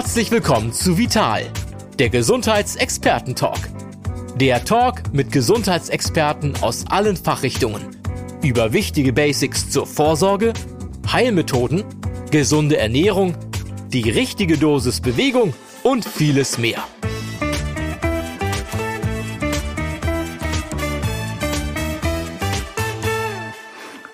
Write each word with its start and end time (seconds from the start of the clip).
Herzlich 0.00 0.30
willkommen 0.30 0.72
zu 0.72 0.96
Vital, 0.96 1.42
der 1.98 2.08
Gesundheitsexperten-Talk. 2.08 3.58
Der 4.36 4.64
Talk 4.64 5.12
mit 5.12 5.30
Gesundheitsexperten 5.30 6.54
aus 6.62 6.86
allen 6.86 7.18
Fachrichtungen 7.18 7.82
über 8.42 8.72
wichtige 8.72 9.12
Basics 9.12 9.68
zur 9.68 9.86
Vorsorge, 9.86 10.54
Heilmethoden, 11.12 11.84
gesunde 12.30 12.78
Ernährung, 12.78 13.36
die 13.88 14.08
richtige 14.08 14.56
Dosis 14.56 15.02
Bewegung 15.02 15.52
und 15.82 16.06
vieles 16.06 16.56
mehr. 16.56 16.82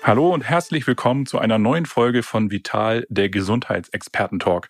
Hallo 0.03 0.33
und 0.33 0.41
herzlich 0.41 0.85
willkommen 0.85 1.25
zu 1.25 1.39
einer 1.39 1.57
neuen 1.57 1.85
Folge 1.85 2.23
von 2.23 2.51
Vital, 2.51 3.05
der 3.09 3.29
Gesundheitsexperten-Talk. 3.29 4.67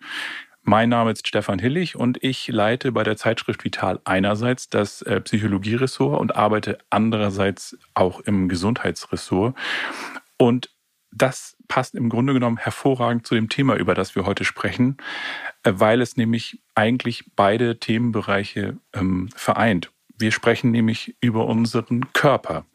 Mein 0.68 0.90
Name 0.90 1.12
ist 1.12 1.26
Stefan 1.26 1.58
Hillig 1.58 1.96
und 1.96 2.22
ich 2.22 2.46
leite 2.48 2.92
bei 2.92 3.02
der 3.02 3.16
Zeitschrift 3.16 3.64
Vital 3.64 4.02
einerseits 4.04 4.68
das 4.68 5.00
äh, 5.00 5.18
Psychologieressort 5.22 6.20
und 6.20 6.36
arbeite 6.36 6.76
andererseits 6.90 7.78
auch 7.94 8.20
im 8.20 8.50
Gesundheitsressort. 8.50 9.56
Und 10.36 10.68
das 11.10 11.56
passt 11.68 11.94
im 11.94 12.10
Grunde 12.10 12.34
genommen 12.34 12.58
hervorragend 12.58 13.26
zu 13.26 13.34
dem 13.34 13.48
Thema, 13.48 13.76
über 13.76 13.94
das 13.94 14.14
wir 14.14 14.26
heute 14.26 14.44
sprechen, 14.44 14.98
äh, 15.62 15.72
weil 15.74 16.02
es 16.02 16.18
nämlich 16.18 16.60
eigentlich 16.74 17.24
beide 17.34 17.80
Themenbereiche 17.80 18.76
ähm, 18.92 19.30
vereint. 19.34 19.90
Wir 20.18 20.32
sprechen 20.32 20.70
nämlich 20.70 21.16
über 21.22 21.46
unseren 21.46 22.12
Körper. 22.12 22.66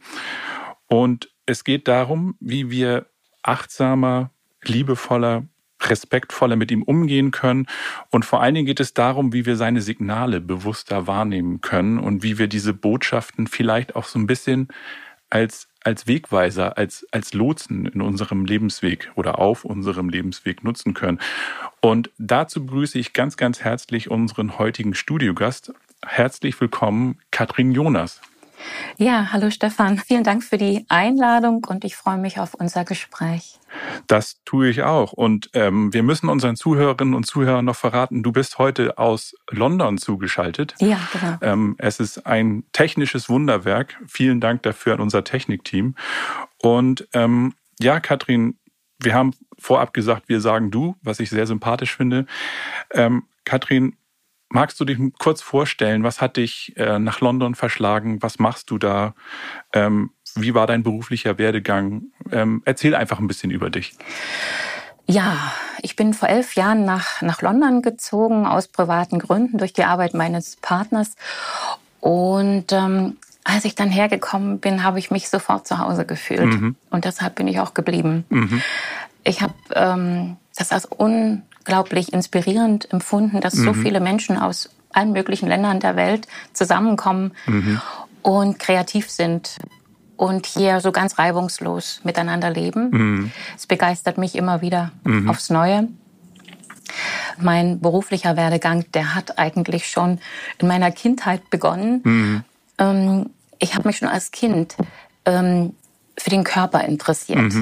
Und 0.88 1.30
es 1.46 1.64
geht 1.64 1.88
darum, 1.88 2.38
wie 2.40 2.72
wir 2.72 3.06
achtsamer, 3.44 4.32
liebevoller, 4.64 5.44
respektvoller 5.90 6.56
mit 6.56 6.72
ihm 6.72 6.84
umgehen 6.84 7.32
können. 7.32 7.68
Und 8.10 8.26
vor 8.26 8.42
allen 8.42 8.56
Dingen 8.56 8.68
geht 8.68 8.80
es 8.80 8.94
darum, 8.94 9.34
wie 9.34 9.46
wir 9.46 9.56
seine 9.56 9.82
Signale 9.82 10.42
bewusster 10.42 11.08
wahrnehmen 11.08 11.62
können 11.62 12.00
und 12.00 12.24
wie 12.24 12.38
wir 12.38 12.48
diese 12.48 12.74
Botschaften 12.74 13.48
vielleicht 13.48 13.96
auch 13.96 14.06
so 14.06 14.20
ein 14.20 14.28
bisschen 14.28 14.70
als, 15.30 15.68
als 15.84 16.06
Wegweiser, 16.06 16.78
als, 16.78 17.08
als 17.12 17.34
Lotsen 17.34 17.88
in 17.88 18.02
unserem 18.02 18.46
Lebensweg 18.46 19.12
oder 19.16 19.40
auf 19.40 19.66
unserem 19.66 20.10
Lebensweg 20.10 20.64
nutzen 20.64 20.94
können. 20.94 21.20
Und 21.82 22.12
dazu 22.20 22.66
begrüße 22.66 23.00
ich 23.00 23.14
ganz, 23.14 23.36
ganz 23.36 23.62
herzlich 23.62 24.12
unseren 24.12 24.60
heutigen 24.60 24.94
Studiogast. 24.94 25.74
Herzlich 26.06 26.60
willkommen, 26.62 27.18
Katrin 27.32 27.72
Jonas. 27.72 28.22
Ja, 28.98 29.32
hallo 29.32 29.50
Stefan. 29.50 29.98
Vielen 29.98 30.24
Dank 30.24 30.44
für 30.44 30.58
die 30.58 30.86
Einladung 30.90 31.66
und 31.66 31.84
ich 31.84 31.96
freue 31.96 32.18
mich 32.18 32.40
auf 32.40 32.54
unser 32.54 32.86
Gespräch. 32.86 33.60
Das 34.08 34.42
tue 34.46 34.70
ich 34.70 34.84
auch. 34.84 35.14
Und 35.14 35.50
ähm, 35.54 35.94
wir 35.94 36.04
müssen 36.04 36.30
unseren 36.30 36.56
Zuhörerinnen 36.56 37.14
und 37.14 37.26
Zuhörern 37.26 37.66
noch 37.66 37.76
verraten, 37.76 38.24
du 38.24 38.32
bist 38.32 38.58
heute 38.58 38.98
aus 38.98 39.36
London 39.50 39.98
zugeschaltet. 39.98 40.76
Ja, 40.80 41.00
genau. 41.12 41.38
Ähm, 41.42 41.76
es 41.80 42.00
ist 42.00 42.26
ein 42.26 42.64
technisches 42.72 43.30
Wunderwerk. 43.30 43.98
Vielen 44.08 44.40
Dank 44.40 44.64
dafür 44.64 44.94
an 44.94 45.00
unser 45.00 45.24
Technikteam. 45.24 45.96
Und 46.62 47.08
ähm, 47.14 47.54
ja, 47.80 48.00
Katrin, 48.00 48.58
wir 49.00 49.14
haben 49.14 49.34
vorab 49.58 49.94
gesagt, 49.94 50.30
wir 50.30 50.42
sagen 50.42 50.72
du, 50.72 50.96
was 51.02 51.20
ich 51.20 51.30
sehr 51.30 51.48
sympathisch 51.48 51.96
finde. 51.96 52.26
Ähm, 52.92 53.24
Katrin, 53.46 53.96
Magst 54.54 54.80
du 54.80 54.86
dich 54.86 55.00
kurz 55.18 55.42
vorstellen, 55.42 56.04
was 56.04 56.22
hat 56.22 56.38
dich 56.38 56.74
äh, 56.78 57.00
nach 57.00 57.22
London 57.22 57.56
verschlagen? 57.56 58.22
Was 58.22 58.38
machst 58.38 58.70
du 58.70 58.78
da? 58.78 59.16
Ähm, 59.74 60.12
wie 60.36 60.54
war 60.54 60.68
dein 60.68 60.84
beruflicher 60.84 61.40
Werdegang? 61.40 62.04
Ähm, 62.32 62.62
erzähl 62.64 62.94
einfach 62.94 63.18
ein 63.18 63.26
bisschen 63.26 63.50
über 63.50 63.72
dich. 63.72 63.96
Ja, 65.08 65.52
ich 65.82 65.96
bin 65.96 66.14
vor 66.14 66.30
elf 66.30 66.54
Jahren 66.54 66.86
nach, 66.86 67.24
nach 67.24 67.42
London 67.42 67.82
gezogen, 67.82 68.46
aus 68.46 68.68
privaten 68.68 69.18
Gründen, 69.18 69.58
durch 69.58 69.74
die 69.74 69.86
Arbeit 69.86 70.14
meines 70.14 70.56
Partners. 70.58 71.16
Und 72.00 72.72
ähm, 72.72 73.18
als 73.44 73.66
ich 73.66 73.74
dann 73.74 73.90
hergekommen 73.90 74.60
bin, 74.60 74.84
habe 74.84 75.00
ich 75.00 75.10
mich 75.10 75.30
sofort 75.30 75.66
zu 75.66 75.80
Hause 75.80 76.06
gefühlt. 76.06 76.46
Mhm. 76.46 76.76
Und 76.92 77.06
deshalb 77.06 77.34
bin 77.34 77.48
ich 77.48 77.60
auch 77.60 77.74
geblieben. 77.74 78.24
Mhm. 78.30 78.62
Ich 79.24 79.42
habe 79.42 79.56
ähm, 79.74 80.38
das 80.56 80.72
als 80.72 80.88
un 80.92 81.42
unglaublich 81.64 82.12
inspirierend 82.12 82.92
empfunden, 82.92 83.40
dass 83.40 83.56
mhm. 83.56 83.64
so 83.64 83.74
viele 83.74 84.00
Menschen 84.00 84.38
aus 84.38 84.70
allen 84.92 85.14
möglichen 85.14 85.48
Ländern 85.48 85.80
der 85.80 85.96
Welt 85.96 86.28
zusammenkommen 86.52 87.32
mhm. 87.48 87.82
und 88.22 88.60
kreativ 88.60 89.10
sind 89.10 89.58
und 90.18 90.46
hier 90.46 90.82
so 90.82 90.92
ganz 90.92 91.18
reibungslos 91.18 92.02
miteinander 92.04 92.50
leben. 92.50 92.90
Mhm. 92.92 93.32
Es 93.56 93.66
begeistert 93.66 94.18
mich 94.18 94.36
immer 94.36 94.62
wieder 94.62 94.92
mhm. 95.04 95.30
aufs 95.30 95.50
Neue. 95.50 95.88
Mein 97.40 97.80
beruflicher 97.80 98.36
Werdegang, 98.36 98.86
der 98.94 99.16
hat 99.16 99.40
eigentlich 99.40 99.88
schon 99.88 100.20
in 100.60 100.68
meiner 100.68 100.92
Kindheit 100.92 101.50
begonnen. 101.50 102.02
Mhm. 102.04 102.44
Ähm, 102.78 103.30
ich 103.58 103.74
habe 103.74 103.88
mich 103.88 103.98
schon 103.98 104.10
als 104.10 104.32
Kind 104.32 104.76
ähm, 105.26 105.74
für 106.18 106.30
den 106.30 106.44
Körper 106.44 106.84
interessiert. 106.84 107.54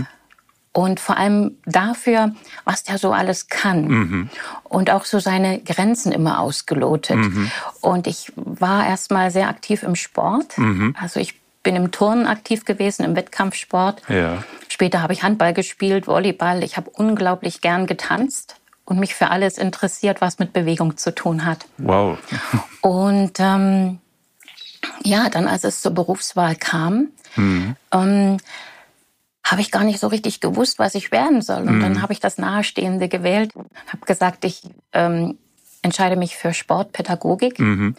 Und 0.74 1.02
vor 1.02 1.18
allem 1.18 1.58
dafür, 1.66 2.34
was 2.64 2.84
der 2.84 2.98
so 2.98 3.12
alles 3.12 3.50
kann 3.50 3.88
mhm. 3.88 4.30
und 4.64 4.90
auch 4.90 5.04
so 5.04 5.20
seine 5.20 5.60
Grenzen 5.60 6.14
immer 6.14 6.40
ausgelotet. 6.40 7.18
Mhm. 7.18 7.52
Und 7.82 8.08
ich 8.08 8.32
war 8.36 8.88
erstmal 8.88 9.32
sehr 9.32 9.50
aktiv 9.50 9.84
im 9.84 9.96
Sport. 9.96 10.58
Mhm. 10.58 10.96
Also 10.98 11.20
ich 11.20 11.42
bin 11.62 11.76
im 11.76 11.92
Turnen 11.92 12.26
aktiv 12.26 12.64
gewesen, 12.64 13.04
im 13.04 13.18
Wettkampfsport. 13.18 14.02
Ja. 14.08 14.44
Später 14.70 15.02
habe 15.02 15.12
ich 15.12 15.24
Handball 15.24 15.54
gespielt, 15.54 16.08
Volleyball. 16.08 16.64
Ich 16.64 16.78
habe 16.78 16.90
unglaublich 16.90 17.60
gern 17.60 17.86
getanzt 17.86 18.56
und 18.86 19.00
mich 19.00 19.14
für 19.14 19.30
alles 19.30 19.58
interessiert, 19.58 20.22
was 20.22 20.40
mit 20.40 20.54
Bewegung 20.54 20.98
zu 20.98 21.14
tun 21.14 21.46
hat. 21.46 21.66
Wow. 21.78 22.18
Und 22.82 23.40
ähm, 23.40 24.00
ja, 25.04 25.30
dann 25.30 25.48
als 25.48 25.64
es 25.64 25.82
zur 25.82 25.94
Berufswahl 25.94 26.56
kam, 26.56 27.10
mhm. 27.36 27.76
ähm, 27.92 28.38
habe 29.52 29.62
ich 29.62 29.72
gar 29.72 29.84
nicht 29.84 30.00
so 30.00 30.08
richtig 30.08 30.40
gewusst, 30.40 30.80
was 30.80 30.96
ich 30.96 31.12
werden 31.12 31.42
soll. 31.42 31.64
Und 31.64 31.78
mhm. 31.78 31.82
dann 31.82 32.02
habe 32.02 32.14
ich 32.14 32.20
das 32.20 32.38
Nahestehende 32.38 33.10
gewählt, 33.10 33.54
habe 33.88 34.06
gesagt, 34.06 34.46
ich 34.46 34.64
ähm, 34.94 35.38
entscheide 35.82 36.16
mich 36.16 36.38
für 36.38 36.54
Sportpädagogik 36.54 37.60
mhm. 37.60 37.96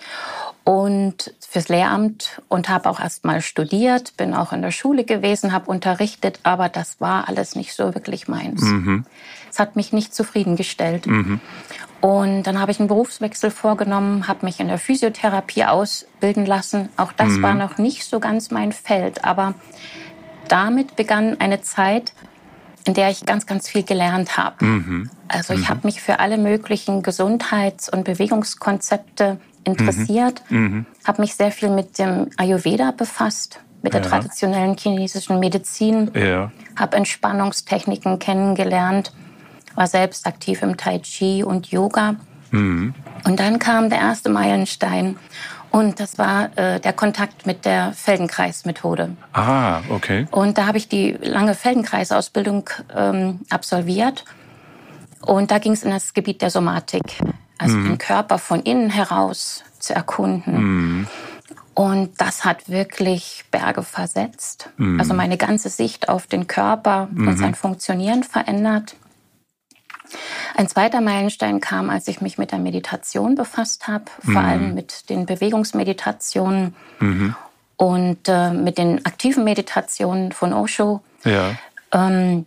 und 0.64 1.34
fürs 1.46 1.68
Lehramt 1.68 2.40
und 2.48 2.68
habe 2.68 2.88
auch 2.88 3.00
erst 3.00 3.24
mal 3.24 3.42
studiert, 3.42 4.16
bin 4.16 4.34
auch 4.34 4.52
in 4.52 4.62
der 4.62 4.70
Schule 4.70 5.04
gewesen, 5.04 5.52
habe 5.52 5.70
unterrichtet, 5.70 6.40
aber 6.44 6.68
das 6.68 7.00
war 7.00 7.28
alles 7.28 7.56
nicht 7.56 7.74
so 7.74 7.94
wirklich 7.94 8.28
meins. 8.28 8.62
Mhm. 8.62 9.04
Es 9.50 9.58
hat 9.58 9.76
mich 9.76 9.92
nicht 9.92 10.14
zufriedengestellt. 10.14 11.06
Mhm. 11.06 11.40
Und 12.00 12.44
dann 12.44 12.58
habe 12.58 12.72
ich 12.72 12.80
einen 12.80 12.88
Berufswechsel 12.88 13.50
vorgenommen, 13.50 14.26
habe 14.26 14.44
mich 14.46 14.58
in 14.58 14.68
der 14.68 14.78
Physiotherapie 14.78 15.64
ausbilden 15.64 16.46
lassen. 16.46 16.88
Auch 16.96 17.12
das 17.12 17.32
mhm. 17.32 17.42
war 17.42 17.54
noch 17.54 17.78
nicht 17.78 18.04
so 18.04 18.18
ganz 18.18 18.50
mein 18.50 18.72
Feld, 18.72 19.24
aber 19.24 19.54
damit 20.48 20.96
begann 20.96 21.40
eine 21.40 21.62
Zeit, 21.62 22.12
in 22.84 22.94
der 22.94 23.10
ich 23.10 23.24
ganz, 23.24 23.46
ganz 23.46 23.68
viel 23.68 23.82
gelernt 23.82 24.36
habe. 24.36 24.64
Mhm. 24.64 25.10
Also 25.28 25.54
ich 25.54 25.60
mhm. 25.60 25.68
habe 25.68 25.80
mich 25.84 26.00
für 26.00 26.20
alle 26.20 26.38
möglichen 26.38 27.02
Gesundheits- 27.02 27.88
und 27.88 28.04
Bewegungskonzepte 28.04 29.38
interessiert, 29.64 30.42
mhm. 30.48 30.58
mhm. 30.58 30.86
habe 31.04 31.22
mich 31.22 31.34
sehr 31.34 31.52
viel 31.52 31.70
mit 31.70 31.98
dem 31.98 32.28
Ayurveda 32.36 32.90
befasst, 32.90 33.60
mit 33.82 33.94
der 33.94 34.02
ja. 34.02 34.08
traditionellen 34.08 34.76
chinesischen 34.76 35.38
Medizin, 35.38 36.10
ja. 36.14 36.50
habe 36.76 36.96
Entspannungstechniken 36.96 38.18
kennengelernt, 38.18 39.12
war 39.74 39.86
selbst 39.86 40.26
aktiv 40.26 40.62
im 40.62 40.76
Tai 40.76 40.98
Chi 40.98 41.44
und 41.44 41.68
Yoga. 41.68 42.16
Mhm. 42.50 42.94
Und 43.24 43.40
dann 43.40 43.58
kam 43.58 43.88
der 43.88 43.98
erste 43.98 44.28
Meilenstein 44.28 45.16
und 45.72 46.00
das 46.00 46.18
war 46.18 46.56
äh, 46.56 46.80
der 46.80 46.92
Kontakt 46.92 47.46
mit 47.46 47.64
der 47.64 47.94
Feldenkreismethode. 47.94 49.16
Ah, 49.32 49.80
okay. 49.88 50.26
Und 50.30 50.58
da 50.58 50.66
habe 50.66 50.76
ich 50.76 50.86
die 50.86 51.12
lange 51.12 51.54
Feldenkreisausbildung 51.54 52.68
ähm, 52.94 53.40
absolviert. 53.48 54.26
Und 55.22 55.50
da 55.50 55.58
ging 55.58 55.72
es 55.72 55.82
in 55.82 55.90
das 55.90 56.12
Gebiet 56.12 56.42
der 56.42 56.50
Somatik, 56.50 57.18
also 57.56 57.76
mhm. 57.76 57.88
den 57.88 57.98
Körper 57.98 58.38
von 58.38 58.60
innen 58.60 58.90
heraus 58.90 59.64
zu 59.78 59.94
erkunden. 59.94 60.62
Mhm. 60.62 61.06
Und 61.74 62.20
das 62.20 62.44
hat 62.44 62.68
wirklich 62.68 63.44
Berge 63.50 63.82
versetzt. 63.82 64.68
Mhm. 64.76 65.00
Also 65.00 65.14
meine 65.14 65.38
ganze 65.38 65.70
Sicht 65.70 66.10
auf 66.10 66.26
den 66.26 66.48
Körper 66.48 67.08
und 67.10 67.24
mhm. 67.24 67.36
sein 67.38 67.54
Funktionieren 67.54 68.24
verändert. 68.24 68.96
Ein 70.56 70.68
zweiter 70.68 71.00
Meilenstein 71.00 71.60
kam, 71.60 71.90
als 71.90 72.08
ich 72.08 72.20
mich 72.20 72.38
mit 72.38 72.52
der 72.52 72.58
Meditation 72.58 73.34
befasst 73.34 73.88
habe, 73.88 74.04
vor 74.20 74.32
mhm. 74.32 74.36
allem 74.36 74.74
mit 74.74 75.08
den 75.10 75.26
Bewegungsmeditationen 75.26 76.74
mhm. 77.00 77.34
und 77.76 78.28
äh, 78.28 78.50
mit 78.50 78.78
den 78.78 79.04
aktiven 79.04 79.44
Meditationen 79.44 80.32
von 80.32 80.52
Osho. 80.52 81.00
Ja. 81.24 81.56
Ähm, 81.92 82.46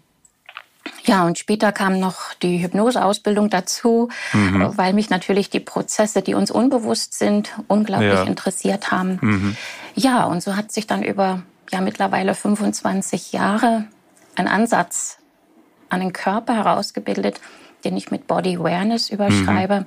ja, 1.03 1.25
und 1.25 1.37
später 1.37 1.71
kam 1.71 1.99
noch 1.99 2.33
die 2.33 2.63
Hypnoseausbildung 2.63 3.49
dazu, 3.49 4.09
mhm. 4.33 4.71
weil 4.75 4.93
mich 4.93 5.09
natürlich 5.09 5.49
die 5.49 5.59
Prozesse, 5.59 6.21
die 6.21 6.33
uns 6.33 6.51
unbewusst 6.51 7.17
sind, 7.17 7.53
unglaublich 7.67 8.13
ja. 8.13 8.23
interessiert 8.23 8.91
haben. 8.91 9.19
Mhm. 9.21 9.57
Ja, 9.95 10.25
und 10.25 10.41
so 10.41 10.55
hat 10.55 10.71
sich 10.71 10.87
dann 10.87 11.03
über 11.03 11.41
ja 11.71 11.81
mittlerweile 11.81 12.35
25 12.35 13.31
Jahre 13.31 13.85
ein 14.35 14.47
Ansatz 14.47 15.17
an 15.89 15.99
den 15.99 16.13
Körper 16.13 16.55
herausgebildet, 16.55 17.39
den 17.83 17.97
ich 17.97 18.11
mit 18.11 18.27
Body 18.27 18.57
Awareness 18.57 19.09
überschreibe. 19.09 19.81
Mhm. 19.81 19.85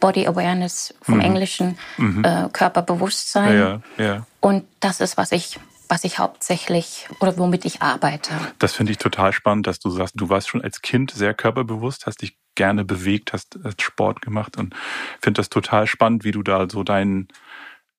Body 0.00 0.26
Awareness 0.26 0.94
vom 1.02 1.16
Mhm. 1.16 1.20
Englischen 1.20 1.78
Mhm. 1.96 2.24
äh, 2.24 2.48
Körperbewusstsein. 2.52 3.56
Ja, 3.58 3.80
ja. 3.96 4.26
Und 4.40 4.64
das 4.80 5.00
ist, 5.00 5.16
was 5.16 5.32
ich, 5.32 5.58
was 5.88 6.04
ich 6.04 6.18
hauptsächlich 6.18 7.08
oder 7.20 7.38
womit 7.38 7.64
ich 7.64 7.80
arbeite. 7.80 8.30
Das 8.58 8.74
finde 8.74 8.92
ich 8.92 8.98
total 8.98 9.32
spannend, 9.32 9.66
dass 9.66 9.78
du 9.78 9.88
sagst, 9.90 10.14
du 10.16 10.28
warst 10.28 10.48
schon 10.48 10.62
als 10.62 10.82
Kind 10.82 11.12
sehr 11.12 11.32
körperbewusst, 11.32 12.06
hast 12.06 12.22
dich 12.22 12.36
gerne 12.54 12.84
bewegt, 12.84 13.32
hast, 13.32 13.58
hast 13.64 13.82
Sport 13.82 14.20
gemacht 14.22 14.56
und 14.56 14.74
finde 15.20 15.38
das 15.40 15.48
total 15.48 15.86
spannend, 15.86 16.24
wie 16.24 16.32
du 16.32 16.42
da 16.42 16.68
so 16.68 16.82
deinen 16.82 17.28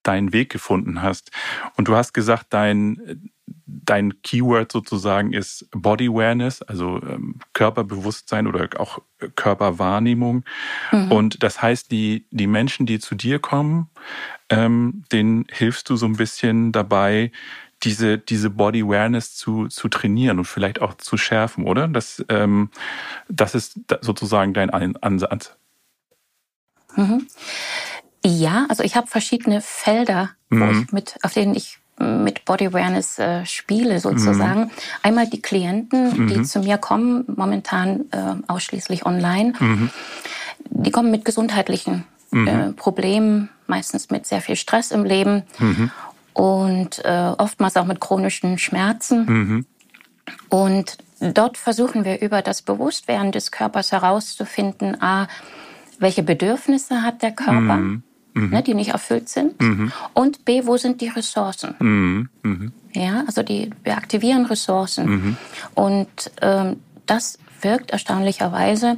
deinen 0.03 0.31
Weg 0.31 0.49
gefunden 0.51 1.01
hast. 1.01 1.31
Und 1.75 1.87
du 1.89 1.95
hast 1.95 2.13
gesagt, 2.13 2.47
dein, 2.51 3.29
dein 3.65 4.21
Keyword 4.21 4.71
sozusagen 4.71 5.33
ist 5.33 5.67
Body 5.71 6.07
Awareness, 6.09 6.61
also 6.61 7.01
ähm, 7.03 7.39
Körperbewusstsein 7.53 8.47
oder 8.47 8.67
auch 8.79 8.99
Körperwahrnehmung. 9.35 10.43
Mhm. 10.91 11.11
Und 11.11 11.43
das 11.43 11.61
heißt, 11.61 11.91
die, 11.91 12.25
die 12.31 12.47
Menschen, 12.47 12.85
die 12.85 12.99
zu 12.99 13.15
dir 13.15 13.39
kommen, 13.39 13.89
ähm, 14.49 15.03
denen 15.11 15.45
hilfst 15.49 15.89
du 15.89 15.95
so 15.95 16.05
ein 16.05 16.17
bisschen 16.17 16.71
dabei, 16.71 17.31
diese, 17.83 18.17
diese 18.17 18.49
Body 18.49 18.81
Awareness 18.83 19.35
zu, 19.35 19.67
zu 19.67 19.87
trainieren 19.87 20.39
und 20.39 20.45
vielleicht 20.45 20.81
auch 20.81 20.95
zu 20.95 21.15
schärfen, 21.17 21.65
oder? 21.65 21.87
Das, 21.87 22.25
ähm, 22.29 22.69
das 23.29 23.55
ist 23.55 23.79
sozusagen 24.01 24.53
dein 24.53 24.69
Ein- 24.71 24.97
Ansatz. 24.97 25.55
Mhm. 26.95 27.27
Ja, 28.25 28.65
also 28.69 28.83
ich 28.83 28.95
habe 28.95 29.07
verschiedene 29.07 29.61
Felder, 29.61 30.31
wo 30.49 30.55
Mhm. 30.65 30.81
ich 30.87 30.91
mit, 30.91 31.17
auf 31.23 31.33
denen 31.33 31.55
ich 31.55 31.77
mit 31.99 32.45
Body 32.45 32.67
Awareness 32.67 33.17
äh, 33.19 33.45
spiele 33.45 33.99
sozusagen. 33.99 34.71
Einmal 35.01 35.27
die 35.27 35.41
Klienten, 35.41 36.27
die 36.27 36.37
Mhm. 36.37 36.45
zu 36.45 36.59
mir 36.59 36.77
kommen, 36.77 37.25
momentan 37.35 38.01
äh, 38.11 38.35
ausschließlich 38.47 39.05
online. 39.05 39.53
Mhm. 39.59 39.89
Die 40.69 40.91
kommen 40.91 41.09
mit 41.11 41.25
gesundheitlichen 41.25 42.03
äh, 42.31 42.71
Problemen, 42.73 43.49
meistens 43.67 44.09
mit 44.09 44.25
sehr 44.27 44.41
viel 44.41 44.55
Stress 44.57 44.91
im 44.91 45.05
Leben 45.05 45.43
Mhm. 45.59 45.91
und 46.33 47.03
äh, 47.05 47.31
oftmals 47.37 47.77
auch 47.77 47.85
mit 47.85 47.99
chronischen 47.99 48.57
Schmerzen. 48.57 49.25
Mhm. 49.25 49.65
Und 50.49 50.97
dort 51.19 51.57
versuchen 51.57 52.05
wir 52.05 52.21
über 52.21 52.41
das 52.41 52.61
Bewusstwerden 52.61 53.31
des 53.31 53.51
Körpers 53.51 53.91
herauszufinden, 53.91 55.01
a, 55.01 55.27
welche 55.99 56.21
Bedürfnisse 56.21 57.01
hat 57.01 57.21
der 57.23 57.31
Körper, 57.31 57.77
Mhm. 57.77 58.03
Ne, 58.37 58.61
die 58.61 58.75
nicht 58.75 58.91
erfüllt 58.91 59.29
sind, 59.29 59.55
und 60.13 60.45
b, 60.45 60.65
wo 60.65 60.77
sind 60.77 61.01
die 61.01 61.07
Ressourcen. 61.09 61.73
Mhm. 61.79 62.29
Mhm. 62.43 62.71
Ja, 62.93 63.23
also 63.25 63.41
die, 63.41 63.71
wir 63.83 63.97
aktivieren 63.97 64.45
Ressourcen. 64.45 65.37
Und 65.73 66.07
ähm, 66.41 66.77
das 67.07 67.39
wirkt 67.61 67.89
erstaunlicherweise 67.91 68.97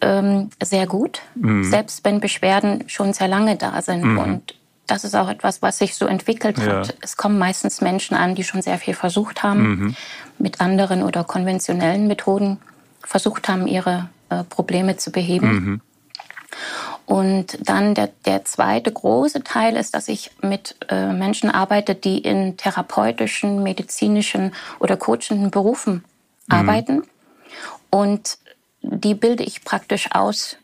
ähm, 0.00 0.48
sehr 0.62 0.86
gut, 0.86 1.20
selbst 1.62 2.04
wenn 2.06 2.20
Beschwerden 2.20 2.84
schon 2.88 3.12
sehr 3.12 3.28
lange 3.28 3.56
da 3.56 3.82
sind. 3.82 4.16
Und 4.16 4.54
das 4.86 5.04
ist 5.04 5.14
auch 5.14 5.28
etwas, 5.28 5.60
was 5.60 5.76
sich 5.78 5.94
so 5.94 6.06
entwickelt 6.06 6.58
Ja. 6.58 6.78
hat. 6.78 6.96
Es 7.02 7.16
kommen 7.18 7.38
meistens 7.38 7.80
Menschen 7.82 8.16
an, 8.16 8.34
die 8.34 8.44
schon 8.44 8.62
sehr 8.62 8.78
viel 8.78 8.94
versucht 8.94 9.42
haben, 9.42 9.94
mit 10.38 10.60
anderen 10.62 11.02
oder 11.02 11.22
konventionellen 11.24 12.06
Methoden 12.06 12.58
versucht 13.04 13.48
haben, 13.48 13.66
ihre 13.66 14.08
äh, 14.30 14.42
Probleme 14.44 14.96
zu 14.96 15.10
beheben. 15.12 15.82
Und 17.10 17.58
dann 17.68 17.96
der, 17.96 18.10
der 18.24 18.44
zweite 18.44 18.92
große 18.92 19.42
Teil 19.42 19.76
ist, 19.76 19.96
dass 19.96 20.06
ich 20.06 20.30
mit 20.42 20.76
äh, 20.90 21.12
Menschen 21.12 21.50
arbeite, 21.50 21.96
die 21.96 22.18
in 22.18 22.56
therapeutischen, 22.56 23.64
medizinischen 23.64 24.54
oder 24.78 24.96
coachenden 24.96 25.50
Berufen 25.50 26.04
arbeiten. 26.48 27.02
Und 27.90 28.38
die 28.82 29.16
bilde 29.16 29.42
ich 29.42 29.64
praktisch 29.64 30.12
aus 30.12 30.56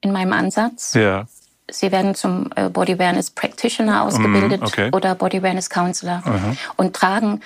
in 0.00 0.12
meinem 0.12 0.32
Ansatz. 0.32 0.94
Ja. 0.94 1.26
Sie 1.70 1.92
werden 1.92 2.14
zum 2.14 2.48
äh, 2.56 2.70
Body 2.70 2.94
Awareness 2.94 3.30
Practitioner 3.30 4.02
ausgebildet 4.02 4.62
Mhm, 4.62 4.66
okay. 4.66 4.90
oder 4.92 5.14
Body 5.14 5.38
Awareness 5.40 5.68
Counselor 5.68 6.22
und 6.76 6.96
tragen 6.96 7.42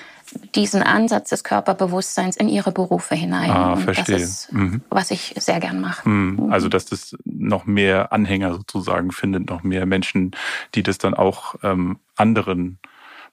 diesen 0.55 0.83
Ansatz 0.83 1.31
des 1.31 1.45
Körperbewusstseins 1.45 2.37
in 2.37 2.49
ihre 2.49 2.73
Berufe 2.73 3.15
hinein. 3.15 3.51
Ah, 3.51 3.73
und 3.75 3.83
verstehe. 3.83 4.17
Das 4.19 4.23
ist, 4.23 4.53
Mhm. 4.53 4.83
was 4.91 5.11
ich 5.11 5.35
sehr 5.39 5.61
gern 5.61 5.81
mache. 5.81 6.09
Mhm. 6.09 6.53
Also, 6.53 6.69
dass 6.69 6.87
das 6.87 7.17
noch 7.25 7.67
mehr 7.67 8.13
Anhänger 8.13 8.53
sozusagen 8.55 9.13
findet, 9.13 9.49
noch 9.49 9.63
mehr 9.63 9.87
Menschen, 9.87 10.33
die 10.75 10.83
das 10.83 10.99
dann 10.99 11.15
auch 11.15 11.57
ähm, 11.63 11.99
anderen, 12.17 12.79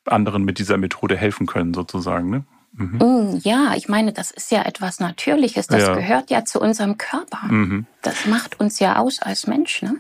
anderen 0.05 0.43
mit 0.43 0.59
dieser 0.59 0.77
Methode 0.77 1.15
helfen 1.15 1.45
können, 1.47 1.73
sozusagen. 1.73 2.29
Ne? 2.29 2.43
Mhm. 2.75 2.97
Mm, 2.97 3.39
Ja, 3.43 3.73
ich 3.75 3.87
meine, 3.87 4.13
das 4.13 4.31
ist 4.31 4.49
ja 4.51 4.63
etwas 4.63 4.99
Natürliches. 4.99 5.67
Das 5.67 5.83
Ja. 5.83 5.93
gehört 5.95 6.29
ja 6.31 6.43
zu 6.43 6.59
unserem 6.59 6.97
Körper. 6.97 7.41
Mhm. 7.47 7.85
Das 8.01 8.25
macht 8.25 8.59
uns 8.59 8.79
ja 8.79 8.97
aus 8.97 9.21
als 9.21 9.45
Mensch. 9.47 9.81
Ne? 9.83 9.95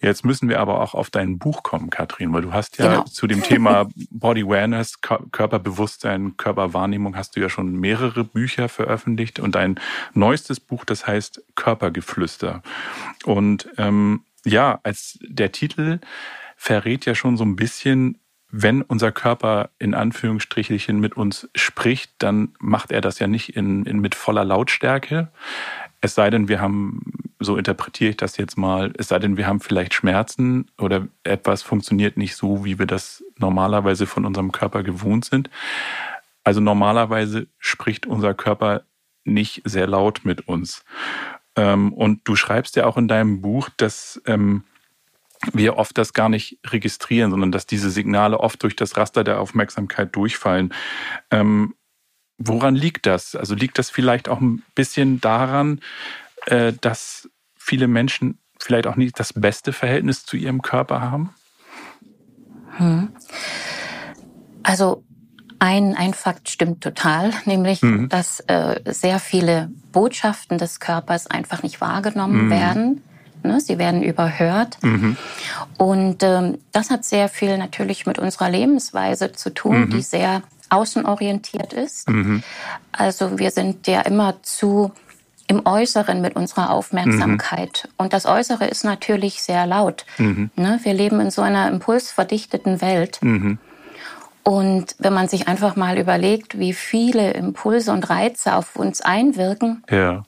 Jetzt 0.00 0.24
müssen 0.24 0.48
wir 0.48 0.60
aber 0.60 0.80
auch 0.80 0.94
auf 0.94 1.10
dein 1.10 1.38
Buch 1.38 1.62
kommen, 1.64 1.90
Katrin, 1.90 2.32
weil 2.32 2.42
du 2.42 2.52
hast 2.52 2.78
ja 2.78 2.88
Genau. 2.90 3.04
zu 3.04 3.26
dem 3.26 3.42
Thema 3.42 3.88
Body 4.10 4.42
Awareness, 4.44 5.00
Kör- 5.02 5.28
Körperbewusstsein, 5.32 6.36
Körperwahrnehmung 6.36 7.16
hast 7.16 7.34
du 7.36 7.40
ja 7.40 7.48
schon 7.48 7.72
mehrere 7.72 8.22
Bücher 8.24 8.68
veröffentlicht 8.68 9.40
und 9.40 9.54
dein 9.56 9.80
neuestes 10.14 10.60
Buch, 10.60 10.84
das 10.84 11.06
heißt 11.06 11.42
Körpergeflüster. 11.56 12.62
Und 13.24 13.68
ähm, 13.78 14.22
ja, 14.44 14.78
als 14.84 15.18
der 15.22 15.50
Titel 15.52 15.98
verrät 16.56 17.04
ja 17.04 17.14
schon 17.14 17.36
so 17.36 17.44
ein 17.44 17.56
bisschen, 17.56 18.18
wenn 18.58 18.80
unser 18.80 19.12
Körper 19.12 19.68
in 19.78 19.94
Anführungsstrichelchen 19.94 20.98
mit 20.98 21.14
uns 21.14 21.48
spricht, 21.54 22.10
dann 22.18 22.54
macht 22.58 22.90
er 22.90 23.02
das 23.02 23.18
ja 23.18 23.26
nicht 23.26 23.54
in, 23.54 23.84
in 23.84 23.98
mit 24.00 24.14
voller 24.14 24.44
Lautstärke. 24.44 25.28
Es 26.00 26.14
sei 26.14 26.30
denn, 26.30 26.48
wir 26.48 26.60
haben, 26.60 27.02
so 27.38 27.58
interpretiere 27.58 28.10
ich 28.10 28.16
das 28.16 28.38
jetzt 28.38 28.56
mal, 28.56 28.94
es 28.96 29.08
sei 29.08 29.18
denn, 29.18 29.36
wir 29.36 29.46
haben 29.46 29.60
vielleicht 29.60 29.92
Schmerzen 29.92 30.70
oder 30.78 31.06
etwas 31.22 31.62
funktioniert 31.62 32.16
nicht 32.16 32.34
so, 32.34 32.64
wie 32.64 32.78
wir 32.78 32.86
das 32.86 33.22
normalerweise 33.36 34.06
von 34.06 34.24
unserem 34.24 34.52
Körper 34.52 34.82
gewohnt 34.82 35.26
sind. 35.26 35.50
Also 36.42 36.60
normalerweise 36.60 37.48
spricht 37.58 38.06
unser 38.06 38.32
Körper 38.32 38.84
nicht 39.24 39.62
sehr 39.64 39.86
laut 39.86 40.20
mit 40.24 40.48
uns. 40.48 40.82
Ähm, 41.56 41.92
Und 41.92 42.20
du 42.24 42.36
schreibst 42.36 42.76
ja 42.76 42.86
auch 42.86 42.96
in 42.96 43.08
deinem 43.08 43.42
Buch, 43.42 43.68
dass 43.76 44.22
ähm, 44.24 44.64
wir 45.52 45.76
oft 45.76 45.96
das 45.98 46.12
gar 46.12 46.28
nicht 46.28 46.58
registrieren, 46.66 47.30
sondern 47.30 47.52
dass 47.52 47.66
diese 47.66 47.90
Signale 47.90 48.40
oft 48.40 48.62
durch 48.62 48.76
das 48.76 48.96
Raster 48.96 49.24
der 49.24 49.40
Aufmerksamkeit 49.40 50.14
durchfallen. 50.16 50.72
Ähm, 51.30 51.74
woran 52.38 52.74
liegt 52.74 53.06
das? 53.06 53.34
Also 53.34 53.54
liegt 53.54 53.78
das 53.78 53.90
vielleicht 53.90 54.28
auch 54.28 54.40
ein 54.40 54.62
bisschen 54.74 55.20
daran, 55.20 55.80
äh, 56.46 56.72
dass 56.80 57.28
viele 57.56 57.88
Menschen 57.88 58.38
vielleicht 58.58 58.86
auch 58.86 58.96
nicht 58.96 59.18
das 59.18 59.32
beste 59.32 59.72
Verhältnis 59.72 60.24
zu 60.24 60.36
ihrem 60.36 60.62
Körper 60.62 61.00
haben? 61.00 61.34
Also 64.62 65.04
ein, 65.58 65.94
ein 65.96 66.14
Fakt 66.14 66.50
stimmt 66.50 66.82
total, 66.82 67.32
nämlich, 67.44 67.82
Mhm. 67.82 68.08
dass 68.08 68.40
äh, 68.40 68.80
sehr 68.86 69.18
viele 69.18 69.70
Botschaften 69.92 70.58
des 70.58 70.80
Körpers 70.80 71.26
einfach 71.26 71.62
nicht 71.62 71.80
wahrgenommen 71.80 72.46
Mhm. 72.46 72.50
werden. 72.50 73.02
Ne? 73.42 73.60
Sie 73.60 73.78
werden 73.78 74.02
überhört. 74.02 74.78
Und 75.78 76.22
ähm, 76.22 76.58
das 76.72 76.90
hat 76.90 77.04
sehr 77.04 77.28
viel 77.28 77.58
natürlich 77.58 78.06
mit 78.06 78.18
unserer 78.18 78.50
Lebensweise 78.50 79.32
zu 79.32 79.50
tun, 79.52 79.90
die 79.90 80.02
sehr 80.02 80.42
außenorientiert 80.70 81.72
ist. 81.72 82.08
Also 82.92 83.38
wir 83.38 83.50
sind 83.50 83.86
ja 83.86 84.00
immer 84.02 84.42
zu 84.42 84.92
im 85.48 85.64
Äußeren 85.64 86.20
mit 86.20 86.34
unserer 86.34 86.70
Aufmerksamkeit. 86.70 87.88
Und 87.96 88.12
das 88.12 88.26
Äußere 88.26 88.66
ist 88.66 88.84
natürlich 88.84 89.42
sehr 89.42 89.64
laut. 89.66 90.04
Ne? 90.56 90.80
Wir 90.82 90.92
leben 90.92 91.20
in 91.20 91.30
so 91.30 91.42
einer 91.42 91.68
impulsverdichteten 91.68 92.80
Welt. 92.80 93.20
Und 94.42 94.94
wenn 94.98 95.12
man 95.12 95.28
sich 95.28 95.48
einfach 95.48 95.76
mal 95.76 95.98
überlegt, 95.98 96.58
wie 96.58 96.72
viele 96.72 97.32
Impulse 97.32 97.92
und 97.92 98.08
Reize 98.10 98.54
auf 98.54 98.76
uns 98.76 99.00
einwirken 99.00 99.82
Ja. 99.90 100.24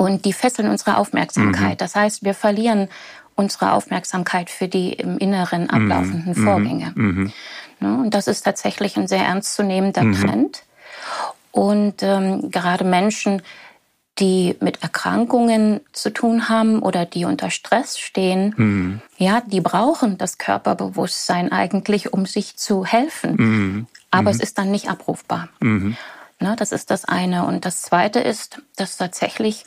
Und 0.00 0.24
die 0.24 0.32
fesseln 0.32 0.68
unsere 0.68 0.96
Aufmerksamkeit. 0.96 1.82
Das 1.82 1.94
heißt, 1.94 2.24
wir 2.24 2.32
verlieren 2.32 2.88
unsere 3.34 3.72
Aufmerksamkeit 3.72 4.48
für 4.48 4.66
die 4.66 4.94
im 4.94 5.18
Inneren 5.18 5.68
ablaufenden 5.68 6.34
Vorgänge. 6.34 6.92
Ne? 7.80 7.98
Und 7.98 8.14
das 8.14 8.26
ist 8.26 8.42
tatsächlich 8.42 8.96
ein 8.96 9.08
sehr 9.08 9.24
ernstzunehmender 9.24 10.00
Trend. 10.12 10.62
Und 11.52 12.02
ähm, 12.02 12.50
gerade 12.50 12.84
Menschen, 12.84 13.42
die 14.18 14.56
mit 14.60 14.82
Erkrankungen 14.82 15.80
zu 15.92 16.10
tun 16.10 16.48
haben 16.48 16.80
oder 16.80 17.04
die 17.04 17.26
unter 17.26 17.50
Stress 17.50 17.98
stehen, 17.98 18.54
ja, 19.18 19.42
die 19.46 19.60
brauchen 19.60 20.16
das 20.16 20.38
Körperbewusstsein 20.38 21.52
eigentlich, 21.52 22.14
um 22.14 22.24
sich 22.24 22.56
zu 22.56 22.86
helfen. 22.86 23.86
Aber 24.10 24.30
es 24.30 24.40
ist 24.40 24.56
dann 24.56 24.70
nicht 24.70 24.88
abrufbar. 24.88 25.50
Ne, 26.40 26.56
das 26.56 26.72
ist 26.72 26.90
das 26.90 27.04
eine. 27.04 27.44
Und 27.44 27.64
das 27.66 27.82
zweite 27.82 28.18
ist, 28.20 28.62
dass 28.76 28.96
tatsächlich 28.96 29.66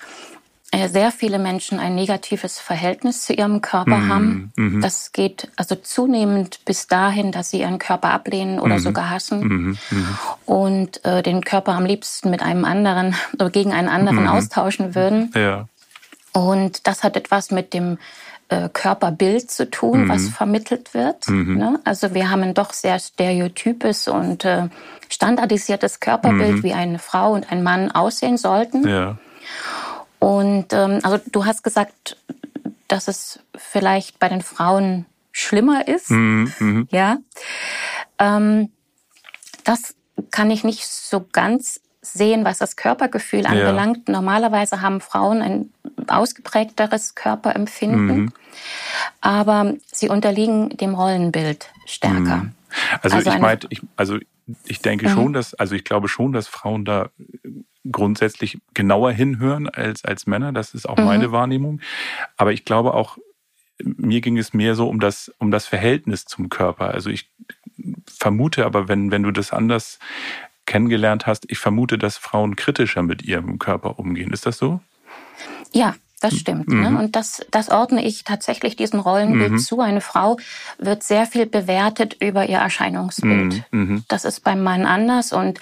äh, 0.71 0.89
sehr 0.89 1.11
viele 1.11 1.37
Menschen 1.37 1.79
ein 1.79 1.93
negatives 1.93 2.57
Verhältnis 2.57 3.25
zu 3.25 3.33
ihrem 3.33 3.61
Körper 3.61 4.07
haben. 4.07 4.51
Das 4.81 5.11
geht 5.11 5.51
also 5.55 5.75
zunehmend 5.75 6.65
bis 6.65 6.87
dahin, 6.87 7.31
dass 7.31 7.51
sie 7.51 7.59
ihren 7.59 7.77
Körper 7.77 8.09
ablehnen 8.09 8.59
oder 8.59 8.79
sogar 8.79 9.11
hassen 9.11 9.77
und 10.47 11.05
äh, 11.05 11.21
den 11.21 11.43
Körper 11.43 11.73
am 11.73 11.85
liebsten 11.85 12.31
mit 12.31 12.41
einem 12.41 12.65
anderen 12.65 13.15
oder 13.33 13.49
gegen 13.51 13.71
einen 13.71 13.87
anderen 13.87 14.27
austauschen 14.27 14.95
würden. 14.95 15.31
Ja. 15.35 15.67
Und 16.31 16.87
das 16.87 17.03
hat 17.03 17.15
etwas 17.15 17.51
mit 17.51 17.75
dem 17.75 17.99
äh, 18.53 18.69
Körperbild 18.71 19.49
zu 19.49 19.69
tun, 19.69 20.03
mhm. 20.03 20.09
was 20.09 20.29
vermittelt 20.29 20.93
wird. 20.93 21.27
Mhm. 21.27 21.57
Ne? 21.57 21.79
Also 21.83 22.13
wir 22.13 22.29
haben 22.29 22.43
ein 22.43 22.53
doch 22.53 22.71
sehr 22.73 22.99
stereotypes 22.99 24.07
und 24.07 24.45
äh, 24.45 24.69
standardisiertes 25.09 25.99
Körperbild, 25.99 26.57
mhm. 26.57 26.63
wie 26.63 26.73
eine 26.73 26.99
Frau 26.99 27.33
und 27.33 27.51
ein 27.51 27.63
Mann 27.63 27.91
aussehen 27.91 28.37
sollten. 28.37 28.87
Ja. 28.87 29.17
Und 30.19 30.71
ähm, 30.71 30.99
also 31.01 31.19
du 31.31 31.45
hast 31.45 31.63
gesagt, 31.63 32.17
dass 32.87 33.07
es 33.07 33.39
vielleicht 33.55 34.19
bei 34.19 34.29
den 34.29 34.41
Frauen 34.41 35.05
schlimmer 35.31 35.87
ist. 35.87 36.11
Mhm. 36.11 36.53
mhm. 36.59 36.87
Ja. 36.91 37.17
Ähm, 38.19 38.69
das 39.63 39.95
kann 40.29 40.51
ich 40.51 40.63
nicht 40.63 40.85
so 40.85 41.25
ganz 41.31 41.79
sehen, 42.03 42.45
was 42.45 42.57
das 42.59 42.75
Körpergefühl 42.75 43.45
anbelangt. 43.45 44.07
Ja. 44.07 44.13
Normalerweise 44.13 44.81
haben 44.81 45.01
Frauen 45.01 45.41
ein 45.41 45.73
ausgeprägteres 46.07 47.15
Körperempfinden, 47.15 48.15
mhm. 48.15 48.33
aber 49.21 49.73
sie 49.91 50.09
unterliegen 50.09 50.69
dem 50.69 50.93
Rollenbild 50.93 51.69
stärker. 51.85 52.37
Mhm. 52.37 52.51
Also, 53.01 53.17
also, 53.17 53.31
ich 53.31 53.39
meinte, 53.39 53.67
ich, 53.69 53.81
also 53.95 54.17
ich 54.65 54.81
denke 54.81 55.07
mhm. 55.07 55.13
schon, 55.13 55.33
dass, 55.33 55.53
also 55.53 55.75
ich 55.75 55.83
glaube 55.83 56.09
schon, 56.09 56.33
dass 56.33 56.47
Frauen 56.47 56.85
da 56.85 57.09
grundsätzlich 57.89 58.59
genauer 58.73 59.11
hinhören 59.11 59.69
als, 59.69 60.03
als 60.03 60.27
Männer. 60.27 60.51
Das 60.51 60.73
ist 60.73 60.87
auch 60.87 60.97
mhm. 60.97 61.05
meine 61.05 61.31
Wahrnehmung. 61.31 61.79
Aber 62.35 62.51
ich 62.51 62.65
glaube 62.65 62.93
auch, 62.93 63.17
mir 63.83 64.21
ging 64.21 64.37
es 64.37 64.53
mehr 64.53 64.75
so 64.75 64.89
um 64.89 64.99
das, 64.99 65.31
um 65.39 65.51
das 65.51 65.67
Verhältnis 65.67 66.25
zum 66.25 66.49
Körper. 66.49 66.89
Also 66.89 67.09
ich 67.09 67.29
vermute 68.07 68.65
aber, 68.65 68.87
wenn, 68.87 69.11
wenn 69.11 69.23
du 69.23 69.31
das 69.31 69.51
anders 69.51 69.99
kennengelernt 70.65 71.27
hast, 71.27 71.49
ich 71.49 71.59
vermute, 71.59 71.97
dass 71.97 72.17
Frauen 72.17 72.55
kritischer 72.55 73.03
mit 73.03 73.23
ihrem 73.23 73.59
Körper 73.59 73.99
umgehen. 73.99 74.31
Ist 74.31 74.45
das 74.45 74.57
so? 74.57 74.79
Ja, 75.71 75.95
das 76.23 76.35
stimmt. 76.35 76.69
Ne? 76.69 76.75
Mhm. 76.75 76.93
Ne? 76.93 76.99
Und 76.99 77.15
das, 77.15 77.45
das 77.51 77.69
ordne 77.69 78.05
ich 78.05 78.23
tatsächlich 78.23 78.75
diesem 78.75 79.01
Rollenbild 79.01 79.51
mhm. 79.51 79.59
zu. 79.59 79.81
Eine 79.81 80.01
Frau 80.01 80.37
wird 80.77 81.03
sehr 81.03 81.25
viel 81.25 81.45
bewertet 81.45 82.15
über 82.21 82.47
ihr 82.47 82.59
Erscheinungsbild. 82.59 83.63
Mhm. 83.71 83.79
mhm. 83.79 84.03
Das 84.07 84.23
ist 84.23 84.41
beim 84.41 84.63
Mann 84.63 84.85
anders 84.85 85.33
und 85.33 85.59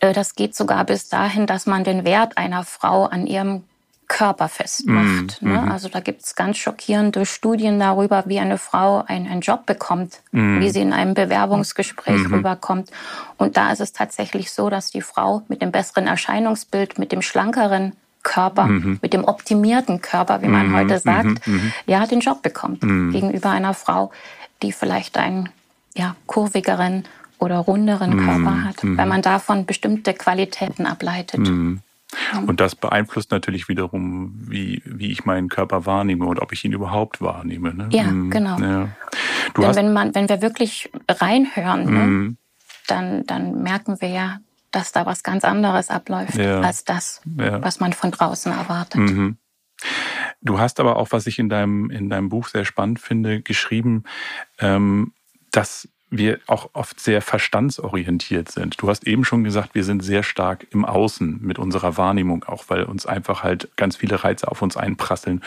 äh, 0.00 0.12
das 0.12 0.34
geht 0.34 0.54
sogar 0.54 0.84
bis 0.84 1.08
dahin, 1.08 1.46
dass 1.46 1.66
man 1.66 1.84
den 1.84 2.04
Wert 2.04 2.36
einer 2.36 2.64
Frau 2.64 3.06
an 3.06 3.26
ihrem 3.26 3.64
Körper 4.10 4.48
festmacht. 4.48 5.40
Mm, 5.40 5.48
ne? 5.48 5.62
Mhm. 5.62 5.70
Also 5.70 5.88
da 5.88 6.00
gibt 6.00 6.24
es 6.24 6.34
ganz 6.34 6.58
schockierende 6.58 7.24
Studien 7.24 7.78
darüber, 7.78 8.24
wie 8.26 8.40
eine 8.40 8.58
Frau 8.58 9.04
einen, 9.06 9.28
einen 9.28 9.40
Job 9.40 9.66
bekommt, 9.66 10.20
mm. 10.32 10.58
wie 10.58 10.70
sie 10.70 10.80
in 10.80 10.92
einem 10.92 11.14
Bewerbungsgespräch 11.14 12.28
mm 12.28 12.34
rüberkommt. 12.34 12.90
Und 13.38 13.56
da 13.56 13.72
ist 13.72 13.80
es 13.80 13.92
tatsächlich 13.92 14.50
so, 14.50 14.68
dass 14.68 14.90
die 14.90 15.00
Frau 15.00 15.42
mit 15.48 15.62
dem 15.62 15.70
besseren 15.70 16.06
Erscheinungsbild, 16.06 16.98
mit 16.98 17.12
dem 17.12 17.22
schlankeren 17.22 17.94
Körper, 18.22 18.64
-hmm. 18.66 18.98
mit 19.00 19.12
dem 19.14 19.24
optimierten 19.24 20.02
Körper, 20.02 20.42
wie 20.42 20.48
man 20.48 20.68
-hmm. 20.68 20.76
heute 20.76 20.98
sagt, 20.98 21.40
-hmm. 21.46 21.72
ja, 21.86 22.06
den 22.06 22.20
Job 22.20 22.42
bekommt 22.42 22.82
gegenüber 22.82 23.50
einer 23.50 23.72
Frau, 23.72 24.10
die 24.62 24.72
vielleicht 24.72 25.16
einen 25.16 25.48
ja, 25.96 26.16
kurvigeren 26.26 27.04
oder 27.38 27.58
runderen 27.58 28.18
Körper 28.18 28.64
hat, 28.64 28.76
weil 28.82 29.06
man 29.06 29.22
davon 29.22 29.64
bestimmte 29.64 30.12
Qualitäten 30.12 30.84
ableitet. 30.86 31.40
Und 32.46 32.60
das 32.60 32.74
beeinflusst 32.74 33.30
natürlich 33.30 33.68
wiederum, 33.68 34.34
wie, 34.48 34.82
wie 34.84 35.12
ich 35.12 35.24
meinen 35.24 35.48
Körper 35.48 35.86
wahrnehme 35.86 36.26
und 36.26 36.40
ob 36.40 36.52
ich 36.52 36.64
ihn 36.64 36.72
überhaupt 36.72 37.20
wahrnehme. 37.20 37.74
Ne? 37.74 37.88
Ja, 37.92 38.04
mhm. 38.04 38.30
genau. 38.30 38.58
Ja. 38.58 38.88
Du 39.54 39.62
Denn 39.62 39.76
wenn, 39.76 39.92
man, 39.92 40.14
wenn 40.14 40.28
wir 40.28 40.42
wirklich 40.42 40.90
reinhören, 41.08 41.84
ne, 41.84 41.90
mhm. 41.90 42.26
ne, 42.26 42.36
dann, 42.86 43.26
dann 43.26 43.62
merken 43.62 44.00
wir 44.00 44.08
ja, 44.08 44.40
dass 44.70 44.92
da 44.92 45.06
was 45.06 45.22
ganz 45.22 45.44
anderes 45.44 45.90
abläuft 45.90 46.36
ja. 46.36 46.60
als 46.60 46.84
das, 46.84 47.22
ja. 47.38 47.62
was 47.62 47.80
man 47.80 47.92
von 47.92 48.10
draußen 48.10 48.52
erwartet. 48.52 49.00
Mhm. 49.00 49.36
Du 50.42 50.58
hast 50.58 50.80
aber 50.80 50.96
auch, 50.96 51.08
was 51.10 51.26
ich 51.26 51.38
in 51.38 51.48
deinem, 51.48 51.90
in 51.90 52.08
deinem 52.08 52.28
Buch 52.28 52.48
sehr 52.48 52.64
spannend 52.64 53.00
finde, 53.00 53.42
geschrieben, 53.42 54.04
ähm, 54.58 55.12
dass 55.50 55.88
wir 56.10 56.40
auch 56.46 56.70
oft 56.72 56.98
sehr 57.00 57.22
verstandsorientiert 57.22 58.50
sind. 58.50 58.80
Du 58.82 58.88
hast 58.88 59.06
eben 59.06 59.24
schon 59.24 59.44
gesagt, 59.44 59.74
wir 59.74 59.84
sind 59.84 60.02
sehr 60.02 60.22
stark 60.22 60.66
im 60.70 60.84
Außen 60.84 61.38
mit 61.40 61.58
unserer 61.58 61.96
Wahrnehmung, 61.96 62.44
auch 62.44 62.64
weil 62.68 62.82
uns 62.82 63.06
einfach 63.06 63.42
halt 63.42 63.70
ganz 63.76 63.96
viele 63.96 64.22
Reize 64.22 64.48
auf 64.48 64.60
uns 64.60 64.76
einprasseln. 64.76 65.42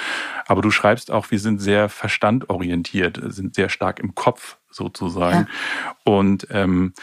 Aber 0.47 0.61
du 0.61 0.71
schreibst 0.71 1.11
auch, 1.11 1.31
wir 1.31 1.39
sind 1.39 1.59
sehr 1.59 1.89
verstandorientiert, 1.89 3.19
sind 3.25 3.55
sehr 3.55 3.69
stark 3.69 3.99
im 3.99 4.15
Kopf 4.15 4.57
sozusagen. 4.69 5.47
Ja. 5.85 5.95
Und 6.03 6.47
ähm, 6.49 6.93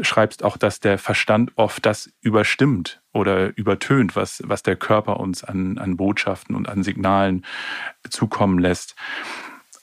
schreibst 0.00 0.44
auch, 0.44 0.56
dass 0.56 0.80
der 0.80 0.98
Verstand 0.98 1.52
oft 1.56 1.84
das 1.84 2.10
überstimmt 2.20 3.00
oder 3.12 3.56
übertönt, 3.56 4.16
was, 4.16 4.42
was 4.44 4.62
der 4.62 4.76
Körper 4.76 5.18
uns 5.18 5.44
an, 5.44 5.78
an 5.78 5.96
Botschaften 5.96 6.54
und 6.54 6.68
an 6.68 6.82
Signalen 6.82 7.44
zukommen 8.08 8.58
lässt. 8.58 8.94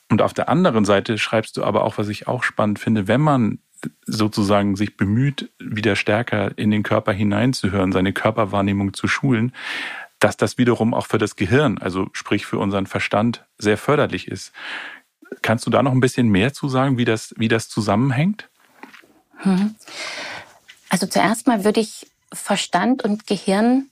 Und 0.09 0.21
auf 0.21 0.33
der 0.33 0.49
anderen 0.49 0.85
Seite 0.85 1.17
schreibst 1.17 1.57
du 1.57 1.63
aber 1.63 1.83
auch, 1.83 1.97
was 1.97 2.09
ich 2.09 2.27
auch 2.27 2.43
spannend 2.43 2.79
finde, 2.79 3.07
wenn 3.07 3.21
man 3.21 3.59
sozusagen 4.05 4.75
sich 4.75 4.97
bemüht, 4.97 5.51
wieder 5.59 5.95
stärker 5.95 6.57
in 6.57 6.71
den 6.71 6.83
Körper 6.83 7.11
hineinzuhören, 7.11 7.91
seine 7.91 8.13
Körperwahrnehmung 8.13 8.93
zu 8.93 9.07
schulen, 9.07 9.51
dass 10.19 10.37
das 10.37 10.57
wiederum 10.57 10.93
auch 10.93 11.07
für 11.07 11.17
das 11.17 11.35
Gehirn, 11.35 11.77
also 11.77 12.07
sprich 12.13 12.45
für 12.45 12.57
unseren 12.57 12.87
Verstand, 12.87 13.45
sehr 13.57 13.77
förderlich 13.77 14.27
ist. 14.27 14.53
Kannst 15.41 15.65
du 15.65 15.69
da 15.69 15.83
noch 15.83 15.91
ein 15.91 15.99
bisschen 15.99 16.29
mehr 16.29 16.53
zu 16.53 16.69
sagen, 16.69 16.97
wie 16.97 17.05
das, 17.05 17.33
wie 17.37 17.47
das 17.47 17.67
zusammenhängt? 17.67 18.49
Hm. 19.37 19.75
Also 20.89 21.07
zuerst 21.07 21.47
mal 21.47 21.63
würde 21.65 21.81
ich 21.81 22.07
Verstand 22.31 23.03
und 23.03 23.27
Gehirn 23.27 23.89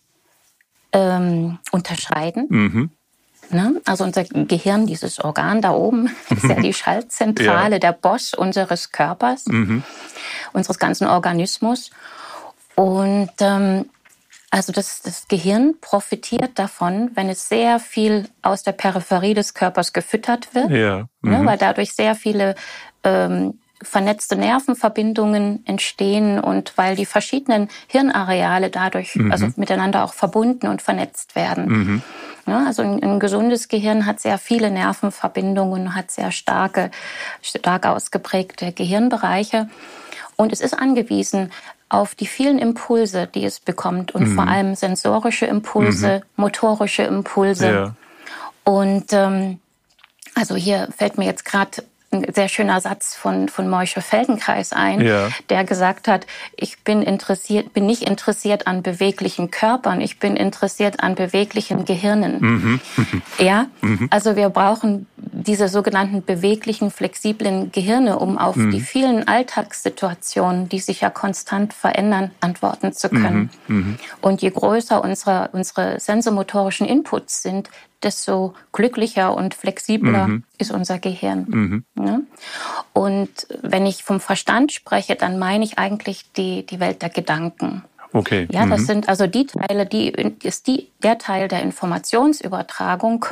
ähm, 0.91 1.59
unterscheiden. 1.71 2.47
Mhm. 2.49 2.89
Ne? 3.49 3.81
Also 3.85 4.03
unser 4.03 4.23
Gehirn, 4.23 4.87
dieses 4.87 5.19
Organ 5.19 5.61
da 5.61 5.71
oben, 5.71 6.09
ist 6.29 6.43
ja 6.43 6.55
die 6.55 6.73
Schaltzentrale, 6.73 7.75
ja. 7.75 7.79
der 7.79 7.91
Boss 7.91 8.33
unseres 8.33 8.91
Körpers, 8.91 9.45
mhm. 9.47 9.83
unseres 10.53 10.79
ganzen 10.79 11.07
Organismus. 11.07 11.91
Und 12.75 13.31
ähm, 13.39 13.85
also 14.49 14.71
das, 14.71 15.01
das 15.01 15.27
Gehirn 15.27 15.75
profitiert 15.81 16.59
davon, 16.59 17.11
wenn 17.15 17.29
es 17.29 17.49
sehr 17.49 17.79
viel 17.79 18.29
aus 18.43 18.63
der 18.63 18.73
Peripherie 18.73 19.33
des 19.33 19.53
Körpers 19.53 19.93
gefüttert 19.93 20.53
wird, 20.53 20.69
ja. 20.69 20.97
Ne? 20.97 21.07
mhm. 21.21 21.31
ne? 21.31 21.45
weil 21.45 21.57
dadurch 21.57 21.93
sehr 21.93 22.15
viele 22.15 22.55
ähm, 23.03 23.59
vernetzte 23.81 24.35
Nervenverbindungen 24.35 25.65
entstehen 25.65 26.39
und 26.39 26.73
weil 26.77 26.95
die 26.95 27.05
verschiedenen 27.05 27.67
Hirnareale 27.87 28.69
dadurch 28.69 29.15
mhm. 29.15 29.31
also 29.31 29.47
miteinander 29.55 30.03
auch 30.03 30.13
verbunden 30.13 30.67
und 30.67 30.81
vernetzt 30.81 31.35
werden. 31.35 32.03
Ja, 32.45 32.65
also 32.65 32.81
ein, 32.81 33.01
ein, 33.01 33.19
gesundes 33.19 33.69
Gehirn 33.69 34.05
hat 34.05 34.19
sehr 34.19 34.37
viele 34.37 34.69
Nervenverbindungen, 34.69 35.95
hat 35.95 36.11
sehr 36.11 36.31
starke, 36.31 36.91
stark 37.41 37.85
ausgeprägte 37.85 38.73
Gehirnbereiche 38.73 39.69
und 40.35 40.51
es 40.51 40.59
ist 40.59 40.73
angewiesen 40.73 41.51
auf 41.89 42.15
die 42.15 42.25
vielen 42.25 42.59
Impulse, 42.59 43.27
die 43.27 43.45
es 43.45 43.59
bekommt 43.59 44.13
und 44.13 44.29
mhm. 44.29 44.35
vor 44.35 44.47
allem 44.47 44.75
sensorische 44.75 45.45
Impulse, 45.45 46.17
mhm. 46.17 46.43
motorische 46.43 47.03
Impulse. 47.03 47.71
Ja. 47.71 47.95
Und 48.63 49.13
ähm, 49.13 49.59
also 50.35 50.55
hier 50.55 50.89
fällt 50.95 51.17
mir 51.17 51.25
jetzt 51.25 51.45
gerade 51.45 51.83
ein 52.13 52.25
sehr 52.33 52.47
schöner 52.47 52.79
Satz 52.79 53.15
von, 53.15 53.49
von 53.49 53.69
Moische 53.69 54.01
Feldenkreis 54.01 54.71
ein, 54.71 55.01
ja. 55.01 55.29
der 55.49 55.63
gesagt 55.63 56.07
hat, 56.07 56.25
ich 56.55 56.83
bin 56.83 57.01
interessiert, 57.01 57.73
bin 57.73 57.85
nicht 57.85 58.03
interessiert 58.03 58.67
an 58.67 58.83
beweglichen 58.83 59.51
Körpern, 59.51 60.01
ich 60.01 60.19
bin 60.19 60.35
interessiert 60.35 61.01
an 61.01 61.15
beweglichen 61.15 61.85
Gehirnen. 61.85 62.37
Mhm. 62.39 62.81
Ja, 63.39 63.67
mhm. 63.81 64.07
also 64.11 64.35
wir 64.35 64.49
brauchen 64.49 65.07
diese 65.15 65.67
sogenannten 65.67 66.23
beweglichen, 66.23 66.91
flexiblen 66.91 67.71
Gehirne, 67.71 68.19
um 68.19 68.37
auf 68.37 68.55
mhm. 68.55 68.71
die 68.71 68.81
vielen 68.81 69.27
Alltagssituationen, 69.27 70.69
die 70.69 70.79
sich 70.79 71.01
ja 71.01 71.09
konstant 71.09 71.73
verändern, 71.73 72.31
antworten 72.39 72.93
zu 72.93 73.09
können. 73.09 73.49
Mhm. 73.67 73.75
Mhm. 73.75 73.97
Und 74.21 74.41
je 74.41 74.51
größer 74.51 75.03
unsere, 75.03 75.49
unsere 75.53 75.99
sensomotorischen 75.99 76.87
Inputs 76.87 77.41
sind, 77.41 77.69
desto 78.03 78.53
glücklicher 78.71 79.35
und 79.35 79.53
flexibler 79.53 80.27
mhm. 80.27 80.43
ist 80.57 80.71
unser 80.71 80.99
Gehirn. 80.99 81.45
Mhm. 81.47 81.83
Ja? 81.97 82.19
Und 82.93 83.47
wenn 83.61 83.85
ich 83.85 84.03
vom 84.03 84.19
Verstand 84.19 84.71
spreche, 84.71 85.15
dann 85.15 85.39
meine 85.39 85.63
ich 85.63 85.77
eigentlich 85.77 86.31
die, 86.33 86.65
die 86.65 86.79
Welt 86.79 87.01
der 87.01 87.09
Gedanken. 87.09 87.83
Okay. 88.13 88.47
Ja, 88.51 88.65
das 88.65 88.81
mhm. 88.81 88.85
sind 88.85 89.09
also 89.09 89.25
die 89.25 89.47
Teile, 89.47 89.85
die 89.85 90.09
ist 90.43 90.67
die, 90.67 90.89
der 91.01 91.17
Teil 91.17 91.47
der 91.47 91.63
Informationsübertragung, 91.63 93.25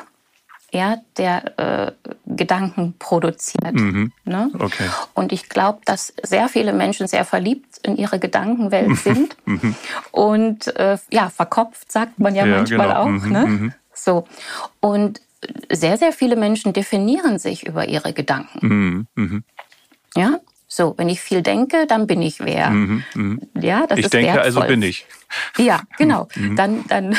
ja, 0.74 0.98
der 1.18 1.60
äh, 1.60 1.92
Gedanken 2.26 2.96
produziert. 2.98 3.74
Mhm. 3.74 4.12
Ne? 4.24 4.50
Okay. 4.58 4.90
Und 5.14 5.32
ich 5.34 5.50
glaube, 5.50 5.80
dass 5.86 6.14
sehr 6.24 6.48
viele 6.48 6.74
Menschen 6.74 7.08
sehr 7.08 7.26
verliebt 7.26 7.78
in 7.84 7.98
ihre 7.98 8.20
Gedankenwelt 8.20 8.98
sind 9.04 9.36
mhm. 9.46 9.76
und 10.12 10.76
äh, 10.78 10.98
ja, 11.12 11.30
verkopft 11.30 11.92
sagt 11.92 12.20
man 12.20 12.34
ja, 12.34 12.46
ja 12.46 12.58
manchmal 12.58 12.88
genau. 12.88 13.02
auch. 13.02 13.08
Mhm. 13.08 13.32
Ne? 13.32 13.74
So. 14.04 14.28
Und 14.80 15.22
sehr, 15.72 15.98
sehr 15.98 16.14
viele 16.14 16.36
Menschen 16.36 16.74
definieren 16.74 17.40
sich 17.40 17.66
über 17.66 17.88
ihre 17.88 18.14
Gedanken. 18.14 18.68
Mhm. 18.68 19.08
Mhm. 19.16 19.44
Ja, 20.16 20.40
so, 20.68 20.94
wenn 20.98 21.10
ich 21.10 21.22
viel 21.22 21.42
denke, 21.42 21.86
dann 21.88 22.08
bin 22.08 22.22
ich 22.22 22.40
wer. 22.40 22.70
Mhm, 22.70 23.04
mh. 23.14 23.38
Ja, 23.62 23.88
das 23.88 24.00
ich 24.00 24.06
ist 24.06 24.14
denke, 24.14 24.32
also 24.42 24.60
wertvoll. 24.60 24.64
also 24.64 24.74
bin 24.74 24.82
ich. 24.84 25.06
Ja, 25.58 25.82
genau. 25.98 26.28
Mhm. 26.36 26.56
Dann, 26.56 26.88
dann 26.88 27.18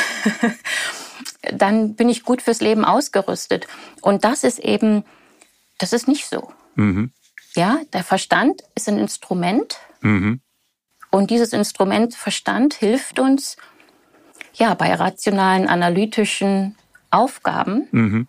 dann 1.53 1.95
bin 1.95 2.09
ich 2.09 2.23
gut 2.23 2.43
fürs 2.43 2.61
Leben 2.61 2.85
ausgerüstet. 2.85 3.67
Und 4.01 4.25
das 4.25 4.45
ist 4.45 4.59
eben, 4.59 5.05
das 5.79 5.93
ist 5.93 6.09
nicht 6.09 6.27
so. 6.27 6.53
Mhm. 6.77 7.13
Ja, 7.55 7.81
der 7.93 8.05
Verstand 8.05 8.63
ist 8.75 8.89
ein 8.89 8.99
Instrument. 8.99 9.79
Mhm. 10.01 10.41
Und 11.11 11.31
dieses 11.31 11.53
Instrument 11.53 12.15
Verstand 12.15 12.75
hilft 12.75 13.19
uns, 13.19 13.57
ja, 14.55 14.75
bei 14.75 14.93
rationalen, 14.95 15.69
analytischen 15.69 16.77
Aufgaben, 17.11 17.89
mhm. 17.91 18.29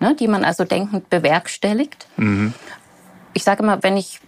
ne, 0.00 0.14
die 0.14 0.28
man 0.28 0.44
also 0.44 0.64
denkend 0.64 1.10
bewerkstelligt. 1.10 2.08
Mhm. 2.16 2.54
Ich 3.32 3.44
sage 3.44 3.62
immer, 3.62 3.82
wenn 3.82 3.96
ich 3.96 4.20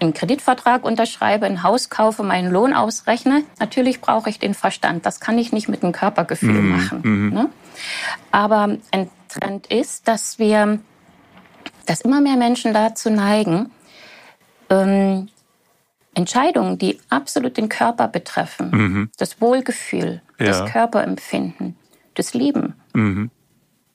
einen 0.00 0.14
Kreditvertrag 0.14 0.84
unterschreibe, 0.84 1.46
ein 1.46 1.62
Haus 1.62 1.88
kaufe, 1.88 2.22
meinen 2.22 2.50
Lohn 2.50 2.74
ausrechne, 2.74 3.44
natürlich 3.60 4.00
brauche 4.00 4.28
ich 4.30 4.38
den 4.38 4.54
Verstand. 4.54 5.06
Das 5.06 5.20
kann 5.20 5.38
ich 5.38 5.52
nicht 5.52 5.68
mit 5.68 5.82
dem 5.82 5.92
Körpergefühl 5.92 6.60
mhm. 6.60 6.70
machen. 6.70 7.00
Mhm. 7.02 7.34
Ne? 7.34 7.50
Aber 8.30 8.76
ein 8.90 9.10
Trend 9.28 9.68
ist, 9.68 10.08
dass 10.08 10.38
wir, 10.38 10.80
dass 11.86 12.00
immer 12.02 12.20
mehr 12.20 12.36
Menschen 12.36 12.74
dazu 12.74 13.10
neigen, 13.10 13.70
ähm, 14.70 15.28
Entscheidungen, 16.14 16.78
die 16.78 17.00
absolut 17.08 17.56
den 17.56 17.68
Körper 17.68 18.08
betreffen, 18.08 18.70
mhm. 18.70 19.10
das 19.18 19.40
Wohlgefühl, 19.40 20.20
ja. 20.38 20.46
das 20.46 20.70
Körperempfinden, 20.70 21.76
das 22.14 22.34
Lieben, 22.34 22.74
mhm. 22.92 23.30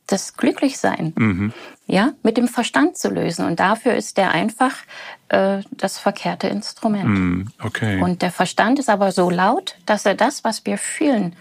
das 0.07 0.35
Glücklichsein, 0.35 1.13
mhm. 1.15 1.53
ja, 1.85 2.13
mit 2.23 2.37
dem 2.37 2.47
Verstand 2.47 2.97
zu 2.97 3.09
lösen. 3.09 3.45
Und 3.45 3.59
dafür 3.59 3.93
ist 3.93 4.17
der 4.17 4.31
einfach 4.31 4.75
äh, 5.29 5.61
das 5.71 5.99
verkehrte 5.99 6.47
Instrument. 6.47 7.07
Mhm. 7.07 7.47
Okay. 7.61 8.01
Und 8.01 8.21
der 8.21 8.31
Verstand 8.31 8.79
ist 8.79 8.89
aber 8.89 9.11
so 9.11 9.29
laut, 9.29 9.75
dass 9.85 10.05
er 10.05 10.15
das, 10.15 10.43
was 10.43 10.65
wir 10.65 10.77
fühlen, 10.79 11.35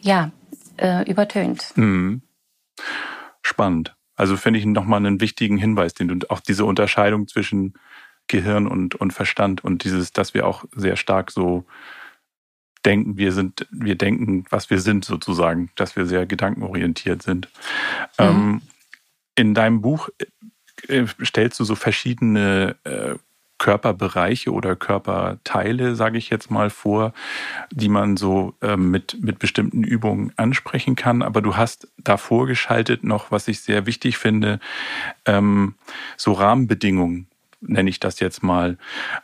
ja, 0.00 0.30
äh, 0.78 1.08
übertönt. 1.10 1.76
Mhm. 1.76 2.22
Spannend. 3.42 3.94
Also 4.16 4.36
finde 4.36 4.58
ich 4.58 4.66
nochmal 4.66 4.98
einen 4.98 5.20
wichtigen 5.20 5.58
Hinweis, 5.58 5.94
den 5.94 6.08
du 6.08 6.30
auch 6.30 6.40
diese 6.40 6.64
Unterscheidung 6.64 7.28
zwischen 7.28 7.74
Gehirn 8.28 8.66
und, 8.66 8.94
und 8.94 9.12
Verstand 9.12 9.64
und 9.64 9.84
dieses, 9.84 10.12
dass 10.12 10.34
wir 10.34 10.46
auch 10.46 10.64
sehr 10.74 10.96
stark 10.96 11.30
so 11.30 11.64
denken, 12.84 13.16
wir 13.16 13.32
sind, 13.32 13.66
wir 13.70 13.96
denken, 13.96 14.44
was 14.50 14.70
wir 14.70 14.80
sind 14.80 15.04
sozusagen, 15.04 15.70
dass 15.74 15.96
wir 15.96 16.06
sehr 16.06 16.26
gedankenorientiert 16.26 17.22
sind. 17.22 17.48
Mhm. 18.18 18.24
Ähm, 18.24 18.62
in 19.34 19.54
deinem 19.54 19.80
Buch 19.80 20.08
äh, 20.88 21.06
stellst 21.24 21.58
du 21.60 21.64
so 21.64 21.74
verschiedene 21.74 22.76
äh, 22.84 23.14
Körperbereiche 23.58 24.52
oder 24.52 24.76
Körperteile, 24.76 25.96
sage 25.96 26.16
ich 26.16 26.30
jetzt 26.30 26.50
mal 26.50 26.70
vor, 26.70 27.12
die 27.72 27.88
man 27.88 28.16
so 28.16 28.54
äh, 28.62 28.76
mit, 28.76 29.18
mit 29.20 29.40
bestimmten 29.40 29.82
Übungen 29.82 30.32
ansprechen 30.36 30.94
kann. 30.94 31.22
Aber 31.22 31.42
du 31.42 31.56
hast 31.56 31.88
davor 31.98 32.46
geschaltet 32.46 33.02
noch, 33.02 33.30
was 33.32 33.48
ich 33.48 33.60
sehr 33.60 33.84
wichtig 33.86 34.16
finde, 34.16 34.60
ähm, 35.26 35.74
so 36.16 36.32
Rahmenbedingungen 36.32 37.27
nenne 37.60 37.90
ich 37.90 38.00
das 38.00 38.20
jetzt 38.20 38.42
mal. 38.42 38.78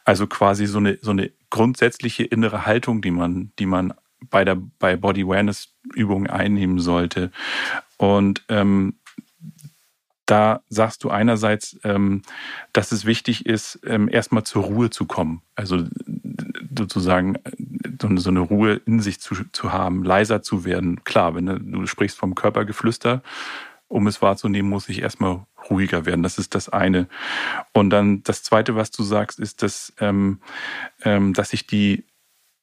Also 0.05 0.26
quasi 0.26 0.67
so 0.67 0.79
eine, 0.79 0.99
so 1.00 1.11
eine 1.11 1.31
grundsätzliche 1.50 2.25
innere 2.25 2.67
Haltung, 2.67 3.03
die 3.03 3.11
man, 3.11 3.53
die 3.59 3.67
man 3.67 3.95
bei 4.31 4.45
der 4.45 4.57
bei 4.79 4.97
Body 4.97 5.23
Awareness 5.25 5.75
Übungen 5.95 6.29
einnehmen 6.29 6.79
sollte. 6.79 7.31
Und 7.99 8.43
ähm, 8.49 8.95
da 10.26 10.62
sagst 10.69 11.05
du 11.05 11.11
einerseits, 11.11 11.79
ähm, 11.85 12.23
dass 12.73 12.93
es 12.93 13.05
wichtig 13.05 13.47
ist, 13.47 13.81
ähm, 13.85 14.09
erstmal 14.09 14.45
zur 14.45 14.64
Ruhe 14.64 14.91
zu 14.91 15.05
kommen. 15.05 15.43
Also 15.55 15.85
sozusagen 16.76 17.37
so 18.00 18.31
eine 18.31 18.41
Ruhe 18.41 18.81
in 18.87 19.00
sich 19.00 19.21
zu, 19.21 19.35
zu 19.53 19.73
haben, 19.73 20.03
leiser 20.03 20.43
zu 20.43 20.64
werden. 20.64 21.05
Klar, 21.05 21.35
wenn 21.35 21.47
du, 21.47 21.59
du 21.59 21.87
sprichst 21.87 22.18
vom 22.18 22.35
Körpergeflüster, 22.35 23.23
um 23.88 24.07
es 24.07 24.23
wahrzunehmen, 24.23 24.70
muss 24.70 24.88
ich 24.88 25.03
erstmal 25.03 25.47
ruhiger 25.70 26.07
werden. 26.07 26.22
Das 26.22 26.38
ist 26.38 26.55
das 26.55 26.68
eine. 26.68 27.09
Und 27.72 27.90
dann 27.90 28.22
das 28.22 28.42
zweite, 28.42 28.77
was 28.77 28.90
du 28.90 29.03
sagst, 29.03 29.38
ist, 29.40 29.62
dass, 29.62 29.92
ähm, 30.00 30.40
ähm, 31.05 31.35
dass 31.35 31.53
ich 31.53 31.66
die 31.66 32.05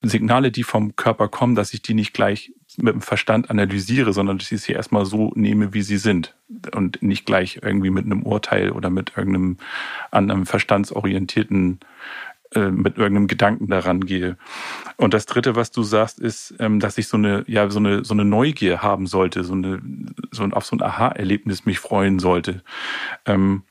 Signale, 0.03 0.51
die 0.51 0.63
vom 0.63 0.95
Körper 0.95 1.27
kommen, 1.27 1.55
dass 1.55 1.73
ich 1.73 1.81
die 1.81 1.93
nicht 1.93 2.13
gleich 2.13 2.51
mit 2.77 2.93
dem 2.93 3.01
Verstand 3.01 3.49
analysiere, 3.49 4.13
sondern 4.13 4.39
dass 4.39 4.51
ich 4.51 4.61
sie 4.61 4.71
erstmal 4.71 5.05
so 5.05 5.31
nehme, 5.35 5.73
wie 5.73 5.83
sie 5.83 5.97
sind 5.97 6.35
und 6.73 7.03
nicht 7.03 7.25
gleich 7.25 7.59
irgendwie 7.61 7.91
mit 7.91 8.05
einem 8.05 8.23
Urteil 8.23 8.71
oder 8.71 8.89
mit 8.89 9.13
irgendeinem 9.15 9.57
anderen 10.09 10.45
verstandsorientierten 10.45 11.79
mit 12.59 12.97
irgendeinem 12.97 13.27
Gedanken 13.27 13.67
daran 13.67 14.01
gehe. 14.05 14.37
Und 14.97 15.13
das 15.13 15.25
Dritte, 15.25 15.55
was 15.55 15.71
du 15.71 15.83
sagst, 15.83 16.19
ist, 16.19 16.53
ähm, 16.59 16.79
dass 16.79 16.97
ich 16.97 17.07
so 17.07 17.17
eine, 17.17 17.43
ja, 17.47 17.69
so 17.69 17.79
eine, 17.79 18.03
so 18.03 18.13
eine 18.13 18.25
Neugier 18.25 18.81
haben 18.81 19.07
sollte, 19.07 19.43
so 19.43 19.53
eine, 19.53 19.81
so 20.31 20.43
ein, 20.43 20.53
auf 20.53 20.65
so 20.65 20.75
ein 20.75 20.81
Aha-Erlebnis 20.81 21.65
mich 21.65 21.79
freuen 21.79 22.19
sollte. 22.19 22.61
Ähm, 23.25 23.63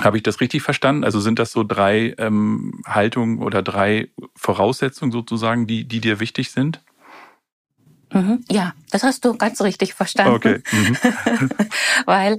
habe 0.00 0.16
ich 0.16 0.22
das 0.22 0.40
richtig 0.40 0.62
verstanden? 0.62 1.04
Also 1.04 1.20
sind 1.20 1.38
das 1.38 1.52
so 1.52 1.62
drei 1.62 2.14
ähm, 2.18 2.82
Haltungen 2.86 3.38
oder 3.38 3.62
drei 3.62 4.08
Voraussetzungen 4.34 5.12
sozusagen, 5.12 5.66
die, 5.66 5.84
die 5.84 6.00
dir 6.00 6.20
wichtig 6.20 6.50
sind? 6.50 6.80
Mhm, 8.12 8.44
ja, 8.50 8.74
das 8.90 9.02
hast 9.02 9.24
du 9.24 9.36
ganz 9.36 9.60
richtig 9.60 9.94
verstanden. 9.94 10.34
Okay. 10.34 10.62
Mhm. 10.72 10.96
Weil, 12.06 12.38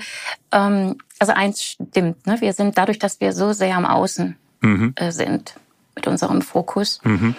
ähm, 0.51 0.97
also 1.19 1.34
eins 1.34 1.63
stimmt, 1.63 2.25
ne? 2.27 2.41
wir 2.41 2.53
sind 2.53 2.77
dadurch, 2.77 2.99
dass 2.99 3.21
wir 3.21 3.31
so 3.31 3.53
sehr 3.53 3.77
am 3.77 3.86
Außen 3.86 4.36
mhm. 4.62 4.93
äh, 4.95 5.12
sind, 5.12 5.55
mit 5.95 6.08
unserem 6.08 6.41
Fokus, 6.41 6.99
mhm. 7.04 7.36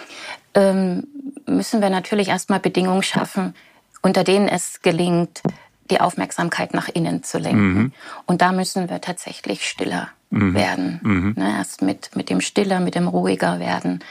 ähm, 0.53 1.07
müssen 1.45 1.81
wir 1.81 1.89
natürlich 1.89 2.29
erstmal 2.29 2.59
Bedingungen 2.59 3.03
schaffen, 3.03 3.55
unter 4.01 4.23
denen 4.23 4.47
es 4.47 4.81
gelingt, 4.81 5.41
die 5.89 5.99
Aufmerksamkeit 5.99 6.73
nach 6.73 6.87
innen 6.87 7.23
zu 7.23 7.37
lenken. 7.37 7.73
Mhm. 7.73 7.91
Und 8.25 8.41
da 8.41 8.51
müssen 8.51 8.89
wir 8.89 9.01
tatsächlich 9.01 9.67
stiller 9.67 10.09
mhm. 10.29 10.53
werden. 10.53 10.99
Mhm. 11.03 11.33
Ne, 11.37 11.55
erst 11.57 11.81
mit, 11.81 12.15
mit 12.15 12.29
dem 12.29 12.41
stiller, 12.41 12.79
mit 12.79 12.95
dem 12.95 13.07
ruhiger 13.07 13.59
werden 13.59 14.03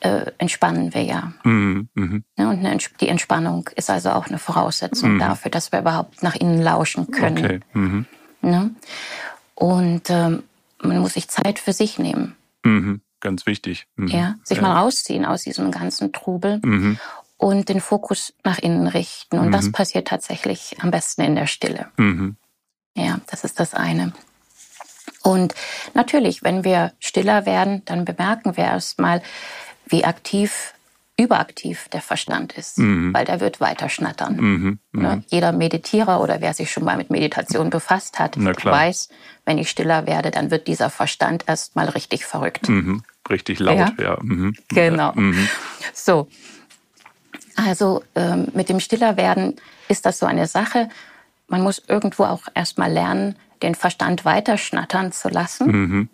äh, 0.00 0.30
entspannen 0.38 0.94
wir 0.94 1.02
ja. 1.02 1.32
Mhm. 1.44 1.88
Mhm. 1.94 2.24
Ne, 2.36 2.48
und 2.48 2.64
eine, 2.64 2.78
die 3.00 3.08
Entspannung 3.08 3.68
ist 3.74 3.90
also 3.90 4.10
auch 4.10 4.28
eine 4.28 4.38
Voraussetzung 4.38 5.14
mhm. 5.14 5.18
dafür, 5.18 5.50
dass 5.50 5.72
wir 5.72 5.80
überhaupt 5.80 6.22
nach 6.22 6.36
innen 6.36 6.62
lauschen 6.62 7.10
können. 7.10 7.44
Okay. 7.44 7.60
Mhm. 7.74 8.06
Ne? 8.40 8.70
Und 9.54 10.08
ähm, 10.08 10.44
man 10.80 11.00
muss 11.00 11.14
sich 11.14 11.28
Zeit 11.28 11.58
für 11.58 11.72
sich 11.72 11.98
nehmen. 11.98 12.36
Ganz 13.20 13.46
wichtig. 13.46 13.86
Mhm. 13.96 14.08
Ja, 14.08 14.34
sich 14.44 14.58
ja. 14.58 14.62
mal 14.62 14.76
rausziehen 14.80 15.24
aus 15.24 15.42
diesem 15.42 15.70
ganzen 15.70 16.12
Trubel 16.12 16.60
mhm. 16.64 16.98
und 17.36 17.68
den 17.68 17.80
Fokus 17.80 18.32
nach 18.44 18.58
innen 18.58 18.86
richten. 18.86 19.38
Und 19.38 19.48
mhm. 19.48 19.52
das 19.52 19.72
passiert 19.72 20.08
tatsächlich 20.08 20.76
am 20.80 20.90
besten 20.90 21.22
in 21.22 21.34
der 21.34 21.46
Stille. 21.46 21.88
Mhm. 21.96 22.36
Ja, 22.94 23.20
das 23.26 23.44
ist 23.44 23.60
das 23.60 23.74
eine. 23.74 24.12
Und 25.22 25.54
natürlich, 25.94 26.42
wenn 26.42 26.64
wir 26.64 26.92
stiller 27.00 27.44
werden, 27.44 27.82
dann 27.84 28.04
bemerken 28.04 28.56
wir 28.56 28.64
erstmal, 28.64 29.22
wie 29.86 30.04
aktiv 30.04 30.74
überaktiv 31.18 31.88
der 31.88 32.00
Verstand 32.00 32.56
ist, 32.56 32.78
mhm. 32.78 33.12
weil 33.12 33.24
der 33.24 33.40
wird 33.40 33.60
weiter 33.60 33.88
schnattern. 33.88 34.36
Mhm. 34.36 34.78
Mhm. 34.92 35.02
Ne? 35.02 35.24
Jeder 35.26 35.50
Meditierer 35.52 36.20
oder 36.20 36.40
wer 36.40 36.54
sich 36.54 36.70
schon 36.70 36.84
mal 36.84 36.96
mit 36.96 37.10
Meditation 37.10 37.70
befasst 37.70 38.20
hat, 38.20 38.36
weiß, 38.38 39.08
wenn 39.44 39.58
ich 39.58 39.68
stiller 39.68 40.06
werde, 40.06 40.30
dann 40.30 40.50
wird 40.50 40.68
dieser 40.68 40.90
Verstand 40.90 41.44
erst 41.48 41.74
mal 41.74 41.88
richtig 41.88 42.24
verrückt. 42.24 42.68
Mhm. 42.68 43.02
Richtig 43.28 43.58
laut, 43.58 43.76
ja. 43.76 43.92
ja. 43.98 44.18
Mhm. 44.22 44.54
Genau. 44.68 45.12
Mhm. 45.14 45.48
So. 45.92 46.28
Also 47.56 48.04
ähm, 48.14 48.46
mit 48.54 48.68
dem 48.68 48.78
Stillerwerden 48.78 49.56
ist 49.88 50.06
das 50.06 50.20
so 50.20 50.26
eine 50.26 50.46
Sache. 50.46 50.88
Man 51.48 51.62
muss 51.62 51.82
irgendwo 51.88 52.24
auch 52.24 52.42
erstmal 52.54 52.92
lernen, 52.92 53.34
den 53.62 53.74
Verstand 53.74 54.24
weiter 54.24 54.56
schnattern 54.56 55.10
zu 55.10 55.28
lassen. 55.28 56.08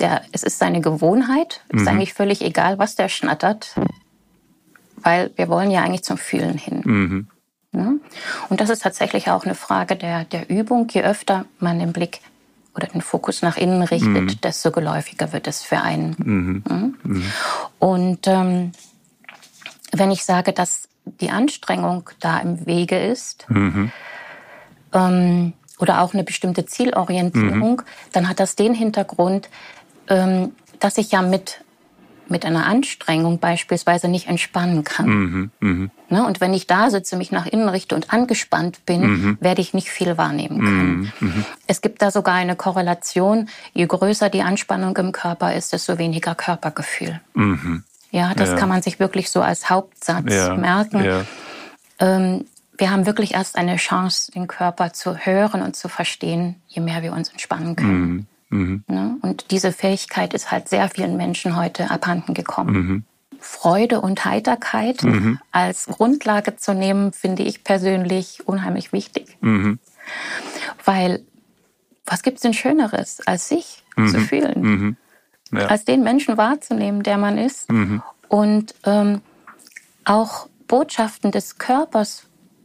Der, 0.00 0.22
es 0.32 0.42
ist 0.42 0.58
seine 0.58 0.80
Gewohnheit. 0.80 1.62
Es 1.68 1.82
ist 1.82 1.88
eigentlich 1.88 2.14
völlig 2.14 2.42
egal, 2.42 2.78
was 2.78 2.96
der 2.96 3.08
schnattert 3.08 3.76
weil 5.02 5.30
wir 5.36 5.48
wollen 5.48 5.70
ja 5.70 5.82
eigentlich 5.82 6.04
zum 6.04 6.18
Fühlen 6.18 6.58
hin. 6.58 6.82
Mhm. 6.84 7.28
Ja? 7.72 7.92
Und 8.48 8.60
das 8.60 8.70
ist 8.70 8.82
tatsächlich 8.82 9.30
auch 9.30 9.44
eine 9.44 9.54
Frage 9.54 9.96
der, 9.96 10.24
der 10.24 10.48
Übung. 10.50 10.88
Je 10.90 11.02
öfter 11.02 11.44
man 11.58 11.78
den 11.78 11.92
Blick 11.92 12.20
oder 12.74 12.86
den 12.86 13.00
Fokus 13.00 13.42
nach 13.42 13.56
innen 13.56 13.82
richtet, 13.82 14.12
mhm. 14.12 14.40
desto 14.42 14.70
geläufiger 14.70 15.32
wird 15.32 15.46
es 15.46 15.62
für 15.62 15.80
einen. 15.80 16.16
Mhm. 16.18 16.64
Ja? 16.68 16.76
Mhm. 17.02 17.22
Und 17.78 18.26
ähm, 18.26 18.72
wenn 19.92 20.10
ich 20.10 20.24
sage, 20.24 20.52
dass 20.52 20.88
die 21.04 21.30
Anstrengung 21.30 22.10
da 22.20 22.38
im 22.38 22.66
Wege 22.66 22.98
ist, 22.98 23.46
mhm. 23.48 23.90
ähm, 24.92 25.52
oder 25.78 26.02
auch 26.02 26.12
eine 26.12 26.24
bestimmte 26.24 26.66
Zielorientierung, 26.66 27.76
mhm. 27.76 28.12
dann 28.12 28.28
hat 28.28 28.40
das 28.40 28.56
den 28.56 28.74
Hintergrund, 28.74 29.48
ähm, 30.08 30.52
dass 30.80 30.98
ich 30.98 31.12
ja 31.12 31.22
mit 31.22 31.60
mit 32.30 32.44
einer 32.44 32.66
Anstrengung 32.66 33.38
beispielsweise 33.38 34.08
nicht 34.08 34.28
entspannen 34.28 34.84
kann. 34.84 35.08
Mhm, 35.08 35.50
mh. 35.60 35.88
ne? 36.08 36.26
Und 36.26 36.40
wenn 36.40 36.54
ich 36.54 36.66
da 36.66 36.90
sitze, 36.90 37.16
mich 37.16 37.32
nach 37.32 37.46
innen 37.46 37.68
richte 37.68 37.94
und 37.94 38.12
angespannt 38.12 38.84
bin, 38.86 39.00
mhm. 39.00 39.38
werde 39.40 39.60
ich 39.60 39.74
nicht 39.74 39.90
viel 39.90 40.18
wahrnehmen 40.18 40.58
können. 40.60 41.12
Mhm, 41.20 41.28
mhm, 41.28 41.44
es 41.66 41.80
gibt 41.80 42.02
da 42.02 42.10
sogar 42.10 42.34
eine 42.34 42.56
Korrelation. 42.56 43.48
Je 43.74 43.86
größer 43.86 44.30
die 44.30 44.42
Anspannung 44.42 44.96
im 44.96 45.12
Körper 45.12 45.54
ist, 45.54 45.72
desto 45.72 45.98
weniger 45.98 46.34
Körpergefühl. 46.34 47.20
Mhm. 47.34 47.84
Ja, 48.10 48.34
das 48.34 48.50
ja. 48.50 48.56
kann 48.56 48.68
man 48.68 48.82
sich 48.82 48.98
wirklich 49.00 49.30
so 49.30 49.42
als 49.42 49.68
Hauptsatz 49.68 50.32
ja. 50.32 50.54
merken. 50.54 51.04
Ja. 51.04 51.24
Ähm, 51.98 52.44
wir 52.78 52.90
haben 52.90 53.06
wirklich 53.06 53.34
erst 53.34 53.56
eine 53.56 53.76
Chance, 53.76 54.30
den 54.32 54.46
Körper 54.46 54.92
zu 54.92 55.16
hören 55.16 55.62
und 55.62 55.74
zu 55.74 55.88
verstehen, 55.88 56.56
je 56.68 56.80
mehr 56.80 57.02
wir 57.02 57.12
uns 57.12 57.28
entspannen 57.28 57.74
können. 57.74 58.28
Mhm. 58.50 58.58
Mhm. 58.58 58.84
Ne? 58.88 59.16
Und 59.22 59.50
diese 59.50 59.72
Fähigkeit 59.72 60.34
ist 60.34 60.50
halt 60.50 60.68
sehr 60.68 60.88
vielen 60.88 61.16
Menschen 61.16 61.56
heute 61.56 61.90
abhanden 61.90 62.34
gekommen. 62.34 62.74
Mhm. 62.74 63.04
Freude 63.40 64.00
und 64.00 64.24
Heiterkeit 64.24 65.04
mhm. 65.04 65.38
als 65.52 65.86
Grundlage 65.86 66.56
zu 66.56 66.74
nehmen, 66.74 67.12
finde 67.12 67.44
ich 67.44 67.62
persönlich 67.62 68.48
unheimlich 68.48 68.92
wichtig. 68.92 69.36
Mhm. 69.40 69.78
Weil 70.84 71.22
was 72.04 72.22
gibt 72.22 72.36
es 72.36 72.42
denn 72.42 72.54
Schöneres, 72.54 73.20
als 73.26 73.48
sich 73.48 73.84
mhm. 73.96 74.08
zu 74.08 74.20
fühlen? 74.20 74.60
Mhm. 74.60 74.96
Ja. 75.52 75.66
Als 75.66 75.84
den 75.84 76.02
Menschen 76.02 76.36
wahrzunehmen, 76.36 77.02
der 77.02 77.18
man 77.18 77.38
ist. 77.38 77.70
Mhm. 77.70 78.02
Und 78.28 78.74
ähm, 78.84 79.20
auch 80.04 80.48
Botschaften 80.66 81.30
des 81.30 81.58
Körpers 81.58 82.24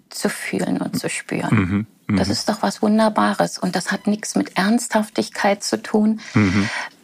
zu 0.10 0.30
fühlen 0.30 0.82
und 0.82 1.00
zu 1.00 1.10
spüren. 1.10 1.88
Mhm. 2.14 2.16
Mhm. 2.16 2.20
Das 2.20 2.30
ist 2.30 2.50
doch 2.50 2.62
was 2.62 2.82
Wunderbares. 2.82 3.58
Und 3.58 3.76
das 3.76 3.92
hat 3.92 4.08
nichts 4.08 4.36
mit 4.36 4.58
Ernsthaftigkeit 4.58 5.64
zu 5.64 5.82
tun 5.82 6.22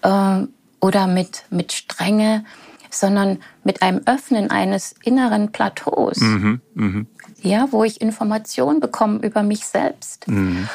äh, 0.02 0.48
oder 0.80 1.08
mit, 1.08 1.44
mit 1.50 1.74
Strenge 1.74 2.46
sondern 2.92 3.38
mit 3.64 3.82
einem 3.82 4.02
Öffnen 4.06 4.50
eines 4.50 4.96
inneren 5.04 5.52
Plateaus. 5.52 6.18
Mhm, 6.18 6.62
mh. 6.74 7.06
Ja, 7.42 7.68
wo 7.72 7.84
ich 7.84 8.02
Informationen 8.02 8.80
bekomme 8.80 9.20
über 9.20 9.44
mich 9.44 9.66
selbst. 9.68 10.28
Mhm. 10.28 10.68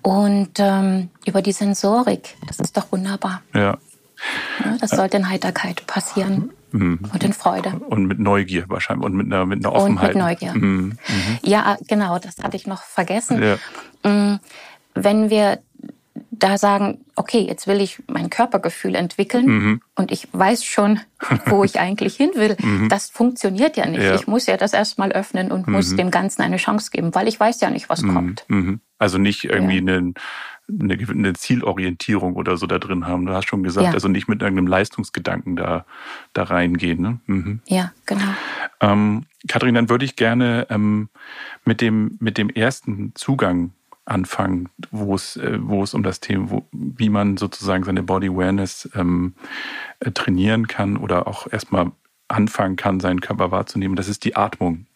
Und 0.00 0.52
ähm, 0.58 1.10
über 1.26 1.42
die 1.42 1.52
Sensorik. 1.52 2.36
Das 2.48 2.58
ist 2.58 2.76
doch 2.76 2.90
wunderbar. 2.90 3.42
Ja. 3.54 3.78
ja 4.64 4.76
das 4.80 4.90
sollte 4.90 5.18
in 5.18 5.28
Heiterkeit 5.28 5.86
passieren. 5.86 6.52
Mhm. 6.72 7.00
Und 7.12 7.24
in 7.24 7.32
Freude. 7.32 7.80
Und 7.86 8.06
mit 8.06 8.18
Neugier 8.18 8.64
wahrscheinlich. 8.68 9.04
Und 9.04 9.14
mit 9.14 9.26
einer, 9.26 9.46
mit 9.46 9.64
einer 9.64 9.74
Offenheit. 9.74 10.14
Und 10.14 10.20
mit 10.20 10.24
Neugier. 10.24 10.54
Mhm. 10.54 10.84
Mhm. 11.08 11.38
Ja, 11.42 11.76
genau. 11.88 12.18
Das 12.18 12.38
hatte 12.42 12.56
ich 12.56 12.66
noch 12.66 12.82
vergessen. 12.82 13.42
Ja. 13.42 14.10
Mm, 14.10 14.40
wenn 14.94 15.30
wir 15.30 15.58
da 16.30 16.58
sagen, 16.58 17.04
okay, 17.14 17.40
jetzt 17.40 17.66
will 17.66 17.80
ich 17.80 18.02
mein 18.08 18.28
Körpergefühl 18.28 18.94
entwickeln 18.94 19.46
mhm. 19.46 19.80
und 19.94 20.10
ich 20.10 20.28
weiß 20.32 20.64
schon, 20.64 21.00
wo 21.46 21.62
ich 21.62 21.78
eigentlich 21.78 22.16
hin 22.16 22.30
will. 22.34 22.56
Mhm. 22.62 22.88
Das 22.88 23.10
funktioniert 23.10 23.76
ja 23.76 23.86
nicht. 23.86 24.02
Ja. 24.02 24.14
Ich 24.14 24.26
muss 24.26 24.46
ja 24.46 24.56
das 24.56 24.72
erstmal 24.72 25.10
öffnen 25.12 25.50
und 25.50 25.66
mhm. 25.66 25.74
muss 25.74 25.96
dem 25.96 26.10
Ganzen 26.10 26.42
eine 26.42 26.58
Chance 26.58 26.90
geben, 26.90 27.14
weil 27.14 27.26
ich 27.26 27.38
weiß 27.38 27.60
ja 27.60 27.70
nicht, 27.70 27.88
was 27.88 28.02
mhm. 28.02 28.14
kommt. 28.14 28.44
Mhm. 28.48 28.80
Also 28.98 29.18
nicht 29.18 29.44
irgendwie 29.44 29.84
ja. 29.84 29.96
eine, 29.96 30.14
eine, 30.80 30.94
eine, 30.94 31.32
Zielorientierung 31.34 32.34
oder 32.34 32.56
so 32.56 32.66
da 32.66 32.78
drin 32.78 33.06
haben. 33.06 33.26
Du 33.26 33.32
hast 33.32 33.48
schon 33.48 33.62
gesagt, 33.62 33.88
ja. 33.88 33.92
also 33.92 34.08
nicht 34.08 34.28
mit 34.28 34.42
irgendeinem 34.42 34.66
Leistungsgedanken 34.66 35.56
da, 35.56 35.84
da 36.32 36.44
reingehen. 36.44 37.00
Ne? 37.00 37.20
Mhm. 37.26 37.60
Ja, 37.66 37.92
genau. 38.06 38.34
Ähm, 38.80 39.24
Kathrin, 39.48 39.74
dann 39.74 39.88
würde 39.88 40.04
ich 40.04 40.16
gerne 40.16 40.66
ähm, 40.70 41.08
mit, 41.64 41.80
dem, 41.80 42.16
mit 42.20 42.38
dem 42.38 42.48
ersten 42.48 43.12
Zugang 43.14 43.72
anfangen, 44.04 44.68
wo 44.90 45.14
es, 45.14 45.36
äh, 45.36 45.58
wo 45.60 45.82
es 45.82 45.94
um 45.94 46.02
das 46.02 46.20
Thema, 46.20 46.50
wo, 46.50 46.66
wie 46.72 47.08
man 47.08 47.36
sozusagen 47.36 47.84
seine 47.84 48.02
Body 48.02 48.28
Awareness 48.28 48.88
ähm, 48.94 49.34
äh, 50.00 50.10
trainieren 50.10 50.66
kann 50.66 50.96
oder 50.96 51.26
auch 51.26 51.46
erstmal 51.50 51.92
anfangen 52.28 52.76
kann, 52.76 53.00
seinen 53.00 53.20
Körper 53.20 53.50
wahrzunehmen. 53.50 53.96
Das 53.96 54.08
ist 54.08 54.24
die 54.24 54.36
Atmung. 54.36 54.86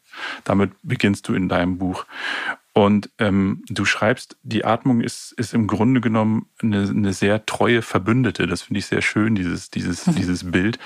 Damit 0.45 0.73
beginnst 0.83 1.29
du 1.29 1.35
in 1.35 1.49
deinem 1.49 1.79
Buch. 1.79 2.07
Und 2.77 3.09
ähm, 3.17 3.63
du 3.71 3.87
schreibst, 3.87 4.37
die 4.43 4.67
Atmung 4.67 5.01
ist, 5.01 5.33
ist 5.39 5.55
im 5.55 5.67
Grunde 5.67 6.03
genommen 6.03 6.51
eine, 6.61 6.83
eine 6.83 7.15
sehr 7.15 7.47
treue 7.47 7.81
Verbündete. 7.81 8.47
Das 8.47 8.61
finde 8.61 8.81
ich 8.81 8.87
sehr 8.87 9.01
schön, 9.01 9.35
dieses, 9.35 9.71
dieses, 9.71 10.07
mhm. 10.07 10.15
dieses 10.17 10.51
Bild. 10.51 10.79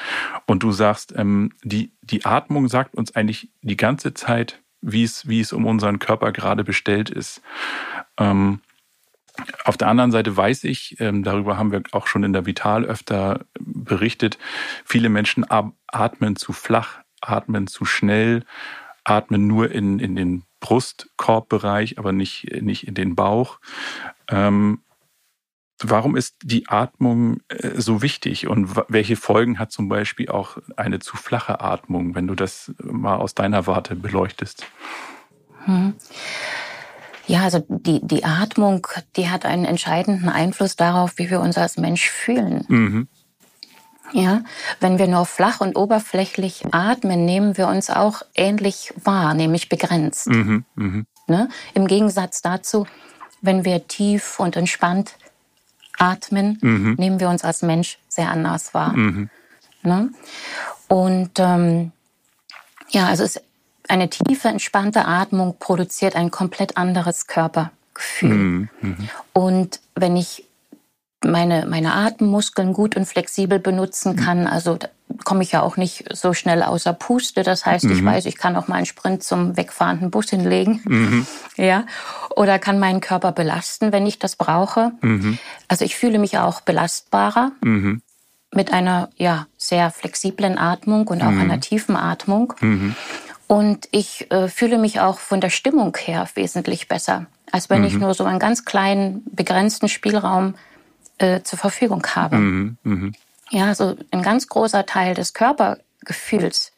Und 0.47 0.63
du 0.63 0.71
sagst, 0.71 1.13
ähm, 1.17 1.51
die, 1.65 1.91
die 2.01 2.25
Atmung 2.25 2.69
sagt 2.69 2.95
uns 2.95 3.17
eigentlich 3.17 3.51
die 3.63 3.77
ganze 3.77 4.15
Zeit, 4.15 4.63
wie 4.81 5.03
es, 5.03 5.27
wie 5.27 5.41
es 5.41 5.53
um 5.53 5.67
unseren 5.67 5.99
Körper 5.99 6.31
gerade 6.31 6.63
bestellt 6.63 7.11
ist. 7.11 7.43
Ähm, 8.17 8.61
auf 9.65 9.77
der 9.77 9.89
anderen 9.89 10.13
Seite 10.13 10.37
weiß 10.37 10.63
ich, 10.65 10.95
ähm, 11.01 11.25
darüber 11.25 11.59
haben 11.59 11.73
wir 11.73 11.83
auch 11.91 12.07
schon 12.07 12.23
in 12.23 12.33
der 12.33 12.47
Vital 12.47 12.85
öfter 12.85 13.47
berichtet, 13.59 14.39
viele 14.85 15.09
Menschen 15.09 15.45
atmen 15.89 16.37
zu 16.37 16.53
flach, 16.53 17.01
atmen 17.21 17.67
zu 17.67 17.85
schnell, 17.85 18.45
atmen 19.03 19.49
nur 19.49 19.73
in, 19.73 19.99
in 19.99 20.15
den 20.15 20.45
Brustkorbbereich, 20.61 21.99
aber 21.99 22.13
nicht, 22.13 22.63
nicht 22.63 22.87
in 22.87 22.95
den 22.95 23.17
Bauch. 23.17 23.59
Ähm, 24.29 24.83
warum 25.83 26.17
ist 26.17 26.37
die 26.45 26.69
Atmung 26.69 27.41
äh, 27.49 27.81
so 27.81 28.03
wichtig 28.03 28.47
und 28.47 28.77
welche 28.89 29.17
Folgen 29.17 29.59
hat 29.59 29.73
zum 29.73 29.89
Beispiel 29.89 30.29
auch 30.29 30.59
eine 30.77 30.99
zu 30.99 31.17
flache 31.17 31.61
Atmung, 31.61 32.15
wenn 32.15 32.27
du 32.27 32.35
das 32.35 32.73
mal 32.83 33.17
aus 33.17 33.35
deiner 33.35 33.67
Warte 33.67 33.97
beleuchtest? 33.97 34.67
Hm. 35.65 35.95
Ja, 37.27 37.45
also 37.45 37.65
die, 37.69 38.01
die 38.03 38.25
Atmung, 38.25 38.87
die 39.17 39.29
hat 39.29 39.47
einen 39.47 39.65
entscheidenden 39.65 40.29
Einfluss 40.29 40.77
darauf, 40.77 41.17
wie 41.17 41.31
wir 41.31 41.41
uns 41.41 41.57
als 41.59 41.77
Mensch 41.77 42.09
fühlen. 42.09 42.65
Mhm. 42.69 43.09
Ja, 44.13 44.43
wenn 44.81 44.99
wir 44.99 45.07
nur 45.07 45.27
flach 45.27 45.61
und 45.61 45.77
oberflächlich 45.77 46.65
atmen, 46.73 47.25
nehmen 47.25 47.57
wir 47.57 47.69
uns 47.69 47.91
auch 47.91 48.23
ähnlich 48.35 48.93
wahr, 49.03 49.35
nämlich 49.35 49.69
begrenzt. 49.69 50.29
Mhm, 50.29 50.65
mh. 50.75 51.05
ne? 51.29 51.49
Im 51.75 51.87
Gegensatz 51.87 52.43
dazu, 52.43 52.87
wenn 53.41 53.65
wir 53.65 53.87
tief 53.87 54.41
und 54.41 54.57
entspannt 54.57 55.15
atmen, 55.99 56.59
mhm. 56.61 56.95
nehmen 56.99 57.21
wir 57.21 57.29
uns 57.29 57.45
als 57.45 57.63
Mensch 57.63 57.99
sehr 58.09 58.31
anders 58.31 58.75
wahr. 58.75 58.93
Mhm. 58.95 59.31
Ne? 59.83 60.11
Und 60.89 61.39
ähm, 61.39 61.93
ja, 62.91 63.07
also 63.07 63.25
es 63.25 63.41
eine 63.89 64.09
tiefe, 64.09 64.49
entspannte 64.49 65.05
Atmung 65.07 65.57
produziert 65.59 66.15
ein 66.17 66.31
komplett 66.31 66.77
anderes 66.77 67.27
Körpergefühl. 67.27 68.29
Mhm. 68.29 68.69
mhm. 68.81 69.09
Und 69.33 69.81
wenn 69.95 70.17
ich 70.17 70.45
meine, 71.25 71.67
meine 71.67 71.95
Atemmuskeln 71.95 72.73
gut 72.73 72.97
und 72.97 73.07
flexibel 73.07 73.59
benutzen 73.59 74.13
mhm. 74.13 74.17
kann, 74.17 74.47
also 74.47 74.77
da 74.77 74.89
komme 75.25 75.43
ich 75.43 75.53
ja 75.53 75.63
auch 75.63 75.77
nicht 75.77 76.05
so 76.13 76.33
schnell 76.33 76.63
außer 76.63 76.93
Puste. 76.93 77.43
Das 77.43 77.67
heißt, 77.67 77.85
mhm. 77.85 77.93
ich 77.93 78.05
weiß, 78.05 78.27
ich 78.27 78.39
kann 78.39 78.57
auch 78.57 78.69
mal 78.69 78.77
einen 78.77 78.87
Sprint 78.87 79.23
zum 79.23 79.57
wegfahrenden 79.57 80.11
Bus 80.11 80.31
hinlegen. 80.31 80.81
Mhm. 80.85 81.27
Ja. 81.57 81.85
Oder 82.37 82.59
kann 82.59 82.79
meinen 82.79 83.03
Körper 83.03 83.33
belasten, 83.33 83.93
wenn 83.93 84.07
ich 84.07 84.19
das 84.19 84.35
brauche. 84.35 84.93
Mhm. 85.03 85.37
Also 85.69 85.85
ich 85.85 85.95
fühle 85.95 86.19
mich 86.19 86.39
auch 86.39 86.63
belastbarer 86.63 87.53
mhm. 87.61 88.01
mit 88.55 88.73
einer 88.73 89.11
ja, 89.17 89.47
sehr 89.59 89.91
flexiblen 89.91 90.57
Atmung 90.57 91.07
und 91.09 91.23
auch 91.23 91.27
einer 91.27 91.61
tiefen 91.61 91.97
Atmung. 91.97 92.55
Und 93.47 93.89
ich 93.91 94.31
äh, 94.31 94.49
fühle 94.49 94.79
mich 94.79 95.01
auch 95.01 95.19
von 95.19 95.43
der 95.43 95.51
Stimmung 95.51 95.95
her 96.01 96.27
wesentlich 96.35 96.89
besser, 96.89 97.27
als 97.53 97.69
wenn 97.69 97.81
mhm. 97.81 97.87
ich 97.89 97.95
nur 97.99 98.15
so 98.15 98.25
einen 98.25 98.39
ganz 98.39 98.65
kleinen, 98.65 99.23
begrenzten 99.33 99.89
Spielraum 99.89 100.55
äh, 101.21 101.43
zur 101.43 101.59
Verfügung 101.59 102.05
habe. 102.15 102.37
Mhm. 102.37 102.77
Mhm. 102.83 103.13
Ja, 103.51 103.75
so 103.75 103.97
ein 104.11 104.23
ganz 104.23 104.49
großer 104.49 104.87
Teil 104.87 105.15
des 105.15 105.35
Körpergefühls 105.35 106.73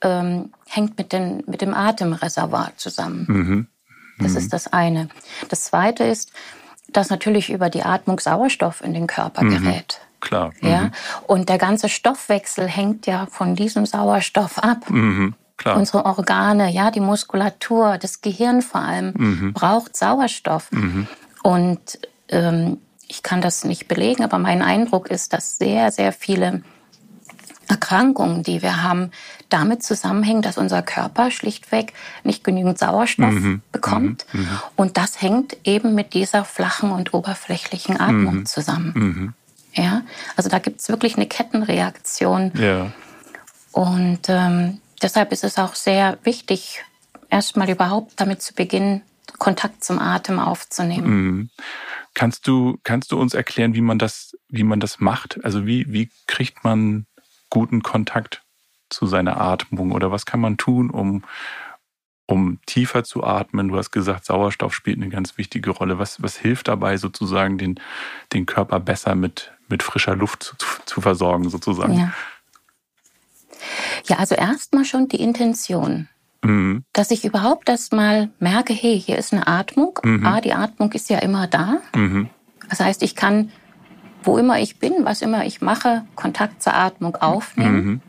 ähm, 0.00 0.52
hängt 0.66 0.96
mit, 0.96 1.12
den, 1.12 1.42
mit 1.46 1.60
dem 1.60 1.74
Atemreservoir 1.74 2.72
zusammen. 2.76 3.26
Mhm. 3.28 3.66
Das 4.18 4.34
ist 4.34 4.44
mhm. 4.44 4.50
das 4.50 4.72
eine. 4.72 5.08
Das 5.48 5.64
zweite 5.64 6.04
ist, 6.04 6.32
dass 6.88 7.10
natürlich 7.10 7.50
über 7.50 7.68
die 7.68 7.82
Atmung 7.82 8.18
Sauerstoff 8.20 8.82
in 8.82 8.94
den 8.94 9.06
Körper 9.06 9.44
mhm. 9.44 9.50
gerät. 9.50 10.00
Klar. 10.20 10.52
Ja, 10.62 10.90
und 11.26 11.48
der 11.48 11.58
ganze 11.58 11.88
Stoffwechsel 11.88 12.66
hängt 12.66 13.06
ja 13.06 13.26
von 13.26 13.54
diesem 13.54 13.86
Sauerstoff 13.86 14.58
ab. 14.58 14.90
Mhm. 14.90 15.34
Klar. 15.58 15.76
Unsere 15.76 16.06
Organe, 16.06 16.70
ja, 16.70 16.90
die 16.90 17.00
Muskulatur, 17.00 17.98
das 17.98 18.20
Gehirn 18.20 18.62
vor 18.62 18.80
allem 18.80 19.12
mhm. 19.16 19.52
braucht 19.52 19.96
Sauerstoff. 19.96 20.70
Mhm. 20.72 21.08
Und 21.42 21.98
ähm, 22.28 22.78
ich 23.08 23.22
kann 23.22 23.40
das 23.40 23.64
nicht 23.64 23.88
belegen, 23.88 24.22
aber 24.22 24.38
mein 24.38 24.62
Eindruck 24.62 25.10
ist, 25.10 25.32
dass 25.32 25.58
sehr, 25.58 25.90
sehr 25.90 26.12
viele 26.12 26.62
Erkrankungen, 27.66 28.42
die 28.42 28.62
wir 28.62 28.82
haben, 28.82 29.10
damit 29.48 29.82
zusammenhängen, 29.82 30.42
dass 30.42 30.58
unser 30.58 30.82
Körper 30.82 31.30
schlichtweg 31.30 31.92
nicht 32.22 32.44
genügend 32.44 32.78
Sauerstoff 32.78 33.32
mhm. 33.32 33.62
bekommt. 33.72 34.26
Mhm. 34.32 34.40
mhm. 34.40 34.48
Und 34.76 34.96
das 34.96 35.20
hängt 35.20 35.56
eben 35.64 35.94
mit 35.94 36.14
dieser 36.14 36.44
flachen 36.44 36.90
und 36.92 37.14
oberflächlichen 37.14 37.98
Atmung 37.98 38.34
mhm. 38.34 38.46
zusammen. 38.46 38.92
Mhm. 38.94 39.34
Ja, 39.74 40.02
also 40.36 40.48
da 40.48 40.58
gibt 40.58 40.80
es 40.80 40.88
wirklich 40.88 41.16
eine 41.16 41.26
Kettenreaktion. 41.26 42.52
Ja. 42.56 42.92
Und 43.72 44.28
ähm, 44.28 44.80
Deshalb 45.02 45.32
ist 45.32 45.44
es 45.44 45.58
auch 45.58 45.74
sehr 45.74 46.18
wichtig, 46.24 46.84
erstmal 47.30 47.70
überhaupt 47.70 48.12
damit 48.16 48.42
zu 48.42 48.54
beginnen, 48.54 49.02
Kontakt 49.38 49.84
zum 49.84 49.98
Atem 49.98 50.40
aufzunehmen. 50.40 51.50
Kannst 52.14 52.46
du, 52.46 52.78
kannst 52.82 53.12
du 53.12 53.20
uns 53.20 53.34
erklären, 53.34 53.74
wie 53.74 53.80
man 53.80 53.98
das, 53.98 54.36
wie 54.48 54.64
man 54.64 54.80
das 54.80 55.00
macht? 55.00 55.42
Also 55.44 55.66
wie, 55.66 55.92
wie 55.92 56.10
kriegt 56.26 56.64
man 56.64 57.06
guten 57.50 57.82
Kontakt 57.82 58.42
zu 58.90 59.06
seiner 59.06 59.40
Atmung 59.40 59.92
oder 59.92 60.10
was 60.10 60.26
kann 60.26 60.40
man 60.40 60.56
tun, 60.56 60.90
um, 60.90 61.24
um 62.26 62.58
tiefer 62.66 63.04
zu 63.04 63.24
atmen? 63.24 63.68
Du 63.68 63.76
hast 63.76 63.90
gesagt, 63.90 64.24
Sauerstoff 64.24 64.74
spielt 64.74 64.98
eine 64.98 65.10
ganz 65.10 65.38
wichtige 65.38 65.70
Rolle. 65.70 65.98
Was, 65.98 66.22
was 66.22 66.36
hilft 66.36 66.68
dabei, 66.68 66.96
sozusagen 66.96 67.58
den, 67.58 67.80
den 68.32 68.46
Körper 68.46 68.80
besser 68.80 69.14
mit, 69.14 69.52
mit 69.68 69.82
frischer 69.82 70.16
Luft 70.16 70.42
zu, 70.42 70.56
zu 70.86 71.00
versorgen, 71.00 71.48
sozusagen? 71.48 71.94
Ja. 71.94 72.14
Ja, 74.06 74.16
also 74.16 74.34
erstmal 74.34 74.84
schon 74.84 75.08
die 75.08 75.20
Intention. 75.20 76.08
Mhm. 76.44 76.84
Dass 76.92 77.10
ich 77.10 77.24
überhaupt 77.24 77.68
erst 77.68 77.92
mal 77.92 78.30
merke, 78.38 78.72
hey, 78.72 79.00
hier 79.00 79.18
ist 79.18 79.32
eine 79.32 79.46
Atmung. 79.46 79.98
Mhm. 80.04 80.26
Ah, 80.26 80.40
die 80.40 80.52
Atmung 80.52 80.92
ist 80.92 81.10
ja 81.10 81.18
immer 81.18 81.46
da. 81.46 81.78
Mhm. 81.94 82.28
Das 82.68 82.80
heißt, 82.80 83.02
ich 83.02 83.16
kann, 83.16 83.50
wo 84.22 84.38
immer 84.38 84.58
ich 84.60 84.78
bin, 84.78 85.04
was 85.04 85.22
immer 85.22 85.44
ich 85.44 85.60
mache, 85.60 86.04
Kontakt 86.14 86.62
zur 86.62 86.74
Atmung 86.74 87.16
aufnehmen. 87.16 87.84
Mhm. 87.84 88.00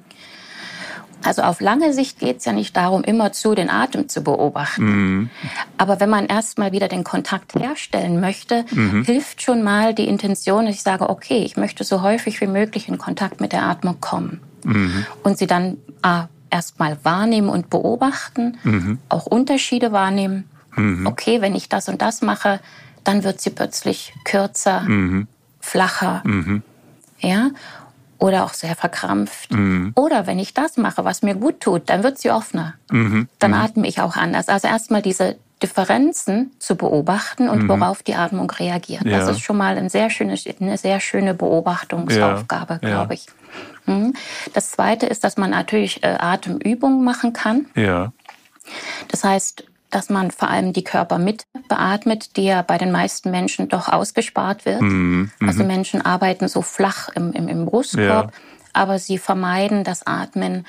Also 1.23 1.41
auf 1.41 1.59
lange 1.59 1.91
Sicht 1.93 2.19
geht 2.19 2.37
es 2.37 2.45
ja 2.45 2.53
nicht 2.53 2.77
darum, 2.77 3.03
immer 3.03 3.33
zu 3.33 3.53
den 3.53 3.69
Atem 3.69 4.07
zu 4.07 4.23
beobachten. 4.23 4.85
Mhm. 4.85 5.29
Aber 5.77 5.99
wenn 5.99 6.09
man 6.09 6.27
erstmal 6.27 6.71
wieder 6.71 6.87
den 6.87 7.03
Kontakt 7.03 7.55
herstellen 7.55 8.21
möchte, 8.21 8.65
mhm. 8.71 9.03
hilft 9.03 9.41
schon 9.41 9.61
mal 9.61 9.93
die 9.93 10.07
Intention, 10.07 10.65
dass 10.65 10.75
ich 10.75 10.81
sage, 10.81 11.09
okay, 11.09 11.43
ich 11.43 11.57
möchte 11.57 11.83
so 11.83 12.01
häufig 12.01 12.39
wie 12.39 12.47
möglich 12.47 12.87
in 12.87 12.97
Kontakt 12.97 13.41
mit 13.41 13.51
der 13.51 13.63
Atmung 13.63 13.99
kommen. 13.99 14.39
Mhm. 14.63 15.05
Und 15.23 15.37
sie 15.37 15.47
dann 15.47 15.77
ah, 16.01 16.27
erstmal 16.49 16.97
wahrnehmen 17.03 17.49
und 17.49 17.69
beobachten, 17.69 18.57
mhm. 18.63 18.99
auch 19.09 19.25
Unterschiede 19.25 19.91
wahrnehmen. 19.91 20.49
Mhm. 20.75 21.07
Okay, 21.07 21.41
wenn 21.41 21.55
ich 21.55 21.69
das 21.69 21.89
und 21.89 22.01
das 22.01 22.21
mache, 22.21 22.59
dann 23.03 23.23
wird 23.23 23.41
sie 23.41 23.49
plötzlich 23.49 24.13
kürzer, 24.23 24.81
mhm. 24.81 25.27
flacher. 25.59 26.23
Ja, 27.19 27.49
oder 28.19 28.43
auch 28.43 28.53
sehr 28.53 28.75
verkrampft. 28.75 29.51
Mhm. 29.51 29.93
Oder 29.95 30.27
wenn 30.27 30.39
ich 30.39 30.53
das 30.53 30.77
mache, 30.77 31.05
was 31.05 31.21
mir 31.23 31.35
gut 31.35 31.61
tut, 31.61 31.89
dann 31.89 32.03
wird 32.03 32.19
sie 32.19 32.31
offener. 32.31 32.75
Mhm. 32.91 33.29
Dann 33.39 33.51
mhm. 33.51 33.57
atme 33.57 33.87
ich 33.87 34.01
auch 34.01 34.15
anders. 34.15 34.49
Also 34.49 34.67
erstmal 34.67 35.01
diese 35.01 35.37
Differenzen 35.63 36.51
zu 36.59 36.75
beobachten 36.75 37.49
und 37.49 37.63
mhm. 37.63 37.69
worauf 37.69 38.03
die 38.03 38.15
Atmung 38.15 38.51
reagiert. 38.51 39.05
Ja. 39.05 39.19
Das 39.19 39.29
ist 39.29 39.41
schon 39.41 39.57
mal 39.57 39.77
ein 39.77 39.89
sehr 39.89 40.09
schönes, 40.09 40.45
eine 40.59 40.77
sehr 40.77 40.99
schöne 40.99 41.33
Beobachtungsaufgabe, 41.33 42.79
ja. 42.81 42.89
glaube 42.89 43.13
ich. 43.15 43.25
Mhm. 43.89 44.13
Das 44.53 44.71
Zweite 44.71 45.05
ist, 45.05 45.23
dass 45.23 45.37
man 45.37 45.49
natürlich 45.49 46.03
äh, 46.03 46.17
Atemübungen 46.19 47.03
machen 47.03 47.33
kann. 47.33 47.65
Ja. 47.75 48.11
Das 49.07 49.23
heißt, 49.23 49.65
dass 49.89 50.09
man 50.09 50.31
vor 50.31 50.49
allem 50.49 50.73
die 50.73 50.83
Körpermitte 50.83 51.45
beatmet, 51.67 52.37
die 52.37 52.45
ja 52.45 52.61
bei 52.61 52.77
den 52.77 52.91
meisten 52.91 53.31
Menschen 53.31 53.69
doch 53.69 53.89
ausgespart 53.89 54.65
wird. 54.65 54.81
Mhm. 54.81 55.31
Also 55.39 55.63
mhm. 55.63 55.67
Menschen 55.67 56.01
arbeiten 56.01 56.47
so 56.47 56.61
flach 56.61 57.09
im, 57.15 57.33
im, 57.33 57.47
im 57.47 57.65
Brustkorb, 57.65 58.31
ja. 58.31 58.39
aber 58.73 58.99
sie 58.99 59.17
vermeiden 59.17 59.83
das 59.83 60.05
Atmen 60.05 60.65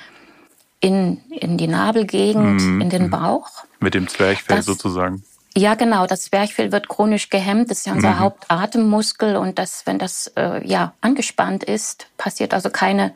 in, 0.81 1.19
in 1.31 1.59
die 1.59 1.67
Nabelgegend, 1.67 2.63
mhm. 2.63 2.81
in 2.81 2.91
den 2.91 3.05
mhm. 3.05 3.11
Bauch. 3.11 3.51
Mit 3.81 3.95
dem 3.95 4.09
Zwerchfell 4.09 4.57
das, 4.57 4.67
sozusagen. 4.67 5.23
Ja, 5.57 5.75
genau. 5.75 6.07
Das 6.07 6.23
Zwerchfell 6.23 6.73
wird 6.73 6.89
chronisch 6.89 7.29
gehemmt. 7.29 7.71
Das 7.71 7.79
ist 7.79 7.87
ja 7.87 7.93
unser 7.93 8.11
mhm. 8.11 8.19
Hauptatemmuskel. 8.21 9.37
Und 9.37 9.59
das, 9.59 9.87
wenn 9.87 9.99
das 9.99 10.29
äh, 10.37 10.67
ja, 10.67 10.95
angespannt 11.01 11.65
ist, 11.65 12.07
passiert 12.17 12.55
also 12.55 12.71
keine 12.71 13.13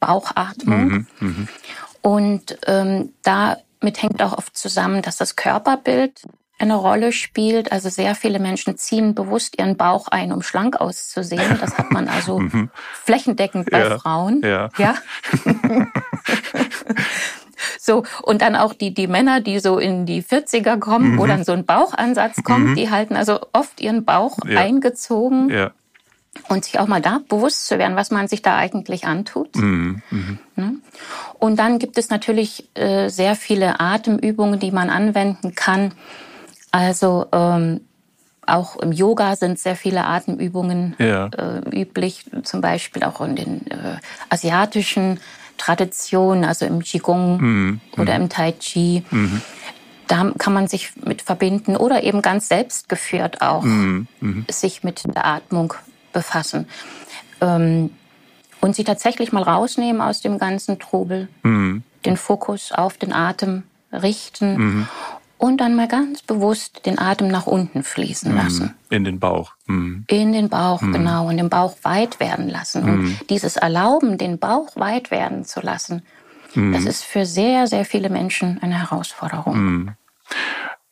Bauchatmung. 0.00 0.84
Mhm. 0.88 1.06
Mhm. 1.20 1.48
Und 2.00 2.58
ähm, 2.66 3.12
da 3.22 3.58
mit 3.82 4.02
hängt 4.02 4.22
auch 4.22 4.38
oft 4.38 4.56
zusammen, 4.56 5.02
dass 5.02 5.16
das 5.16 5.36
Körperbild 5.36 6.22
eine 6.58 6.74
Rolle 6.74 7.12
spielt. 7.12 7.70
Also 7.72 7.90
sehr 7.90 8.14
viele 8.14 8.38
Menschen 8.38 8.78
ziehen 8.78 9.14
bewusst 9.14 9.58
ihren 9.58 9.76
Bauch 9.76 10.08
ein, 10.08 10.32
um 10.32 10.42
schlank 10.42 10.80
auszusehen. 10.80 11.58
Das 11.60 11.76
hat 11.76 11.90
man 11.92 12.08
also 12.08 12.38
mhm. 12.40 12.70
flächendeckend 13.04 13.70
bei 13.70 13.80
ja, 13.80 13.98
Frauen. 13.98 14.40
Ja. 14.42 14.70
ja? 14.78 14.94
so, 17.78 18.04
und 18.22 18.42
dann 18.42 18.56
auch 18.56 18.74
die, 18.74 18.92
die 18.92 19.06
Männer, 19.06 19.40
die 19.40 19.58
so 19.58 19.78
in 19.78 20.06
die 20.06 20.22
40er 20.22 20.78
kommen, 20.78 21.12
mhm. 21.12 21.18
wo 21.18 21.26
dann 21.26 21.44
so 21.44 21.52
ein 21.52 21.64
Bauchansatz 21.64 22.42
kommt, 22.42 22.68
mhm. 22.68 22.74
die 22.76 22.90
halten 22.90 23.16
also 23.16 23.40
oft 23.52 23.80
ihren 23.80 24.04
Bauch 24.04 24.38
ja. 24.46 24.60
eingezogen. 24.60 25.50
Ja 25.50 25.72
und 26.48 26.64
sich 26.64 26.78
auch 26.78 26.86
mal 26.86 27.00
da 27.00 27.20
bewusst 27.28 27.66
zu 27.66 27.78
werden, 27.78 27.96
was 27.96 28.10
man 28.10 28.28
sich 28.28 28.42
da 28.42 28.56
eigentlich 28.56 29.06
antut. 29.06 29.56
Mhm. 29.56 30.02
Mhm. 30.10 30.82
Und 31.38 31.58
dann 31.58 31.78
gibt 31.78 31.98
es 31.98 32.10
natürlich 32.10 32.68
äh, 32.74 33.08
sehr 33.08 33.34
viele 33.36 33.80
Atemübungen, 33.80 34.60
die 34.60 34.70
man 34.70 34.90
anwenden 34.90 35.54
kann. 35.54 35.92
Also 36.70 37.26
ähm, 37.32 37.80
auch 38.46 38.76
im 38.76 38.92
Yoga 38.92 39.36
sind 39.36 39.58
sehr 39.58 39.76
viele 39.76 40.04
Atemübungen 40.04 40.94
ja. 40.98 41.26
äh, 41.26 41.80
üblich, 41.80 42.26
zum 42.44 42.60
Beispiel 42.60 43.02
auch 43.02 43.20
in 43.20 43.36
den 43.36 43.66
äh, 43.70 43.96
asiatischen 44.28 45.20
Traditionen, 45.56 46.44
also 46.44 46.66
im 46.66 46.82
Qigong 46.82 47.40
mhm. 47.40 47.80
oder 47.96 48.14
mhm. 48.14 48.24
im 48.24 48.28
Tai 48.28 48.52
Chi. 48.52 49.04
Mhm. 49.10 49.42
Da 50.08 50.32
kann 50.38 50.52
man 50.52 50.68
sich 50.68 50.92
mit 51.04 51.22
verbinden 51.22 51.76
oder 51.76 52.04
eben 52.04 52.22
ganz 52.22 52.48
selbstgeführt 52.48 53.42
auch 53.42 53.62
mhm. 53.62 54.06
Mhm. 54.20 54.46
sich 54.48 54.84
mit 54.84 55.02
der 55.04 55.26
Atmung 55.26 55.74
befassen. 56.12 56.68
Ähm, 57.40 57.90
und 58.60 58.74
sie 58.74 58.84
tatsächlich 58.84 59.32
mal 59.32 59.42
rausnehmen 59.42 60.00
aus 60.00 60.20
dem 60.20 60.38
ganzen 60.38 60.78
Trubel, 60.78 61.28
mhm. 61.42 61.82
den 62.04 62.16
Fokus 62.16 62.72
auf 62.72 62.96
den 62.96 63.12
Atem 63.12 63.64
richten. 63.92 64.88
Und 65.38 65.58
dann 65.58 65.74
mal 65.74 65.88
ganz 65.88 66.22
bewusst 66.22 66.86
den 66.86 66.98
Atem 66.98 67.28
nach 67.28 67.46
unten 67.46 67.82
fließen 67.82 68.32
mhm. 68.32 68.38
lassen. 68.38 68.74
In 68.90 69.04
den 69.04 69.20
Bauch. 69.20 69.52
Mhm. 69.66 70.04
In 70.08 70.32
den 70.32 70.48
Bauch, 70.48 70.80
mhm. 70.80 70.92
genau. 70.92 71.28
Und 71.28 71.36
den 71.36 71.50
Bauch 71.50 71.76
weit 71.82 72.20
werden 72.20 72.48
lassen. 72.48 72.82
Und 72.84 73.02
mhm. 73.02 73.18
dieses 73.28 73.56
Erlauben, 73.56 74.18
den 74.18 74.38
Bauch 74.38 74.76
weit 74.76 75.10
werden 75.10 75.44
zu 75.44 75.60
lassen, 75.60 76.02
das 76.54 76.86
ist 76.86 77.04
für 77.04 77.26
sehr, 77.26 77.66
sehr 77.66 77.84
viele 77.84 78.08
Menschen 78.08 78.58
eine 78.62 78.80
Herausforderung. 78.80 79.94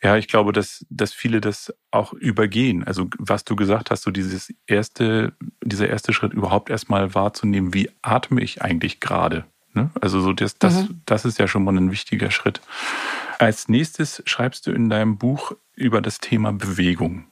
Ja, 0.03 0.19
ich 0.19 0.29
glaube, 0.29 0.53
dass, 0.53 0.85
dass 0.91 1.15
viele 1.15 1.41
das 1.41 1.73
auch 1.91 2.13
übergehen. 2.13 2.85
Also 2.85 3.09
was 3.19 3.45
du 3.45 3.57
gesagt 3.57 3.91
hast, 3.91 4.03
so 4.03 4.11
dieses 4.11 4.53
erste, 4.67 5.33
dieser 5.63 5.89
erste 5.89 6.13
Schritt 6.13 6.35
überhaupt 6.35 6.69
erstmal 6.69 7.15
wahrzunehmen, 7.15 7.73
wie 7.73 7.91
atme 8.03 8.43
ich 8.43 8.61
eigentlich 8.61 9.01
gerade. 9.01 9.47
Ne? 9.73 9.89
Also 10.03 10.21
so 10.21 10.35
das, 10.35 10.59
das, 10.59 10.75
mhm. 10.75 11.01
das 11.07 11.25
ist 11.25 11.39
ja 11.39 11.49
schon 11.49 11.65
mal 11.65 11.75
ein 11.75 11.91
wichtiger 11.91 12.31
Schritt. 12.31 12.61
Als 13.39 13.69
nächstes 13.69 14.23
schreibst 14.27 14.67
du 14.67 14.73
in 14.73 14.91
deinem 14.91 15.19
Buch 15.19 15.53
über 15.75 16.01
das 16.01 16.19
Thema 16.19 16.53
Bewegung. 16.53 17.27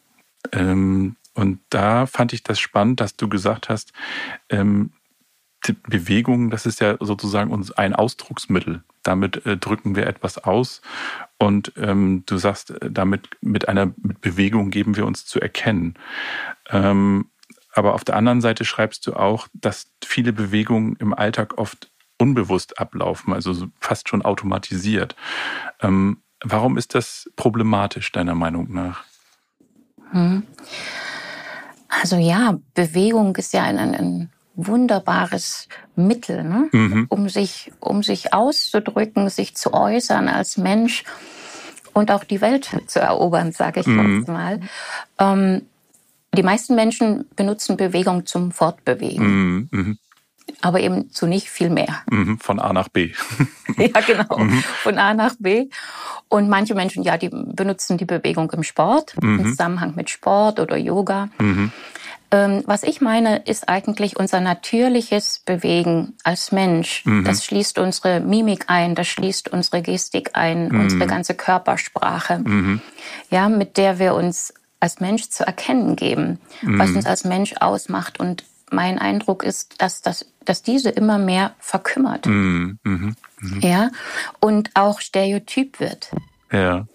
Ähm, 0.53 1.17
und 1.35 1.61
da 1.71 2.07
fand 2.07 2.33
ich 2.33 2.43
das 2.43 2.61
spannend, 2.61 3.01
dass 3.01 3.17
du 3.17 3.29
gesagt 3.29 3.69
hast, 3.69 3.93
ähm, 4.51 4.93
Bewegung, 5.85 6.51
das 6.51 6.67
ist 6.67 6.81
ja 6.81 6.97
sozusagen 6.99 7.53
uns 7.53 7.71
ein 7.71 7.95
Ausdrucksmittel. 7.95 8.83
Damit 9.05 9.47
äh, 9.47 9.57
drücken 9.57 9.95
wir 9.95 10.09
etwas 10.09 10.39
aus. 10.39 10.83
Und 11.39 11.73
ähm, 11.77 12.25
du 12.27 12.37
sagst, 12.37 12.71
äh, 12.71 12.91
damit 12.91 13.29
mit 13.41 13.69
einer 13.69 13.93
Bewegung 13.97 14.71
geben 14.71 14.97
wir 14.97 15.07
uns 15.07 15.25
zu 15.25 15.41
erkennen. 15.41 15.95
Ähm, 16.71 17.31
aber 17.75 17.95
auf 17.95 18.05
der 18.05 18.17
anderen 18.17 18.41
Seite 18.41 18.65
schreibst 18.65 19.07
du 19.07 19.15
auch, 19.15 19.47
dass 19.55 19.93
viele 20.05 20.33
Bewegungen 20.33 20.97
im 20.97 21.15
Alltag 21.15 21.59
oft 21.59 21.92
unbewusst 22.23 22.79
ablaufen, 22.79 23.33
also 23.33 23.67
fast 23.81 24.09
schon 24.09 24.23
automatisiert. 24.23 25.17
Ähm, 25.81 26.23
warum 26.45 26.79
ist 26.79 26.95
das 26.95 27.29
problematisch 27.35 28.13
deiner 28.13 28.37
Meinung 28.37 28.73
nach? 28.73 29.03
Hm. 30.13 30.45
Also 31.89 32.17
ja, 32.17 32.59
Bewegung 32.75 33.35
ist 33.37 33.53
ja 33.53 33.65
ein, 33.65 33.79
ein 33.79 34.31
wunderbares 34.55 35.69
Mittel, 35.97 36.45
ne? 36.45 36.69
mhm. 36.71 37.07
um, 37.09 37.29
sich, 37.29 37.73
um 37.81 38.03
sich 38.03 38.33
auszudrücken, 38.33 39.29
sich 39.31 39.57
zu 39.57 39.73
äußern 39.75 40.29
als 40.29 40.57
Mensch 40.57 41.05
und 41.93 42.11
auch 42.11 42.23
die 42.23 42.41
Welt 42.41 42.71
zu 42.87 43.01
erobern, 43.01 43.51
sage 43.53 43.81
ich 43.81 43.87
mhm. 43.87 44.19
jetzt 44.19 44.29
mal. 44.29 44.61
Ähm, 45.19 45.63
die 46.35 46.43
meisten 46.43 46.75
Menschen 46.75 47.27
benutzen 47.37 47.77
Bewegung 47.77 48.27
zum 48.27 48.53
Fortbewegen. 48.53 49.69
Mhm. 49.71 49.99
Mhm. 50.47 50.55
Aber 50.61 50.81
eben 50.81 51.11
zu 51.11 51.27
nicht 51.27 51.49
viel 51.49 51.71
mehr. 51.71 52.03
Mhm. 52.11 52.39
Von 52.39 52.59
A 52.59 52.73
nach 52.73 52.89
B. 52.89 53.13
ja, 53.77 54.01
genau. 54.01 54.39
Mhm. 54.39 54.63
Von 54.83 54.99
A 54.99 55.15
nach 55.15 55.35
B. 55.39 55.69
Und 56.29 56.49
manche 56.49 56.75
Menschen, 56.75 57.03
ja, 57.03 57.19
die 57.19 57.31
benutzen 57.31 57.99
die 57.99 58.05
Bewegung 58.05 58.51
im 58.53 58.63
Sport, 58.63 59.15
im 59.21 59.45
Zusammenhang 59.45 59.95
mit 59.97 60.09
Sport 60.09 60.61
oder 60.61 60.77
Yoga. 60.77 61.29
Ähm, 62.33 62.63
was 62.65 62.83
ich 62.83 63.03
meine, 63.03 63.37
ist 63.37 63.69
eigentlich 63.69 64.17
unser 64.17 64.41
natürliches 64.41 65.43
Bewegen 65.45 66.15
als 66.25 66.51
Mensch. 66.51 67.05
Mhm. 67.05 67.25
Das 67.25 67.45
schließt 67.45 67.79
unsere 67.79 68.21
Mimik 68.21 68.65
ein, 68.69 68.95
das 68.95 69.07
schließt 69.09 69.51
unsere 69.51 69.83
Gestik 69.83 70.31
ein, 70.33 70.69
mhm. 70.69 70.81
unsere 70.81 71.07
ganze 71.07 71.35
Körpersprache, 71.35 72.39
mhm. 72.39 72.81
ja, 73.31 73.51
mit 73.51 73.77
der 73.77 73.99
wir 73.99 74.15
uns 74.15 74.55
als 74.81 74.99
Mensch 74.99 75.29
zu 75.29 75.47
erkennen 75.47 75.95
geben, 75.95 76.41
was 76.63 76.91
mhm. 76.91 76.97
uns 76.97 77.07
als 77.07 77.25
Mensch 77.25 77.55
ausmacht. 77.61 78.19
Und 78.19 78.45
mein 78.71 78.99
Eindruck 78.99 79.45
ist, 79.45 79.83
dass, 79.83 80.01
das, 80.01 80.27
dass 80.45 80.63
diese 80.63 80.91
immer 80.91 81.19
mehr 81.19 81.55
verkümmert. 81.59 82.27
Mhm. 82.27 82.79
Mhm. 82.85 83.17
Ja, 83.61 83.91
und 84.41 84.71
auch 84.75 85.01
stereotyp 85.01 85.81
wird. 85.81 86.11
Ja. 86.51 86.87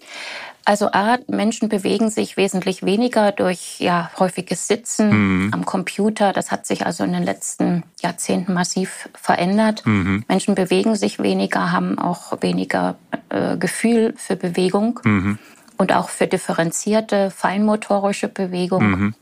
Also 0.68 0.90
A, 0.92 1.16
Menschen 1.28 1.70
bewegen 1.70 2.10
sich 2.10 2.36
wesentlich 2.36 2.82
weniger 2.82 3.32
durch 3.32 3.80
ja, 3.80 4.10
häufiges 4.18 4.68
Sitzen 4.68 5.46
mhm. 5.46 5.54
am 5.54 5.64
Computer. 5.64 6.34
Das 6.34 6.50
hat 6.50 6.66
sich 6.66 6.84
also 6.84 7.04
in 7.04 7.14
den 7.14 7.22
letzten 7.22 7.84
Jahrzehnten 8.02 8.52
massiv 8.52 9.08
verändert. 9.14 9.86
Mhm. 9.86 10.24
Menschen 10.28 10.54
bewegen 10.54 10.94
sich 10.94 11.20
weniger, 11.20 11.72
haben 11.72 11.98
auch 11.98 12.42
weniger 12.42 12.96
äh, 13.30 13.56
Gefühl 13.56 14.12
für 14.18 14.36
Bewegung 14.36 15.00
mhm. 15.04 15.38
und 15.78 15.94
auch 15.94 16.10
für 16.10 16.26
differenzierte, 16.26 17.30
feinmotorische 17.30 18.28
Bewegung. 18.28 18.90
Mhm. 18.90 19.14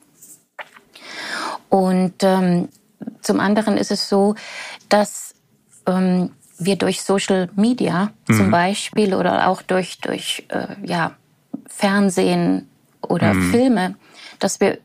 Und 1.69 2.25
ähm, 2.25 2.69
zum 3.27 3.41
anderen 3.41 3.77
ist 3.77 3.91
es 3.91 4.09
so, 4.09 4.37
dass 4.89 5.35
ähm, 5.87 6.31
wir 6.59 6.77
durch 6.77 7.03
Social 7.03 7.51
Media 7.57 8.13
mhm. 8.29 8.35
zum 8.35 8.51
Beispiel 8.51 9.15
oder 9.15 9.49
auch 9.49 9.63
durch, 9.63 9.99
durch 9.99 10.47
äh, 10.49 10.69
ja, 10.85 11.17
Fernsehen 11.67 12.69
oder 13.03 13.35
mhm. 13.35 13.51
Filme, 13.51 13.95
dass 14.39 14.61
wir 14.61 14.79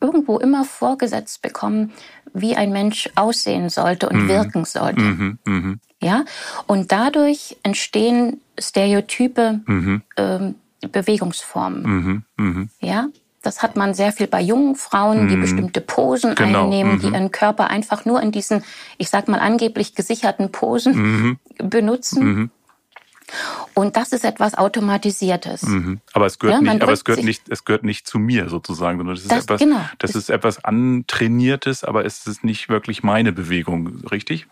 irgendwo 0.00 0.38
immer 0.38 0.64
vorgesetzt 0.64 1.42
bekommen, 1.42 1.92
wie 2.34 2.54
ein 2.54 2.70
Mensch 2.70 3.08
aussehen 3.14 3.68
sollte 3.70 4.08
und 4.08 4.24
mhm. 4.24 4.28
wirken 4.28 4.64
sollte. 4.64 5.00
Mhm. 5.00 5.38
Mhm. 5.44 5.80
Ja, 6.00 6.24
und 6.66 6.92
dadurch 6.92 7.56
entstehen 7.64 8.40
Stereotype 8.58 9.60
mhm. 9.66 10.02
ähm, 10.16 10.54
Bewegungsformen. 10.92 11.82
Mhm. 11.82 12.22
Mhm. 12.36 12.70
Ja, 12.80 13.08
das 13.48 13.62
hat 13.62 13.76
man 13.76 13.94
sehr 13.94 14.12
viel 14.12 14.26
bei 14.26 14.42
jungen 14.42 14.76
Frauen, 14.76 15.26
die 15.28 15.36
mhm. 15.36 15.40
bestimmte 15.40 15.80
Posen 15.80 16.34
genau. 16.34 16.64
einnehmen, 16.64 16.96
mhm. 16.96 17.00
die 17.00 17.06
ihren 17.06 17.30
Körper 17.30 17.70
einfach 17.70 18.04
nur 18.04 18.20
in 18.20 18.30
diesen, 18.30 18.62
ich 18.98 19.08
sag 19.08 19.26
mal, 19.26 19.40
angeblich 19.40 19.94
gesicherten 19.94 20.52
Posen 20.52 20.94
mhm. 20.94 21.38
benutzen. 21.70 22.24
Mhm. 22.24 22.50
Und 23.72 23.96
das 23.96 24.12
ist 24.12 24.26
etwas 24.26 24.54
Automatisiertes. 24.54 25.62
Mhm. 25.62 26.00
Aber 26.12 26.26
es 26.26 26.38
gehört 26.38 26.62
ja, 26.62 26.72
nicht, 26.72 26.82
aber 26.82 26.92
es 26.92 27.04
gehört 27.04 27.24
nicht, 27.24 27.48
es 27.48 27.64
gehört 27.64 27.84
nicht 27.84 28.06
zu 28.06 28.18
mir 28.18 28.50
sozusagen, 28.50 28.98
sondern 28.98 29.16
das 29.16 29.22
ist 29.22 29.32
das, 29.32 29.44
etwas, 29.44 29.60
genau. 29.60 29.80
das 29.98 30.14
ist 30.14 30.28
etwas 30.28 30.62
antrainiertes, 30.62 31.84
aber 31.84 32.04
es 32.04 32.26
ist 32.26 32.44
nicht 32.44 32.68
wirklich 32.68 33.02
meine 33.02 33.32
Bewegung, 33.32 34.04
richtig? 34.10 34.46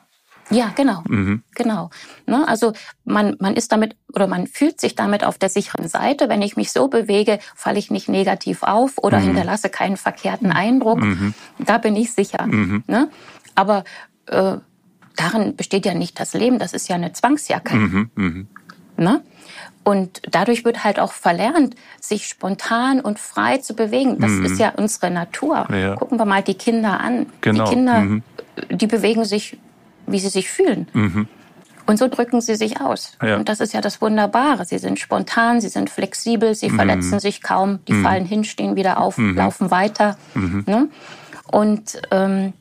Ja, 0.50 0.72
genau. 0.76 1.02
Mhm. 1.08 1.42
Genau. 1.54 1.90
Ne, 2.26 2.46
also 2.46 2.72
man, 3.04 3.36
man 3.40 3.54
ist 3.54 3.72
damit 3.72 3.96
oder 4.12 4.26
man 4.26 4.46
fühlt 4.46 4.80
sich 4.80 4.94
damit 4.94 5.24
auf 5.24 5.38
der 5.38 5.48
sicheren 5.48 5.88
Seite. 5.88 6.28
Wenn 6.28 6.42
ich 6.42 6.56
mich 6.56 6.72
so 6.72 6.88
bewege, 6.88 7.38
falle 7.54 7.78
ich 7.78 7.90
nicht 7.90 8.08
negativ 8.08 8.62
auf 8.62 8.98
oder 8.98 9.18
mhm. 9.18 9.24
hinterlasse 9.24 9.70
keinen 9.70 9.96
verkehrten 9.96 10.52
Eindruck. 10.52 11.00
Mhm. 11.00 11.34
Da 11.58 11.78
bin 11.78 11.96
ich 11.96 12.12
sicher. 12.12 12.46
Mhm. 12.46 12.84
Ne? 12.86 13.08
Aber 13.54 13.84
äh, 14.26 14.56
darin 15.16 15.56
besteht 15.56 15.84
ja 15.84 15.94
nicht 15.94 16.20
das 16.20 16.34
Leben. 16.34 16.58
Das 16.58 16.72
ist 16.72 16.88
ja 16.88 16.94
eine 16.94 17.12
Zwangsjacke. 17.12 17.74
Mhm. 17.74 18.10
Mhm. 18.14 18.46
Ne? 18.96 19.22
Und 19.82 20.20
dadurch 20.30 20.64
wird 20.64 20.82
halt 20.82 20.98
auch 20.98 21.12
verlernt, 21.12 21.76
sich 22.00 22.26
spontan 22.26 23.00
und 23.00 23.20
frei 23.20 23.58
zu 23.58 23.74
bewegen. 23.74 24.18
Das 24.18 24.32
ist 24.32 24.58
ja 24.58 24.72
unsere 24.76 25.12
Natur. 25.12 25.68
Ja. 25.72 25.94
Gucken 25.94 26.18
wir 26.18 26.24
mal 26.24 26.42
die 26.42 26.54
Kinder 26.54 26.98
an. 26.98 27.26
Genau. 27.40 27.64
Die 27.64 27.70
Kinder, 27.70 28.20
die 28.68 28.86
bewegen 28.88 29.24
sich 29.24 29.58
wie 30.06 30.18
sie 30.18 30.28
sich 30.28 30.48
fühlen. 30.48 30.88
Mhm. 30.92 31.28
Und 31.86 31.98
so 31.98 32.08
drücken 32.08 32.40
sie 32.40 32.56
sich 32.56 32.80
aus. 32.80 33.16
Ja. 33.22 33.36
Und 33.36 33.48
das 33.48 33.60
ist 33.60 33.72
ja 33.72 33.80
das 33.80 34.00
Wunderbare. 34.00 34.64
Sie 34.64 34.78
sind 34.78 34.98
spontan, 34.98 35.60
sie 35.60 35.68
sind 35.68 35.88
flexibel, 35.88 36.54
sie 36.54 36.68
mhm. 36.68 36.74
verletzen 36.74 37.20
sich 37.20 37.42
kaum, 37.42 37.78
die 37.86 37.92
mhm. 37.92 38.02
fallen 38.02 38.26
hin, 38.26 38.44
stehen 38.44 38.74
wieder 38.74 38.98
auf, 38.98 39.18
mhm. 39.18 39.36
laufen 39.36 39.70
weiter. 39.70 40.16
Mhm. 40.34 40.64
Ne? 40.66 40.88
Und 41.46 42.00
ähm, 42.10 42.52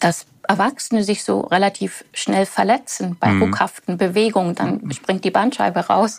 dass 0.00 0.26
Erwachsene 0.46 1.04
sich 1.04 1.24
so 1.24 1.40
relativ 1.40 2.04
schnell 2.12 2.44
verletzen 2.44 3.16
bei 3.18 3.28
mhm. 3.28 3.44
ruckhaften 3.44 3.96
Bewegungen, 3.96 4.54
dann 4.54 4.82
mhm. 4.82 4.92
springt 4.92 5.24
die 5.24 5.30
Bandscheibe 5.30 5.80
raus, 5.80 6.18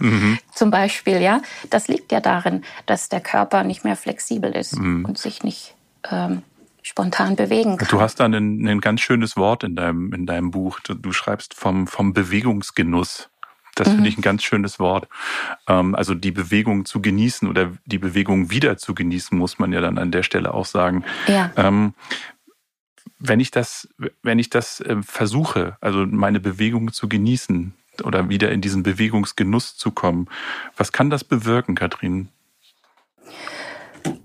zum 0.51 0.71
Beispiel, 0.71 1.21
ja. 1.21 1.41
Das 1.69 1.87
liegt 1.87 2.11
ja 2.11 2.21
darin, 2.21 2.63
dass 2.87 3.07
der 3.07 3.21
Körper 3.21 3.63
nicht 3.63 3.83
mehr 3.83 3.95
flexibel 3.95 4.51
ist 4.51 4.75
und 4.75 5.19
sich 5.19 5.43
nicht 5.43 5.75
ähm, 6.09 6.41
spontan 6.85 7.35
bewegen 7.35 7.77
kann. 7.77 7.87
Du 7.89 7.99
hast 7.99 8.19
da 8.19 8.25
ein, 8.25 8.67
ein 8.67 8.79
ganz 8.79 9.01
schönes 9.01 9.35
Wort 9.35 9.63
in 9.63 9.75
deinem, 9.75 10.13
in 10.13 10.27
deinem 10.27 10.51
Buch. 10.51 10.79
Du, 10.81 11.11
schreibst 11.11 11.55
vom, 11.55 11.87
vom 11.87 12.13
Bewegungsgenuss. 12.13 13.29
Das 13.73 13.87
mhm. 13.87 13.93
finde 13.93 14.09
ich 14.09 14.17
ein 14.19 14.21
ganz 14.21 14.43
schönes 14.43 14.79
Wort. 14.79 15.07
Ähm, 15.67 15.95
also 15.95 16.13
die 16.13 16.31
Bewegung 16.31 16.85
zu 16.85 17.01
genießen 17.01 17.49
oder 17.49 17.71
die 17.85 17.97
Bewegung 17.97 18.51
wieder 18.51 18.77
zu 18.77 18.93
genießen, 18.93 19.35
muss 19.35 19.57
man 19.57 19.73
ja 19.73 19.81
dann 19.81 19.97
an 19.97 20.11
der 20.11 20.21
Stelle 20.21 20.53
auch 20.53 20.67
sagen. 20.67 21.03
Ja. 21.27 21.51
Ähm, 21.57 21.95
wenn 23.17 23.39
ich 23.39 23.49
das, 23.49 23.89
wenn 24.21 24.37
ich 24.37 24.51
das 24.51 24.79
äh, 24.81 24.97
versuche, 25.01 25.77
also 25.81 26.05
meine 26.05 26.39
Bewegung 26.39 26.93
zu 26.93 27.09
genießen 27.09 27.73
oder 28.03 28.29
wieder 28.29 28.51
in 28.51 28.61
diesen 28.61 28.83
Bewegungsgenuss 28.83 29.75
zu 29.75 29.89
kommen, 29.89 30.27
was 30.77 30.91
kann 30.91 31.09
das 31.09 31.23
bewirken, 31.23 31.73
Katrin? 31.73 32.29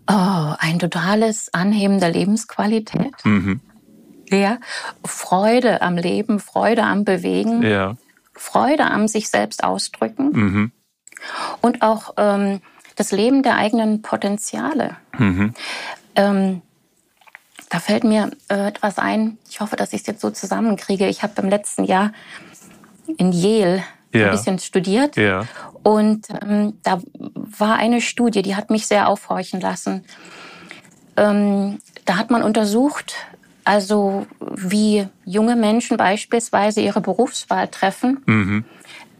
Oh, 0.08 0.54
ein 0.58 0.78
totales 0.78 1.52
Anheben 1.52 2.00
der 2.00 2.10
Lebensqualität. 2.10 3.14
Mhm. 3.24 3.60
Ja, 4.30 4.58
Freude 5.04 5.82
am 5.82 5.96
Leben, 5.96 6.38
Freude 6.38 6.84
am 6.84 7.04
Bewegen, 7.04 7.62
ja. 7.62 7.96
Freude 8.32 8.84
am 8.84 9.08
sich 9.08 9.28
selbst 9.28 9.64
ausdrücken 9.64 10.30
mhm. 10.32 10.72
und 11.60 11.82
auch 11.82 12.14
ähm, 12.16 12.60
das 12.94 13.10
Leben 13.10 13.42
der 13.42 13.56
eigenen 13.56 14.02
Potenziale. 14.02 14.96
Mhm. 15.18 15.54
Ähm, 16.14 16.62
da 17.70 17.78
fällt 17.78 18.04
mir 18.04 18.30
äh, 18.48 18.68
etwas 18.68 18.98
ein. 18.98 19.38
Ich 19.48 19.60
hoffe, 19.60 19.76
dass 19.76 19.92
ich 19.92 20.02
es 20.02 20.06
jetzt 20.06 20.20
so 20.20 20.30
zusammenkriege. 20.30 21.06
Ich 21.08 21.22
habe 21.22 21.40
im 21.42 21.48
letzten 21.48 21.84
Jahr 21.84 22.12
in 23.16 23.32
Yale 23.32 23.82
ja. 24.12 24.26
ein 24.26 24.30
bisschen 24.32 24.58
studiert. 24.58 25.16
Ja. 25.16 25.46
Und 25.82 26.26
ähm, 26.42 26.74
da 26.82 27.00
war 27.34 27.76
eine 27.76 28.00
Studie, 28.00 28.42
die 28.42 28.56
hat 28.56 28.70
mich 28.70 28.86
sehr 28.86 29.08
aufhorchen 29.08 29.60
lassen. 29.60 30.04
Ähm, 31.16 31.78
da 32.04 32.16
hat 32.16 32.30
man 32.30 32.42
untersucht, 32.42 33.14
also 33.64 34.26
wie 34.40 35.06
junge 35.24 35.56
Menschen 35.56 35.96
beispielsweise 35.96 36.80
ihre 36.80 37.00
Berufswahl 37.00 37.68
treffen. 37.68 38.22
Mhm. 38.26 38.64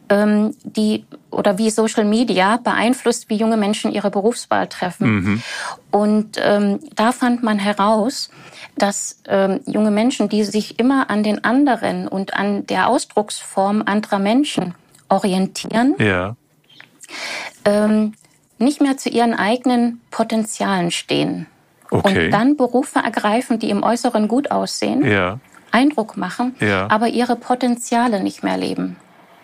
Ähm, 0.09 0.57
die 0.65 1.05
oder 1.31 1.57
wie 1.59 1.71
Social 1.71 2.05
Media 2.05 2.57
beeinflusst, 2.57 3.31
wie 3.31 3.37
junge 3.37 3.57
Menschen 3.57 3.93
ihre 3.93 4.11
Berufswahl 4.11 4.67
treffen. 4.67 5.15
Mhm. 5.15 5.43
Und 5.93 6.37
ähm, 6.43 6.81
da 6.97 7.13
fand 7.13 7.45
man 7.45 7.61
heraus, 7.61 8.31
dass 8.83 9.21
ähm, 9.27 9.61
junge 9.67 9.91
Menschen, 9.91 10.29
die 10.29 10.45
sich 10.45 10.79
immer 10.79 11.11
an 11.11 11.23
den 11.23 11.45
anderen 11.45 12.09
und 12.09 12.35
an 12.35 12.67
der 12.67 12.89
Ausdrucksform 12.89 13.83
anderer 13.85 14.19
Menschen 14.19 14.75
orientieren, 15.09 15.95
ja. 15.99 16.37
ähm, 17.65 18.15
nicht 18.59 18.81
mehr 18.81 18.97
zu 18.97 19.09
ihren 19.09 19.35
eigenen 19.35 20.01
Potenzialen 20.11 20.91
stehen. 20.91 21.47
Okay. 21.91 22.27
Und 22.27 22.31
dann 22.33 22.57
Berufe 22.57 23.01
ergreifen, 23.01 23.59
die 23.59 23.71
im 23.71 23.83
Äußeren 23.83 24.29
gut 24.29 24.51
aussehen, 24.51 25.05
ja. 25.05 25.39
Eindruck 25.73 26.17
machen, 26.17 26.55
ja. 26.61 26.89
aber 26.91 27.09
ihre 27.09 27.37
Potenziale 27.37 28.23
nicht 28.23 28.43
mehr 28.43 28.57
leben. 28.57 28.97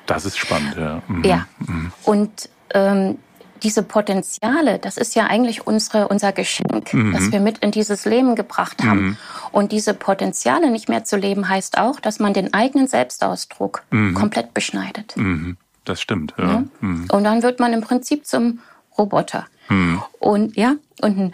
Das 0.07 0.25
ist 0.25 0.39
spannend, 0.39 0.77
ja. 0.77 1.03
Mhm. 1.09 1.25
Ja. 1.25 1.47
Mhm. 1.59 1.93
Und 2.05 2.49
ähm, 2.75 3.19
diese 3.63 3.83
Potenziale, 3.83 4.79
das 4.79 4.97
ist 4.97 5.15
ja 5.15 5.27
eigentlich 5.27 5.67
unsere, 5.67 6.09
unser 6.09 6.33
Geschenk, 6.33 6.93
mhm. 6.93 7.13
das 7.13 7.33
wir 7.33 7.41
mit 7.41 7.59
in 7.59 7.71
dieses 7.71 8.05
Leben 8.05 8.35
gebracht 8.35 8.83
haben. 8.85 9.01
Mhm. 9.01 9.17
Und 9.53 9.73
diese 9.73 9.95
Potenziale 9.95 10.71
nicht 10.71 10.89
mehr 10.89 11.05
zu 11.05 11.17
leben, 11.17 11.49
heißt 11.49 11.79
auch, 11.79 12.01
dass 12.01 12.19
man 12.19 12.33
den 12.33 12.53
eigenen 12.55 12.87
Selbstausdruck 12.87 13.83
mhm. 13.91 14.15
komplett 14.15 14.55
beschneidet. 14.55 15.17
Mhm. 15.17 15.57
Das 15.85 16.01
stimmt. 16.01 16.35
Ja. 16.39 16.45
ja? 16.45 16.65
Mhm. 16.81 17.09
Und 17.11 17.25
dann 17.25 17.43
wird 17.43 17.61
man 17.61 17.73
im 17.73 17.81
Prinzip 17.81 18.27
zum 18.27 18.61
Roboter. 18.99 19.47
Mhm. 19.69 20.03
Und 20.19 20.57
ja, 20.57 20.77
und 21.01 21.19
ein, 21.19 21.33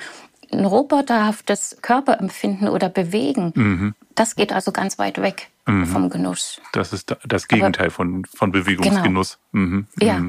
ein 0.53 0.65
roboterhaftes 0.65 1.79
Körperempfinden 1.81 2.69
oder 2.69 2.89
Bewegen, 2.89 3.95
das 4.15 4.37
geht 4.37 4.53
also 4.53 4.71
ganz 4.71 4.99
weit 4.99 5.21
weg 5.23 5.51
vom 5.65 6.11
Genuss. 6.11 6.61
Das 6.73 6.93
ist 6.93 7.17
das 7.25 7.49
Gegenteil 7.49 7.87
Aber, 7.87 7.95
von, 7.95 8.25
von 8.27 8.53
Bewegungsgenuss. 8.53 9.39
Genau. 9.53 9.85
Ja. 9.99 10.21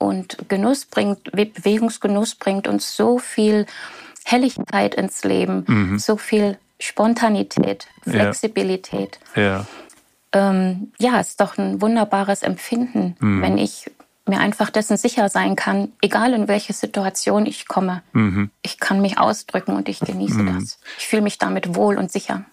Und 0.00 0.48
Genuss 0.48 0.86
bringt, 0.86 1.30
Bewegungsgenuss 1.30 2.34
bringt 2.34 2.66
uns 2.66 2.96
so 2.96 3.18
viel 3.18 3.66
Helligkeit 4.24 4.94
ins 4.94 5.24
Leben, 5.24 5.64
mhm. 5.68 5.98
so 5.98 6.16
viel 6.16 6.56
Spontanität, 6.78 7.86
Flexibilität. 8.02 9.20
Ja. 9.36 9.42
ja. 9.42 9.66
Ähm, 10.32 10.92
ja, 10.98 11.20
ist 11.20 11.40
doch 11.40 11.58
ein 11.58 11.82
wunderbares 11.82 12.42
Empfinden, 12.42 13.14
mhm. 13.20 13.42
wenn 13.42 13.58
ich 13.58 13.90
mir 14.26 14.38
einfach 14.38 14.70
dessen 14.70 14.96
sicher 14.96 15.28
sein 15.28 15.54
kann, 15.54 15.92
egal 16.00 16.32
in 16.32 16.48
welche 16.48 16.72
Situation 16.72 17.44
ich 17.44 17.68
komme. 17.68 18.02
Mhm. 18.12 18.50
Ich 18.62 18.78
kann 18.78 19.02
mich 19.02 19.18
ausdrücken 19.18 19.76
und 19.76 19.88
ich 19.90 20.00
genieße 20.00 20.42
mhm. 20.42 20.60
das. 20.60 20.80
Ich 20.98 21.08
fühle 21.08 21.22
mich 21.22 21.36
damit 21.36 21.74
wohl 21.74 21.98
und 21.98 22.10
sicher. 22.10 22.44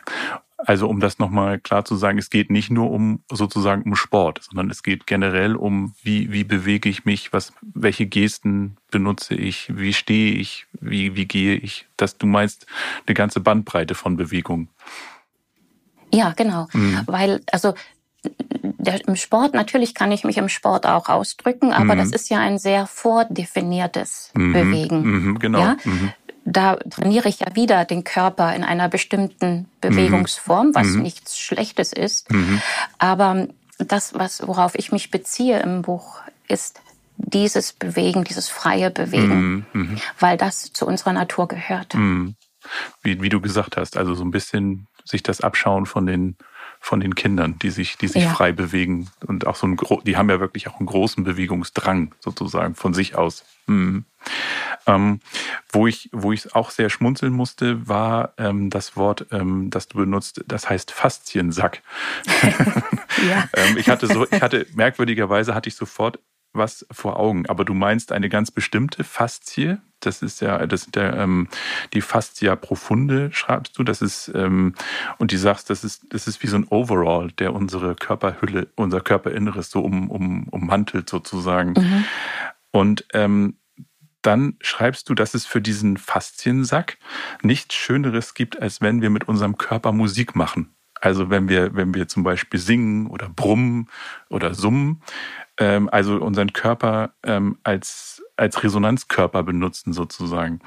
Also 0.57 0.89
um 0.89 0.99
das 0.99 1.19
nochmal 1.19 1.59
klar 1.59 1.85
zu 1.85 1.95
sagen, 1.95 2.17
es 2.17 2.31
geht 2.31 2.49
nicht 2.49 2.71
nur 2.71 2.89
um 2.89 3.23
sozusagen 3.31 3.83
um 3.83 3.95
Sport, 3.95 4.41
sondern 4.43 4.71
es 4.71 4.81
geht 4.81 5.05
generell 5.05 5.55
um, 5.55 5.93
wie, 6.01 6.31
wie 6.31 6.43
bewege 6.43 6.89
ich 6.89 7.05
mich, 7.05 7.31
was, 7.31 7.53
welche 7.61 8.07
Gesten 8.07 8.77
benutze 8.89 9.35
ich, 9.35 9.77
wie 9.77 9.93
stehe 9.93 10.33
ich, 10.33 10.65
wie, 10.73 11.15
wie 11.15 11.25
gehe 11.25 11.55
ich. 11.55 11.85
Dass 11.95 12.17
du 12.17 12.25
meinst 12.25 12.65
eine 13.05 13.13
ganze 13.13 13.39
Bandbreite 13.39 13.93
von 13.93 14.17
Bewegungen. 14.17 14.69
Ja, 16.11 16.33
genau. 16.33 16.67
Mhm. 16.73 17.01
Weil, 17.05 17.41
also 17.51 17.75
der, 18.63 19.07
im 19.07 19.15
Sport, 19.15 19.53
natürlich 19.53 19.93
kann 19.93 20.11
ich 20.11 20.23
mich 20.23 20.37
im 20.37 20.49
Sport 20.49 20.85
auch 20.85 21.07
ausdrücken, 21.07 21.71
aber 21.71 21.93
mhm. 21.93 21.99
das 21.99 22.11
ist 22.11 22.29
ja 22.29 22.39
ein 22.39 22.57
sehr 22.57 22.87
vordefiniertes 22.87 24.31
mhm. 24.33 24.53
Bewegen. 24.53 25.01
Mhm, 25.03 25.39
genau. 25.39 25.59
Ja? 25.59 25.77
Mhm 26.47 26.53
da 26.53 26.77
trainiere 26.77 27.27
ich 27.27 27.41
ja 27.41 27.55
wieder 27.55 27.83
den 27.83 28.05
Körper 28.05 28.55
in 28.55 28.63
einer 28.63 28.87
bestimmten 28.87 29.67
Bewegungsform, 29.81 30.73
was 30.73 30.87
mhm. 30.87 31.01
nichts 31.01 31.37
Schlechtes 31.37 31.91
ist. 31.91 32.31
Mhm. 32.31 32.61
Aber 32.97 33.47
das, 33.79 34.13
was, 34.13 34.47
worauf 34.47 34.73
ich 34.75 34.93
mich 34.93 35.11
beziehe 35.11 35.59
im 35.59 35.81
Buch, 35.81 36.21
ist 36.47 36.81
dieses 37.17 37.73
Bewegen, 37.73 38.23
dieses 38.23 38.47
freie 38.47 38.91
Bewegen, 38.91 39.65
mhm. 39.73 39.81
mhm. 39.81 39.97
weil 40.19 40.37
das 40.37 40.71
zu 40.71 40.87
unserer 40.87 41.11
Natur 41.11 41.49
gehört. 41.49 41.95
Mhm. 41.95 42.35
Wie, 43.01 43.21
wie 43.21 43.29
du 43.29 43.41
gesagt 43.41 43.75
hast, 43.75 43.97
also 43.97 44.13
so 44.13 44.23
ein 44.23 44.31
bisschen 44.31 44.87
sich 45.03 45.23
das 45.23 45.41
abschauen 45.41 45.85
von 45.85 46.05
den 46.05 46.37
von 46.79 46.99
den 46.99 47.15
Kindern, 47.15 47.57
die 47.59 47.69
sich, 47.69 47.97
die 47.97 48.07
sich 48.07 48.23
ja. 48.23 48.29
frei 48.29 48.51
bewegen 48.51 49.09
und 49.25 49.47
auch 49.47 49.55
so 49.55 49.67
ein, 49.67 49.77
die 50.05 50.17
haben 50.17 50.29
ja 50.29 50.39
wirklich 50.39 50.67
auch 50.67 50.79
einen 50.79 50.87
großen 50.87 51.23
Bewegungsdrang 51.23 52.13
sozusagen 52.19 52.75
von 52.75 52.93
sich 52.93 53.15
aus. 53.15 53.43
Mhm. 53.67 54.05
Ähm, 54.85 55.19
wo 55.71 55.87
ich, 55.87 56.09
wo 56.13 56.31
ich 56.31 56.55
auch 56.55 56.71
sehr 56.71 56.89
schmunzeln 56.89 57.33
musste, 57.33 57.87
war 57.87 58.33
ähm, 58.37 58.69
das 58.69 58.95
Wort, 58.95 59.27
ähm, 59.31 59.69
das 59.69 59.87
du 59.87 59.97
benutzt, 59.97 60.43
das 60.47 60.69
heißt 60.69 60.91
Fasziensack. 60.91 61.81
ähm, 63.53 63.77
ich 63.77 63.89
hatte 63.89 64.07
so, 64.07 64.25
ich 64.29 64.41
hatte 64.41 64.65
merkwürdigerweise 64.73 65.53
hatte 65.53 65.69
ich 65.69 65.75
sofort 65.75 66.19
was 66.53 66.85
vor 66.91 67.19
Augen, 67.19 67.45
aber 67.47 67.65
du 67.65 67.73
meinst 67.73 68.11
eine 68.11 68.29
ganz 68.29 68.51
bestimmte 68.51 69.03
Faszie. 69.03 69.79
Das 69.99 70.21
ist 70.21 70.41
ja, 70.41 70.65
das 70.67 70.83
sind 70.83 70.95
ja 70.95 71.13
ähm, 71.13 71.47
die 71.93 72.01
Fascia 72.01 72.55
profunde, 72.55 73.31
schreibst 73.31 73.77
du. 73.77 73.83
Das 73.83 74.01
ist 74.01 74.31
ähm, 74.35 74.75
und 75.17 75.31
die 75.31 75.37
sagst, 75.37 75.69
das 75.69 75.83
ist, 75.83 76.05
das 76.09 76.27
ist 76.27 76.43
wie 76.43 76.47
so 76.47 76.57
ein 76.57 76.67
Overall, 76.69 77.31
der 77.31 77.53
unsere 77.53 77.95
Körperhülle, 77.95 78.67
unser 78.75 79.01
Körperinneres 79.01 79.71
so 79.71 79.81
um, 79.81 80.09
um, 80.09 80.47
ummantelt 80.49 81.09
sozusagen. 81.09 81.73
Mhm. 81.77 82.05
Und 82.71 83.05
ähm, 83.13 83.57
dann 84.21 84.57
schreibst 84.61 85.09
du, 85.09 85.15
dass 85.15 85.33
es 85.33 85.45
für 85.45 85.61
diesen 85.61 85.97
Fasziensack 85.97 86.97
nichts 87.41 87.75
Schöneres 87.75 88.33
gibt, 88.33 88.61
als 88.61 88.81
wenn 88.81 89.01
wir 89.01 89.09
mit 89.09 89.27
unserem 89.27 89.57
Körper 89.57 89.91
Musik 89.93 90.35
machen. 90.35 90.75
Also 90.99 91.29
wenn 91.29 91.47
wir, 91.47 91.75
wenn 91.75 91.93
wir 91.93 92.07
zum 92.07 92.23
Beispiel 92.23 92.59
singen 92.59 93.07
oder 93.07 93.29
brummen 93.29 93.89
oder 94.29 94.53
summen, 94.53 95.01
ähm, 95.59 95.89
also 95.91 96.17
unseren 96.17 96.53
Körper 96.53 97.13
ähm, 97.23 97.57
als, 97.63 98.23
als 98.37 98.63
Resonanzkörper 98.63 99.43
benutzen 99.43 99.93
sozusagen. 99.93 100.59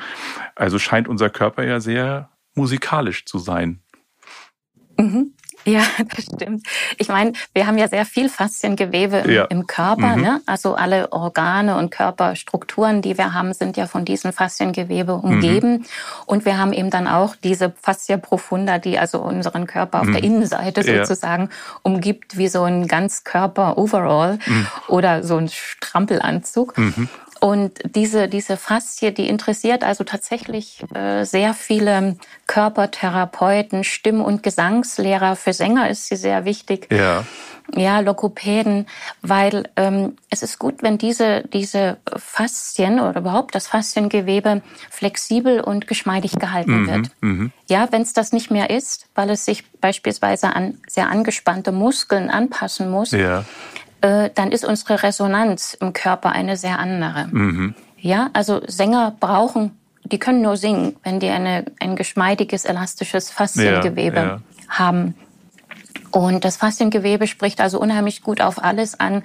Also 0.55 0.79
scheint 0.79 1.09
unser 1.09 1.31
Körper 1.31 1.64
ja 1.64 1.81
sehr 1.81 2.31
musikalisch 2.55 3.25
zu 3.25 3.39
sein. 3.39 3.81
Mhm. 4.99 5.35
Ja, 5.64 5.83
das 6.16 6.25
stimmt. 6.25 6.66
Ich 6.99 7.09
meine, 7.09 7.33
wir 7.53 7.66
haben 7.66 7.79
ja 7.79 7.89
sehr 7.89 8.07
viel 8.07 8.29
Fasziengewebe 8.29 9.18
im, 9.18 9.31
ja. 9.31 9.45
im 9.45 9.66
Körper. 9.66 10.16
Mhm. 10.16 10.23
Ne? 10.23 10.41
Also 10.47 10.75
alle 10.75 11.12
Organe 11.12 11.77
und 11.77 11.91
Körperstrukturen, 11.91 13.03
die 13.03 13.18
wir 13.18 13.35
haben, 13.35 13.53
sind 13.53 13.77
ja 13.77 13.87
von 13.87 14.05
diesem 14.05 14.33
Fasziengewebe 14.33 15.14
umgeben. 15.14 15.73
Mhm. 15.73 15.85
Und 16.27 16.45
wir 16.45 16.59
haben 16.59 16.73
eben 16.73 16.91
dann 16.91 17.07
auch 17.07 17.37
diese 17.37 17.73
Fascia 17.81 18.16
profunda, 18.16 18.79
die 18.79 18.99
also 18.99 19.21
unseren 19.21 19.66
Körper 19.66 20.01
auf 20.01 20.07
mhm. 20.07 20.12
der 20.12 20.25
Innenseite 20.25 20.83
sozusagen 20.83 21.45
ja. 21.45 21.49
umgibt, 21.83 22.37
wie 22.37 22.49
so 22.49 22.62
ein 22.62 22.87
Ganzkörper-Overall 22.87 24.39
mhm. 24.47 24.66
oder 24.89 25.23
so 25.23 25.37
ein 25.37 25.49
Strampelanzug. 25.49 26.77
Und 27.41 27.78
diese, 27.97 28.28
diese 28.28 28.59
Faszie, 28.59 29.12
die 29.12 29.26
interessiert 29.28 29.82
also 29.82 30.05
tatsächlich 30.05 30.84
äh, 30.95 31.24
sehr 31.24 31.55
viele 31.55 32.16
Körpertherapeuten, 32.47 33.82
Stimm- 33.82 34.20
und 34.20 34.43
Gesangslehrer. 34.43 35.36
Für 35.36 35.55
Sänger 35.55 35.88
ist 35.88 36.09
sie 36.09 36.16
sehr 36.16 36.45
wichtig. 36.45 36.88
Ja. 36.93 37.24
Ja, 37.76 38.01
Lokopäden, 38.01 38.86
weil 39.22 39.68
ähm, 39.76 40.16
es 40.28 40.43
ist 40.43 40.59
gut, 40.59 40.82
wenn 40.82 40.99
diese, 40.99 41.45
diese 41.53 41.99
Faszien 42.16 42.99
oder 42.99 43.20
überhaupt 43.20 43.55
das 43.55 43.68
Fasziengewebe 43.68 44.62
flexibel 44.91 45.61
und 45.61 45.86
geschmeidig 45.86 46.32
gehalten 46.32 46.82
mhm, 46.82 46.88
wird. 46.88 47.11
Mhm. 47.20 47.53
Ja, 47.68 47.86
wenn 47.93 48.03
es 48.03 48.12
das 48.12 48.32
nicht 48.32 48.51
mehr 48.51 48.70
ist, 48.70 49.07
weil 49.14 49.30
es 49.30 49.45
sich 49.45 49.70
beispielsweise 49.80 50.49
an 50.57 50.78
sehr 50.88 51.11
angespannte 51.11 51.70
Muskeln 51.70 52.28
anpassen 52.28 52.91
muss, 52.91 53.12
ja 53.12 53.45
äh, 54.01 54.30
dann 54.34 54.53
ist 54.53 54.64
unsere 54.64 55.03
Resonanz 55.03 55.74
im 55.74 55.92
Körper 55.92 56.30
eine 56.30 56.57
sehr 56.57 56.78
andere. 56.78 57.28
Mhm. 57.30 57.74
Ja, 57.98 58.30
also 58.32 58.61
Sänger 58.66 59.14
brauchen, 59.18 59.72
die 60.05 60.18
können 60.18 60.42
nur 60.42 60.57
singen, 60.57 60.96
wenn 61.03 61.20
die 61.20 61.28
eine, 61.28 61.66
ein 61.80 61.96
geschmeidiges, 61.96 62.64
elastisches 62.64 63.30
Fasziengewebe 63.30 64.16
ja, 64.16 64.24
ja. 64.24 64.40
haben. 64.68 65.14
Und 66.11 66.44
das 66.44 66.57
Fasziengewebe 66.57 67.26
spricht 67.26 67.61
also 67.61 67.78
unheimlich 67.78 68.22
gut 68.22 68.40
auf 68.40 68.62
alles 68.62 68.98
an, 68.98 69.22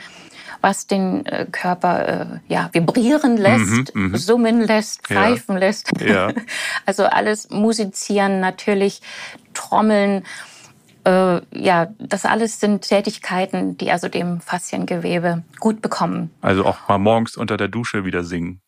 was 0.61 0.87
den 0.87 1.25
äh, 1.25 1.45
Körper 1.51 2.07
äh, 2.07 2.25
ja, 2.47 2.69
vibrieren 2.71 3.37
lässt, 3.37 3.95
mhm, 3.95 4.09
mhm. 4.09 4.17
summen 4.17 4.61
lässt, 4.61 5.07
pfeifen 5.07 5.55
ja. 5.55 5.59
lässt. 5.59 5.91
Also 6.85 7.05
alles 7.05 7.49
musizieren 7.49 8.39
natürlich, 8.39 9.01
trommeln 9.53 10.23
äh, 11.05 11.41
ja, 11.53 11.87
das 11.99 12.25
alles 12.25 12.59
sind 12.59 12.81
Tätigkeiten, 12.81 13.77
die 13.77 13.91
also 13.91 14.09
dem 14.09 14.41
Fasziengewebe 14.41 15.43
gut 15.59 15.81
bekommen. 15.81 16.31
Also 16.41 16.65
auch 16.65 16.87
mal 16.87 16.97
morgens 16.97 17.37
unter 17.37 17.57
der 17.57 17.67
Dusche 17.67 18.05
wieder 18.05 18.23
singen. 18.23 18.61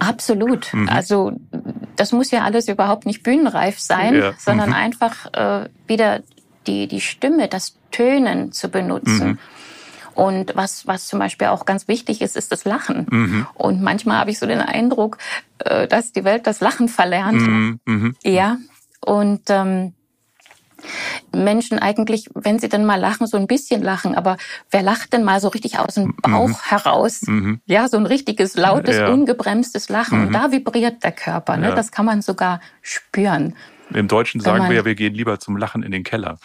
Absolut. 0.00 0.74
Mhm. 0.74 0.88
Also 0.88 1.40
das 1.96 2.12
muss 2.12 2.30
ja 2.30 2.42
alles 2.42 2.68
überhaupt 2.68 3.06
nicht 3.06 3.22
bühnenreif 3.22 3.78
sein, 3.78 4.14
ja. 4.14 4.32
sondern 4.38 4.70
mhm. 4.70 4.74
einfach 4.74 5.32
äh, 5.32 5.68
wieder 5.86 6.22
die, 6.66 6.88
die 6.88 7.00
Stimme, 7.00 7.48
das 7.48 7.78
Tönen 7.90 8.52
zu 8.52 8.68
benutzen. 8.68 9.28
Mhm. 9.28 9.38
Und 10.14 10.56
was, 10.56 10.88
was 10.88 11.06
zum 11.06 11.20
Beispiel 11.20 11.46
auch 11.46 11.64
ganz 11.64 11.86
wichtig 11.86 12.22
ist, 12.22 12.36
ist 12.36 12.50
das 12.50 12.64
Lachen. 12.64 13.06
Mhm. 13.08 13.46
Und 13.54 13.82
manchmal 13.82 14.18
habe 14.18 14.32
ich 14.32 14.40
so 14.40 14.46
den 14.46 14.60
Eindruck, 14.60 15.18
äh, 15.58 15.86
dass 15.86 16.10
die 16.10 16.24
Welt 16.24 16.48
das 16.48 16.60
Lachen 16.60 16.88
verlernt. 16.88 17.40
Mhm. 17.40 17.80
mhm. 17.84 18.16
Ja. 18.24 18.56
Und 19.00 19.42
ähm, 19.48 19.94
Menschen 21.32 21.78
eigentlich, 21.78 22.28
wenn 22.34 22.58
sie 22.58 22.68
dann 22.68 22.84
mal 22.84 23.00
lachen, 23.00 23.26
so 23.26 23.36
ein 23.36 23.46
bisschen 23.46 23.82
lachen. 23.82 24.14
Aber 24.14 24.36
wer 24.70 24.82
lacht 24.82 25.12
denn 25.12 25.24
mal 25.24 25.40
so 25.40 25.48
richtig 25.48 25.78
aus 25.78 25.94
dem 25.94 26.06
mhm. 26.06 26.16
Bauch 26.22 26.48
mhm. 26.48 26.56
heraus? 26.68 27.22
Mhm. 27.22 27.60
Ja, 27.66 27.88
so 27.88 27.96
ein 27.96 28.06
richtiges, 28.06 28.56
lautes, 28.56 28.96
ja. 28.96 29.08
ungebremstes 29.08 29.88
Lachen. 29.88 30.20
Mhm. 30.20 30.26
Und 30.26 30.32
da 30.32 30.52
vibriert 30.52 31.02
der 31.02 31.12
Körper. 31.12 31.56
Ne? 31.56 31.70
Ja. 31.70 31.74
Das 31.74 31.90
kann 31.90 32.06
man 32.06 32.22
sogar 32.22 32.60
spüren. 32.82 33.54
Im 33.90 34.08
Deutschen 34.08 34.40
sagen 34.40 34.68
wir 34.68 34.76
ja, 34.76 34.84
wir 34.84 34.94
gehen 34.94 35.14
lieber 35.14 35.40
zum 35.40 35.56
Lachen 35.56 35.82
in 35.82 35.92
den 35.92 36.04
Keller. 36.04 36.38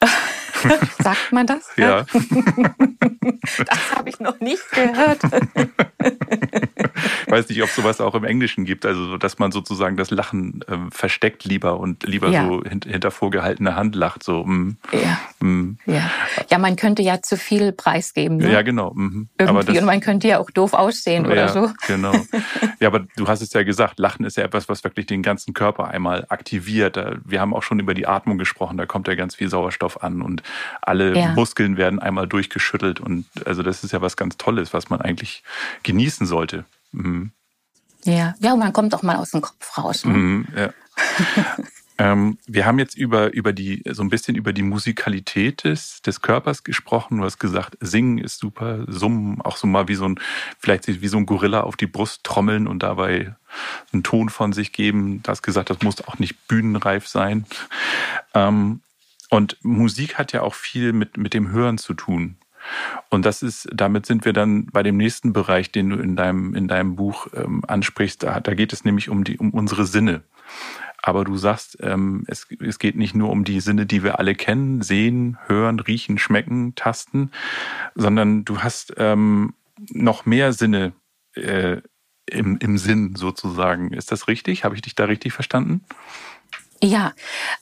Sagt 1.02 1.32
man 1.32 1.46
das? 1.46 1.70
Ja. 1.76 2.04
das 2.12 3.94
habe 3.94 4.08
ich 4.08 4.20
noch 4.20 4.38
nicht 4.40 4.62
gehört. 4.70 5.20
Ich 7.26 7.32
weiß 7.32 7.48
nicht, 7.48 7.62
ob 7.62 7.68
sowas 7.68 8.00
auch 8.00 8.14
im 8.14 8.24
Englischen 8.24 8.64
gibt, 8.64 8.86
also 8.86 9.16
dass 9.16 9.38
man 9.38 9.52
sozusagen 9.52 9.96
das 9.96 10.10
Lachen 10.10 10.64
ähm, 10.68 10.90
versteckt 10.90 11.44
lieber 11.44 11.78
und 11.78 12.04
lieber 12.04 12.28
ja. 12.28 12.46
so 12.46 12.62
hint 12.62 12.84
hinter 12.84 13.10
vorgehaltener 13.10 13.76
Hand 13.76 13.94
lacht. 13.94 14.22
So, 14.22 14.44
mm, 14.44 14.76
ja. 14.92 15.46
Mm. 15.46 15.78
ja. 15.86 16.10
ja, 16.50 16.58
man 16.58 16.76
könnte 16.76 17.02
ja 17.02 17.22
zu 17.22 17.36
viel 17.36 17.72
preisgeben. 17.72 18.38
Ne? 18.38 18.52
Ja, 18.52 18.62
genau. 18.62 18.92
Mhm. 18.94 19.28
Irgendwie. 19.38 19.66
Das, 19.66 19.78
und 19.78 19.84
man 19.84 20.00
könnte 20.00 20.28
ja 20.28 20.38
auch 20.38 20.50
doof 20.50 20.74
aussehen 20.74 21.26
oder 21.26 21.48
so. 21.48 21.70
Genau. 21.86 22.12
Ja, 22.80 22.88
aber 22.88 23.00
du 23.16 23.26
hast 23.26 23.42
es 23.42 23.52
ja 23.52 23.64
gesagt, 23.64 23.98
Lachen 23.98 24.24
ist 24.24 24.36
ja 24.36 24.44
etwas, 24.44 24.68
was 24.68 24.84
wirklich 24.84 25.06
den 25.06 25.22
ganzen 25.22 25.52
Körper 25.52 25.88
einmal 25.88 26.26
aktiviert. 26.28 26.98
Wir 27.24 27.40
haben 27.40 27.54
auch 27.54 27.62
schon 27.62 27.80
über 27.80 27.92
die 27.92 28.06
Atmung 28.06 28.38
gesprochen, 28.38 28.76
da 28.76 28.86
kommt 28.86 29.08
ja 29.08 29.14
ganz 29.14 29.34
viel 29.34 29.48
Sauerstoff 29.48 30.02
an 30.02 30.22
und 30.22 30.42
alle 30.80 31.16
ja. 31.16 31.32
Muskeln 31.34 31.76
werden 31.76 31.98
einmal 31.98 32.26
durchgeschüttelt 32.26 33.00
und 33.00 33.26
also 33.44 33.62
das 33.62 33.84
ist 33.84 33.92
ja 33.92 34.00
was 34.00 34.16
ganz 34.16 34.36
Tolles, 34.36 34.72
was 34.72 34.90
man 34.90 35.00
eigentlich 35.00 35.42
genießen 35.82 36.26
sollte. 36.26 36.64
Mhm. 36.92 37.32
Ja, 38.04 38.34
ja, 38.40 38.56
man 38.56 38.72
kommt 38.72 38.94
auch 38.94 39.02
mal 39.02 39.16
aus 39.16 39.30
dem 39.30 39.40
Kopf 39.42 39.78
raus. 39.78 40.04
Ne? 40.04 40.12
Mhm, 40.12 40.48
ja. 40.56 40.70
ähm, 41.98 42.38
wir 42.46 42.66
haben 42.66 42.78
jetzt 42.78 42.96
über, 42.96 43.32
über 43.32 43.52
die, 43.52 43.82
so 43.90 44.02
ein 44.02 44.08
bisschen 44.08 44.34
über 44.34 44.52
die 44.52 44.62
Musikalität 44.62 45.64
des, 45.64 46.02
des 46.02 46.20
Körpers 46.20 46.64
gesprochen. 46.64 47.18
Du 47.18 47.24
hast 47.24 47.38
gesagt, 47.38 47.76
singen 47.80 48.18
ist 48.18 48.38
super, 48.38 48.84
summen, 48.88 49.40
auch 49.40 49.56
so 49.56 49.66
mal 49.66 49.88
wie 49.88 49.94
so 49.94 50.08
ein, 50.08 50.18
vielleicht 50.58 50.88
wie 50.88 51.08
so 51.08 51.16
ein 51.16 51.26
Gorilla 51.26 51.60
auf 51.60 51.76
die 51.76 51.86
Brust 51.86 52.24
trommeln 52.24 52.66
und 52.66 52.82
dabei 52.82 53.36
einen 53.92 54.02
Ton 54.02 54.30
von 54.30 54.52
sich 54.52 54.72
geben. 54.72 55.22
Du 55.22 55.30
hast 55.30 55.42
gesagt, 55.42 55.70
das 55.70 55.82
muss 55.82 56.06
auch 56.06 56.18
nicht 56.18 56.48
bühnenreif 56.48 57.06
sein. 57.06 57.46
Ähm, 58.34 58.80
und 59.30 59.56
Musik 59.62 60.18
hat 60.18 60.32
ja 60.32 60.42
auch 60.42 60.54
viel 60.54 60.92
mit, 60.92 61.16
mit 61.16 61.34
dem 61.34 61.50
Hören 61.50 61.78
zu 61.78 61.94
tun. 61.94 62.36
Und 63.10 63.24
das 63.24 63.42
ist, 63.42 63.68
damit 63.72 64.06
sind 64.06 64.24
wir 64.24 64.32
dann 64.32 64.66
bei 64.66 64.82
dem 64.82 64.96
nächsten 64.96 65.32
Bereich, 65.32 65.70
den 65.72 65.90
du 65.90 65.96
in 65.96 66.16
deinem, 66.16 66.54
in 66.54 66.68
deinem 66.68 66.96
Buch 66.96 67.26
ähm, 67.34 67.62
ansprichst. 67.66 68.22
Da, 68.22 68.40
da 68.40 68.54
geht 68.54 68.72
es 68.72 68.84
nämlich 68.84 69.08
um 69.08 69.24
die, 69.24 69.38
um 69.38 69.50
unsere 69.50 69.86
Sinne. 69.86 70.22
Aber 71.02 71.24
du 71.24 71.36
sagst, 71.36 71.78
ähm, 71.80 72.24
es, 72.28 72.46
es 72.60 72.78
geht 72.78 72.96
nicht 72.96 73.14
nur 73.14 73.30
um 73.30 73.42
die 73.44 73.60
Sinne, 73.60 73.86
die 73.86 74.04
wir 74.04 74.20
alle 74.20 74.36
kennen, 74.36 74.82
sehen, 74.82 75.36
hören, 75.46 75.80
riechen, 75.80 76.16
schmecken, 76.16 76.74
tasten, 76.76 77.32
sondern 77.96 78.44
du 78.44 78.60
hast 78.60 78.94
ähm, 78.98 79.54
noch 79.90 80.26
mehr 80.26 80.52
Sinne 80.52 80.92
äh, 81.34 81.78
im, 82.26 82.56
im 82.58 82.78
Sinn 82.78 83.16
sozusagen. 83.16 83.92
Ist 83.92 84.12
das 84.12 84.28
richtig? 84.28 84.64
Habe 84.64 84.76
ich 84.76 84.82
dich 84.82 84.94
da 84.94 85.04
richtig 85.04 85.32
verstanden? 85.32 85.82
Ja, 86.84 87.12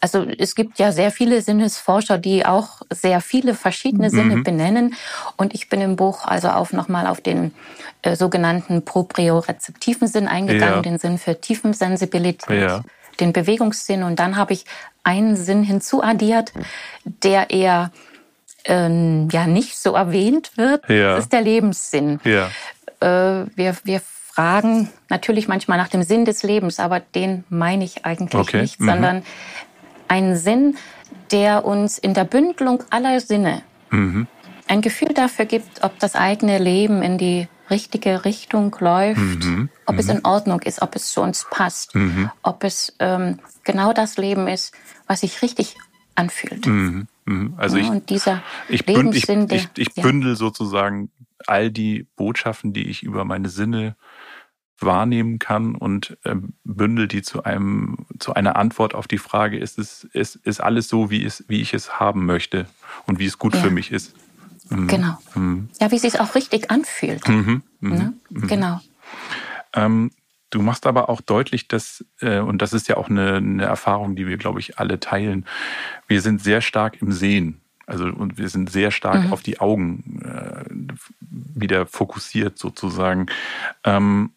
also 0.01 0.25
es 0.39 0.55
gibt 0.55 0.79
ja 0.79 0.93
sehr 0.93 1.11
viele 1.11 1.43
Sinnesforscher, 1.43 2.17
die 2.17 2.47
auch 2.47 2.81
sehr 2.89 3.21
viele 3.21 3.55
verschiedene 3.55 4.09
mhm. 4.09 4.11
Sinne 4.11 4.37
benennen. 4.39 4.95
Und 5.37 5.53
ich 5.53 5.69
bin 5.69 5.83
im 5.83 5.97
Buch 5.97 6.25
also 6.25 6.49
auch 6.49 6.73
nochmal 6.73 7.07
auf 7.07 7.21
den 7.21 7.53
äh, 8.01 8.17
sogenannten 8.17 8.83
propriorezeptiven 8.83 10.09
Sinn 10.09 10.27
eingegangen, 10.27 10.77
ja. 10.77 10.81
den 10.83 10.99
Sinn 10.99 11.19
für 11.19 11.39
Tiefensensibilität, 11.39 12.63
ja. 12.63 12.81
den 13.21 13.35
Bewegungssinn. 13.35 14.05
Und 14.05 14.19
dann 14.19 14.37
habe 14.37 14.55
ich 14.55 14.65
einen 15.03 15.37
Sinn 15.37 15.65
hinzuaddiert, 15.65 16.55
der 17.05 17.51
eher 17.51 17.93
ähm, 18.65 19.29
ja 19.31 19.47
nicht 19.47 19.77
so 19.77 19.97
erwähnt 19.97 20.53
wird. 20.57 20.89
Ja. 20.89 21.17
Das 21.17 21.25
ist 21.25 21.33
der 21.35 21.43
Lebenssinn. 21.43 22.21
Ja. 22.25 22.47
Äh, 23.01 23.47
wir, 23.55 23.77
wir 23.85 24.01
fragen 24.41 24.89
natürlich 25.11 25.49
manchmal 25.49 25.77
nach 25.77 25.89
dem 25.89 26.03
Sinn 26.03 26.25
des 26.25 26.43
Lebens, 26.43 26.81
aber 26.81 26.99
den 27.01 27.45
meine 27.51 27.85
ich 27.85 28.07
eigentlich 28.07 28.41
okay. 28.41 28.63
nicht, 28.63 28.81
mhm. 28.81 28.87
sondern 28.87 29.23
einen 30.09 30.35
Sinn, 30.37 30.79
der 31.31 31.67
uns 31.67 31.99
in 31.99 32.15
der 32.15 32.25
Bündelung 32.25 32.83
aller 32.89 33.21
Sinne 33.21 33.63
mhm. 33.91 34.27
ein 34.67 34.81
Gefühl 34.81 35.13
dafür 35.13 35.45
gibt, 35.45 35.85
ob 35.85 35.99
das 35.99 36.17
eigene 36.17 36.59
Leben 36.59 37.03
in 37.03 37.19
die 37.19 37.49
richtige 37.69 38.25
Richtung 38.25 38.75
läuft, 38.81 39.45
mhm. 39.45 39.69
ob 39.85 39.99
es 39.99 40.07
mhm. 40.07 40.17
in 40.17 40.25
Ordnung 40.25 40.61
ist, 40.63 40.81
ob 40.81 40.97
es 40.97 41.09
zu 41.13 41.21
uns 41.21 41.47
passt, 41.51 41.95
mhm. 41.95 42.31
ob 42.43 42.65
es 42.65 42.97
ähm, 42.99 43.41
genau 43.65 43.93
das 43.93 44.17
Leben 44.17 44.49
ist, 44.49 44.73
was 45.07 45.21
sich 45.21 45.43
richtig 45.43 45.77
anfühlt. 46.15 46.65
Mhm. 46.65 47.07
Also 47.59 47.77
ich, 47.77 47.89
und 47.91 48.09
dieser 48.09 48.43
ich, 48.69 48.87
bünd, 48.87 49.15
ich, 49.15 49.29
ich, 49.29 49.69
ich 49.77 49.95
bündel 49.95 50.35
sozusagen 50.35 51.11
all 51.47 51.71
die 51.71 52.07
Botschaften, 52.17 52.73
die 52.73 52.89
ich 52.89 53.03
über 53.03 53.25
meine 53.25 53.51
Sinne 53.51 53.97
wahrnehmen 54.83 55.39
kann 55.39 55.75
und 55.75 56.17
äh, 56.25 56.37
bündel 56.65 57.09
die 57.09 57.23
zu 57.23 57.45
einem 57.45 58.07
zu 58.19 58.35
einer 58.35 58.57
Antwort 58.57 58.95
auf 58.95 59.07
die 59.09 59.19
Frage 59.19 59.59
ist 59.59 59.79
es 59.79 60.05
ist, 60.05 60.37
ist 60.37 60.61
alles 60.61 60.89
so 60.89 61.11
wie 61.11 61.25
es 61.25 61.45
wie 61.49 61.61
ich 61.61 61.75
es 61.75 62.01
haben 62.01 62.27
möchte 62.27 62.67
und 63.07 63.19
wie 63.19 63.27
es 63.27 63.39
gut 63.39 63.55
ja. 63.55 63.61
für 63.61 63.71
mich 63.71 63.93
ist 63.93 64.15
mhm. 64.69 64.87
genau 64.87 65.19
mhm. 65.35 65.69
ja 65.81 65.91
wie 65.91 65.97
es 65.97 66.03
sich 66.03 66.21
auch 66.21 66.35
richtig 66.35 66.71
anfühlt 66.71 67.27
mhm. 67.29 67.63
mhm. 67.81 67.91
Ne? 67.91 68.13
Mhm. 68.31 68.47
genau 68.47 68.81
ähm, 69.75 70.11
du 70.51 70.63
machst 70.63 70.87
aber 70.87 71.09
auch 71.09 71.21
deutlich 71.21 71.69
dass 71.69 72.05
äh, 72.21 72.41
und 72.41 72.63
das 72.63 72.73
ist 72.73 72.89
ja 72.89 72.97
auch 72.97 73.09
eine, 73.09 73.37
eine 73.37 73.65
Erfahrung 73.65 74.17
die 74.17 74.27
wir 74.27 74.37
glaube 74.37 74.61
ich 74.61 74.79
alle 74.79 75.01
teilen 75.01 75.47
wir 76.07 76.23
sind 76.23 76.43
sehr 76.43 76.61
stark 76.61 77.01
im 77.03 77.13
Sehen 77.13 77.61
also 77.91 78.05
und 78.05 78.39
wir 78.39 78.49
sind 78.49 78.71
sehr 78.71 78.93
stark 78.93 79.27
mhm. 79.27 79.33
auf 79.33 79.43
die 79.43 79.59
Augen 79.59 80.23
äh, 80.23 80.65
wieder 81.21 81.87
fokussiert 81.87 82.57
sozusagen. 82.57 83.27
Ähm, 83.83 84.31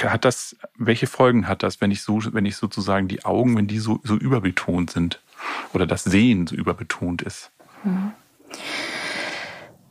hat 0.00 0.24
das, 0.24 0.56
welche 0.76 1.06
Folgen 1.06 1.48
hat 1.48 1.62
das, 1.62 1.80
wenn 1.80 1.90
ich 1.90 2.02
so, 2.02 2.20
wenn 2.32 2.46
ich 2.46 2.56
sozusagen 2.56 3.08
die 3.08 3.24
Augen, 3.24 3.56
wenn 3.56 3.66
die 3.66 3.78
so, 3.78 4.00
so 4.04 4.16
überbetont 4.16 4.90
sind 4.90 5.20
oder 5.72 5.86
das 5.86 6.04
Sehen 6.04 6.46
so 6.46 6.54
überbetont 6.54 7.22
ist? 7.22 7.50
Mhm. 7.84 8.12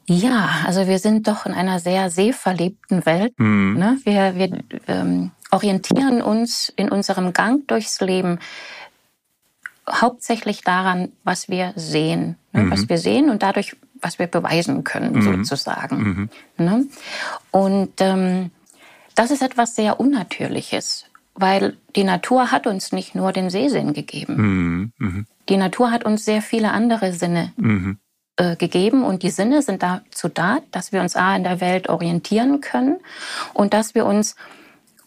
Ja, 0.08 0.64
also 0.66 0.88
wir 0.88 1.00
sind 1.00 1.28
doch 1.28 1.46
in 1.46 1.54
einer 1.54 1.80
sehr 1.80 2.10
sehverlebten 2.10 3.06
Welt. 3.06 3.34
Mhm. 3.38 3.78
Ne? 3.78 4.00
Wir, 4.04 4.36
wir 4.36 4.64
ähm, 4.88 5.32
orientieren 5.52 6.22
uns 6.22 6.72
in 6.76 6.90
unserem 6.90 7.34
Gang 7.34 7.68
durchs 7.68 8.02
Leben 8.02 8.40
hauptsächlich 9.90 10.62
daran, 10.62 11.12
was 11.24 11.50
wir 11.50 11.74
sehen. 11.76 12.36
Ne? 12.52 12.64
Mhm. 12.64 12.72
Was 12.72 12.90
wir 12.90 12.98
sehen 12.98 13.30
und 13.30 13.42
dadurch, 13.44 13.76
was 14.02 14.20
wir 14.20 14.28
beweisen 14.28 14.84
können, 14.84 15.14
mhm. 15.14 15.46
sozusagen. 15.46 16.30
Mhm. 16.58 16.66
Ne? 16.66 16.86
Und 17.52 17.94
ähm, 18.00 18.52
das 19.16 19.32
ist 19.32 19.42
etwas 19.42 19.76
sehr 19.76 20.00
Unnatürliches, 20.00 21.06
weil 21.36 21.78
die 21.96 22.04
Natur 22.04 22.52
hat 22.52 22.68
uns 22.68 22.92
nicht 22.92 23.16
nur 23.16 23.32
den 23.32 23.50
Sehsinn 23.50 23.94
gegeben. 23.94 24.36
Mhm. 24.36 24.94
Mhm. 24.98 25.26
Die 25.50 25.58
Natur 25.58 25.92
hat 25.92 26.06
uns 26.06 26.26
sehr 26.26 26.42
viele 26.42 26.72
andere 26.72 27.14
Sinne 27.14 27.54
mhm. 27.58 27.98
äh, 28.38 28.56
gegeben 28.56 29.04
und 29.04 29.24
die 29.24 29.30
Sinne 29.30 29.62
sind 29.62 29.84
dazu 29.84 30.30
da, 30.30 30.60
dass 30.72 30.92
wir 30.92 31.02
uns 31.02 31.16
A 31.16 31.36
in 31.36 31.44
der 31.44 31.62
Welt 31.62 31.90
orientieren 31.90 32.62
können 32.62 32.98
und 33.54 33.74
dass 33.74 33.96
wir 33.96 34.06
uns 34.06 34.36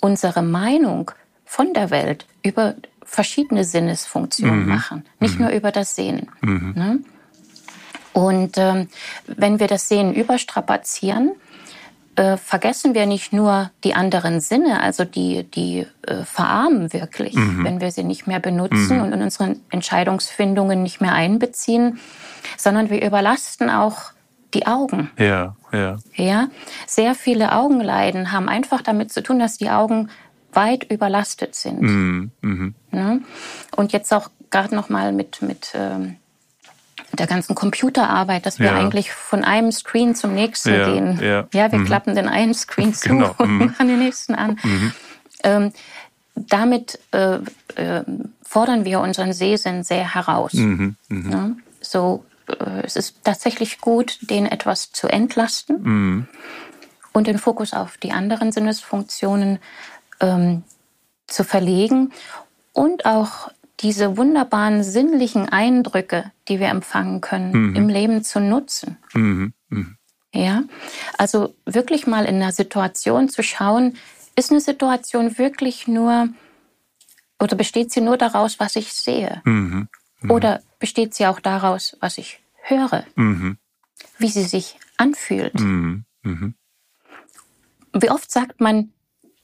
unsere 0.01 0.43
Meinung 0.43 1.11
von 1.45 1.73
der 1.73 1.91
Welt 1.91 2.27
über 2.43 2.75
verschiedene 3.05 3.65
Sinnesfunktionen 3.65 4.63
mhm. 4.63 4.69
machen, 4.69 5.05
nicht 5.21 5.39
mhm. 5.39 5.47
nur 5.47 5.55
über 5.55 5.71
das 5.73 5.95
Sehen. 5.95 6.29
Mhm. 6.41 6.73
Ne? 6.77 7.01
Und 8.13 8.59
ähm, 8.59 8.89
wenn 9.27 9.59
wir 9.61 9.67
das 9.67 9.89
Sehen 9.89 10.15
überstrapazieren, 10.15 11.33
äh, 12.17 12.37
vergessen 12.37 12.95
wir 12.95 13.07
nicht 13.07 13.33
nur 13.33 13.71
die 13.83 13.95
anderen 13.95 14.41
Sinne, 14.41 14.81
also 14.81 15.05
die, 15.05 15.45
die 15.45 15.87
äh, 16.07 16.25
verarmen 16.25 16.93
wirklich, 16.93 17.35
mhm. 17.35 17.65
wenn 17.65 17.81
wir 17.81 17.91
sie 17.91 18.05
nicht 18.05 18.27
mehr 18.27 18.41
benutzen 18.41 18.99
mhm. 18.99 19.03
und 19.03 19.13
in 19.13 19.23
unseren 19.23 19.61
Entscheidungsfindungen 19.71 20.83
nicht 20.83 21.01
mehr 21.01 21.13
einbeziehen, 21.13 21.99
sondern 22.57 22.91
wir 22.91 23.05
überlasten 23.05 23.71
auch 23.71 24.13
die 24.55 24.67
Augen. 24.67 25.11
Ja, 25.19 25.57
ja. 25.73 25.99
Ja, 26.15 26.49
sehr 26.87 27.15
viele 27.15 27.53
Augenleiden 27.53 28.31
haben 28.31 28.49
einfach 28.49 28.83
damit 28.83 29.13
zu 29.13 29.23
tun, 29.23 29.39
dass 29.39 29.59
die 29.59 29.71
Augen 29.71 30.09
weit 30.53 30.91
überlastet 30.91 31.55
sind. 31.55 31.83
Mhm. 31.83 32.31
Mhm. 32.41 32.75
Ja? 32.93 33.19
Und 33.77 33.93
jetzt 33.93 34.13
auch 34.13 34.31
gerade 34.51 34.75
noch 34.75 34.89
mal 34.89 35.13
mit 35.13 35.43
mit 35.43 35.73
ähm, 35.75 36.17
der 37.17 37.27
ganzen 37.27 37.55
Computerarbeit, 37.55 38.47
dass 38.47 38.59
wir 38.59 38.67
ja. 38.67 38.77
eigentlich 38.77 39.13
von 39.13 39.45
einem 39.45 39.73
Screen 39.73 40.15
zum 40.15 40.35
nächsten 40.35 40.75
ja, 40.75 40.93
gehen. 40.93 41.19
Ja, 41.21 41.47
ja 41.53 41.73
wir 41.73 41.79
mhm. 41.79 41.87
klappen 41.87 42.15
den 42.15 42.29
einen 42.29 42.55
Screen 42.55 42.95
zu 42.95 43.09
genau. 43.09 43.35
und 43.39 43.51
mhm. 43.51 43.67
machen 43.67 43.89
den 43.89 43.99
nächsten 43.99 44.35
an. 44.35 44.59
Mhm. 44.63 44.93
Ähm, 45.43 45.73
damit 46.35 46.99
äh, 47.13 47.37
äh, 47.77 48.05
fordern 48.43 48.85
wir 48.85 49.01
unseren 49.01 49.33
Sehsinn 49.33 49.85
sehr 49.85 50.15
heraus. 50.15 50.55
Mhm. 50.55 50.97
mhm. 51.09 51.31
Ja, 51.31 51.51
so, 51.81 52.25
äh, 52.49 52.83
es 52.83 52.97
ist 52.97 53.25
tatsächlich 53.25 53.81
gut, 53.81 54.19
den 54.23 54.47
etwas 54.47 54.93
zu 54.93 55.09
entlasten 55.09 55.83
mhm. 55.83 56.29
und 57.13 57.27
den 57.27 57.39
Fokus 57.39 57.73
auf 57.73 57.97
die 57.99 58.13
anderen 58.13 58.53
Sinnesfunktionen 58.53 59.59
ähm, 60.21 60.63
zu 61.27 61.45
verlegen 61.45 62.13
und 62.73 63.07
auch 63.07 63.51
diese 63.85 64.17
wunderbaren 64.17 64.83
sinnlichen 64.83 65.51
Eindrücke, 65.51 66.33
die 66.49 66.59
wir 66.59 66.69
empfangen 66.69 67.21
können, 67.21 67.53
mhm. 67.53 67.77
im 67.77 67.89
Leben 67.91 68.25
zu 68.25 68.41
nutzen. 68.41 68.97
Mhm. 69.13 69.53
Mhm. 69.69 69.99
Ja, 70.33 70.65
also 71.19 71.55
wirklich 71.67 72.07
mal 72.07 72.25
in 72.25 72.37
einer 72.37 72.51
Situation 72.51 73.29
zu 73.29 73.43
schauen, 73.43 73.97
ist 74.37 74.51
eine 74.51 74.61
Situation 74.61 75.39
wirklich 75.39 75.87
nur 75.87 76.31
oder 77.39 77.57
besteht 77.57 77.93
sie 77.93 78.01
nur 78.01 78.17
daraus, 78.17 78.59
was 78.59 78.75
ich 78.75 78.95
sehe? 78.95 79.43
Mhm. 79.45 79.89
Mhm. 80.21 80.31
Oder 80.31 80.63
besteht 80.79 81.15
sie 81.15 81.27
auch 81.27 81.39
daraus, 81.39 81.97
was 82.01 82.17
ich 82.17 82.41
höre? 82.63 83.05
Mhm. 83.17 83.59
Wie 84.19 84.29
sie 84.29 84.45
sich 84.45 84.79
anfühlt? 84.97 85.61
Wie 87.93 88.11
oft 88.11 88.31
sagt 88.31 88.63
man, 88.63 88.93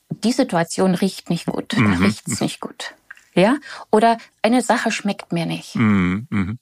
die 0.08 0.32
Situation 0.32 0.94
riecht 0.94 1.28
nicht 1.28 1.44
gut, 1.44 1.74
da 1.76 1.92
riecht 1.98 2.26
es 2.26 2.40
nicht 2.40 2.60
gut. 2.60 2.94
Ja? 3.34 3.56
Oder 3.90 4.18
eine 4.42 4.62
Sache 4.62 4.90
schmeckt 4.90 5.32
mir 5.32 5.46
nicht. 5.46 5.76
Mhm, 5.76 6.26
mh. 6.30 6.54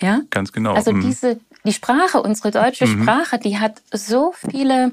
Ja? 0.00 0.22
Ganz 0.30 0.52
genau. 0.52 0.74
Also 0.74 0.92
mhm. 0.92 1.02
diese, 1.02 1.40
die 1.64 1.72
Sprache, 1.72 2.22
unsere 2.22 2.50
deutsche 2.50 2.86
mhm. 2.86 3.02
Sprache, 3.02 3.38
die 3.38 3.58
hat 3.58 3.82
so 3.92 4.32
viele 4.50 4.92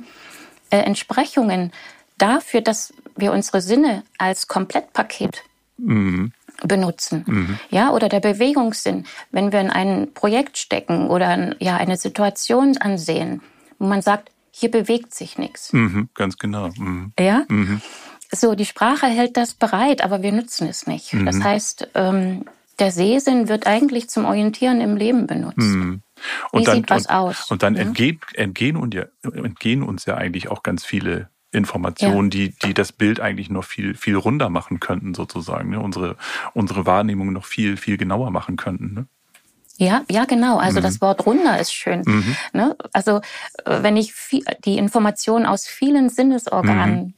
äh, 0.70 0.80
Entsprechungen 0.80 1.72
dafür, 2.18 2.62
dass 2.62 2.94
wir 3.16 3.32
unsere 3.32 3.62
Sinne 3.62 4.04
als 4.18 4.48
Komplettpaket 4.48 5.44
mhm. 5.78 6.34
benutzen. 6.64 7.24
Mhm. 7.26 7.60
Ja, 7.70 7.92
oder 7.92 8.10
der 8.10 8.20
Bewegungssinn, 8.20 9.06
wenn 9.32 9.52
wir 9.52 9.62
in 9.62 9.70
ein 9.70 10.14
Projekt 10.14 10.58
stecken 10.58 11.08
oder 11.08 11.56
ja, 11.62 11.78
eine 11.78 11.98
Situation 11.98 12.78
ansehen, 12.78 13.42
wo 13.80 13.88
man 13.88 14.02
sagt, 14.02 14.32
hier 14.52 14.72
bewegt 14.72 15.14
sich 15.14 15.38
nichts. 15.38 15.72
Mhm, 15.72 16.10
ganz 16.16 16.38
genau. 16.38 16.70
Mhm. 16.78 17.14
Ja. 17.20 17.46
Mhm. 18.32 18.38
So, 18.38 18.56
die 18.56 18.66
Sprache 18.66 19.08
hält 19.08 19.38
das 19.38 19.54
bereit, 19.54 20.04
aber 20.04 20.22
wir 20.22 20.32
nutzen 20.32 20.68
es 20.68 20.88
nicht. 20.88 21.14
Mhm. 21.14 21.26
Das 21.26 21.42
heißt, 21.42 21.90
ähm, 21.96 22.46
der 22.80 22.92
Sehsinn 22.92 23.48
wird 23.48 23.66
eigentlich 23.66 24.10
zum 24.10 24.26
Orientieren 24.26 24.82
im 24.82 24.98
Leben 24.98 25.28
benutzt. 25.28 25.58
Mhm. 25.58 26.02
Und 26.52 26.62
Wie 26.62 26.66
dann, 26.66 26.76
sieht 26.78 26.90
was 26.90 27.06
und, 27.06 27.12
aus? 27.12 27.52
Und 27.52 27.64
dann 27.64 27.76
ja? 27.76 27.82
entgehen, 27.82 28.20
entgehen, 28.34 28.76
und 28.76 28.94
ja, 28.94 29.06
entgehen 29.24 29.84
uns 29.84 30.06
ja 30.06 30.16
eigentlich 30.16 30.50
auch 30.50 30.64
ganz 30.64 30.86
viele 30.86 31.30
Informationen, 31.52 32.30
ja. 32.32 32.48
die, 32.48 32.56
die 32.64 32.74
das 32.74 32.92
Bild 32.92 33.20
eigentlich 33.20 33.50
noch 33.50 33.64
viel, 33.64 33.96
viel 33.96 34.16
runder 34.16 34.50
machen 34.50 34.80
könnten, 34.80 35.14
sozusagen. 35.14 35.70
Ne? 35.70 35.80
Unsere, 35.80 36.18
unsere 36.54 36.86
Wahrnehmung 36.86 37.34
noch 37.34 37.46
viel, 37.46 37.78
viel 37.78 37.98
genauer 37.98 38.32
machen 38.32 38.58
könnten. 38.58 38.94
Ne? 38.94 39.08
Ja, 39.78 40.04
ja, 40.10 40.26
genau. 40.26 40.58
Also 40.58 40.80
mhm. 40.80 40.84
das 40.84 41.02
Wort 41.02 41.26
runder 41.26 41.60
ist 41.60 41.74
schön. 41.74 42.02
Mhm. 42.06 42.36
Ne? 42.54 42.76
Also 42.94 43.22
äh, 43.66 43.84
wenn 43.84 43.96
ich 43.96 44.14
viel, 44.14 44.44
die 44.66 44.78
Informationen 44.78 45.46
aus 45.46 45.68
vielen 45.68 46.10
Sinnesorganen 46.10 46.96
mhm. 46.96 47.14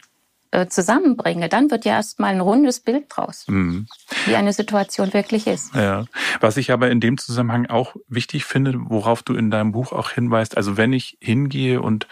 Äh, 0.52 0.66
zusammenbringe, 0.66 1.48
dann 1.48 1.70
wird 1.70 1.86
ja 1.86 1.94
erstmal 1.94 2.32
ein 2.32 2.42
rundes 2.42 2.80
Bild 2.80 3.06
draus, 3.10 3.46
mhm. 3.48 3.86
wie 4.26 4.36
eine 4.36 4.52
Situation 4.52 5.14
wirklich 5.14 5.46
ist. 5.46 5.76
Ja. 5.76 6.06
Was 6.40 6.58
ich 6.58 6.72
aber 6.72 6.90
in 6.90 7.00
dem 7.00 7.20
Zusammenhang 7.20 7.68
auch 7.68 7.96
wichtig 8.08 8.46
finde, 8.46 8.74
worauf 8.76 9.22
du 9.22 9.36
in 9.36 9.52
deinem 9.52 9.74
Buch 9.74 9.92
auch 9.92 10.10
hinweist, 10.10 10.58
also 10.58 10.76
wenn 10.76 10.92
ich 10.92 11.20
hingehe 11.22 11.84
und 11.84 12.08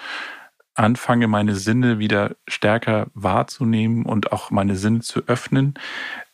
anfange, 0.75 1.27
meine 1.27 1.55
Sinne 1.55 1.97
wieder 1.97 2.35
stärker 2.47 3.07
wahrzunehmen 3.15 4.05
und 4.05 4.31
auch 4.31 4.51
meine 4.51 4.75
Sinne 4.75 4.99
zu 4.99 5.21
öffnen, 5.25 5.73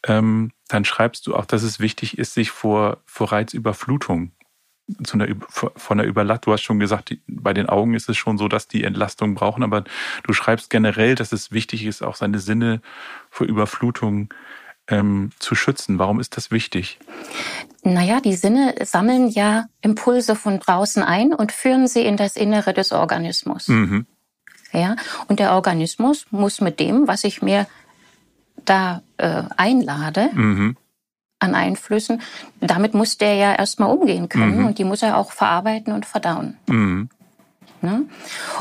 ähm, 0.06 0.51
dann 0.68 0.84
schreibst 0.84 1.26
du 1.28 1.36
auch, 1.36 1.45
dass 1.45 1.64
es 1.64 1.80
wichtig 1.80 2.18
ist, 2.18 2.34
sich 2.34 2.51
vor, 2.51 2.97
vor 3.06 3.32
Reizüberflutung 3.32 4.34
zu 5.03 5.13
einer, 5.13 5.27
von 5.47 5.97
der 5.97 6.07
Überlastung. 6.07 6.51
Du 6.51 6.53
hast 6.53 6.61
schon 6.61 6.79
gesagt, 6.79 7.15
bei 7.27 7.53
den 7.53 7.67
Augen 7.69 7.93
ist 7.93 8.09
es 8.09 8.17
schon 8.17 8.38
so, 8.38 8.47
dass 8.47 8.67
die 8.67 8.84
Entlastung 8.84 9.36
brauchen, 9.36 9.63
aber 9.63 9.84
du 10.23 10.34
schreibst 10.34 10.69
generell, 10.69 11.15
dass 11.15 11.31
es 11.31 11.51
wichtig 11.51 11.86
ist, 11.86 12.03
auch 12.03 12.15
seine 12.15 12.39
Sinne 12.39 12.81
vor 13.29 13.47
Überflutung 13.47 14.34
ähm, 14.88 15.31
zu 15.39 15.55
schützen. 15.55 15.99
Warum 15.99 16.19
ist 16.19 16.36
das 16.36 16.51
wichtig? 16.51 16.99
Naja, 17.84 18.19
die 18.19 18.36
Sinne 18.36 18.75
sammeln 18.84 19.29
ja 19.29 19.65
Impulse 19.81 20.36
von 20.36 20.59
draußen 20.59 21.03
ein 21.03 21.34
und 21.34 21.51
führen 21.51 21.88
sie 21.88 22.05
in 22.05 22.17
das 22.17 22.36
Innere 22.36 22.73
des 22.73 22.91
Organismus. 22.91 23.69
Mhm. 23.69 24.05
Ja, 24.73 24.95
und 25.27 25.39
der 25.39 25.53
Organismus 25.53 26.25
muss 26.31 26.59
mit 26.59 26.79
dem, 26.79 27.07
was 27.07 27.23
ich 27.23 27.41
mir 27.41 27.67
da 28.65 29.03
äh, 29.17 29.43
einlade, 29.55 30.29
mhm 30.34 30.77
an 31.43 31.55
Einflüssen. 31.55 32.21
Damit 32.59 32.93
muss 32.93 33.17
der 33.17 33.35
ja 33.35 33.53
erstmal 33.53 33.95
umgehen 33.95 34.29
können 34.29 34.59
mhm. 34.59 34.65
und 34.67 34.79
die 34.79 34.85
muss 34.85 35.03
er 35.03 35.17
auch 35.17 35.31
verarbeiten 35.31 35.93
und 35.93 36.05
verdauen. 36.05 36.57
Mhm. 36.67 37.09
Ne? 37.81 38.05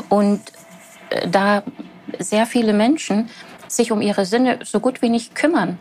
Und 0.09 0.41
äh, 1.09 1.27
da 1.27 1.63
sehr 2.19 2.45
viele 2.45 2.73
Menschen 2.73 3.29
sich 3.67 3.91
um 3.91 4.01
ihre 4.01 4.25
Sinne 4.25 4.59
so 4.63 4.79
gut 4.79 5.01
wie 5.01 5.09
nicht 5.09 5.33
kümmern, 5.33 5.79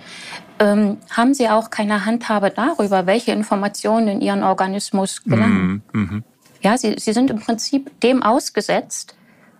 ähm, 0.59 0.99
haben 1.11 1.35
sie 1.35 1.49
auch 1.49 1.69
keine 1.69 2.07
Handhabe 2.07 2.51
darüber, 2.51 3.07
welche 3.07 3.33
Informationen 3.33 4.09
in 4.09 4.21
ihren 4.21 4.43
Organismus 4.43 5.23
gelangen. 5.25 5.83
Mhm. 5.93 6.01
mhm. 6.01 6.25
Ja, 6.63 6.79
sie, 6.79 6.95
sie 6.97 7.13
sind 7.13 7.29
im 7.29 7.41
Prinzip 7.41 8.01
dem 8.03 8.23
ausgesetzt, 8.23 9.17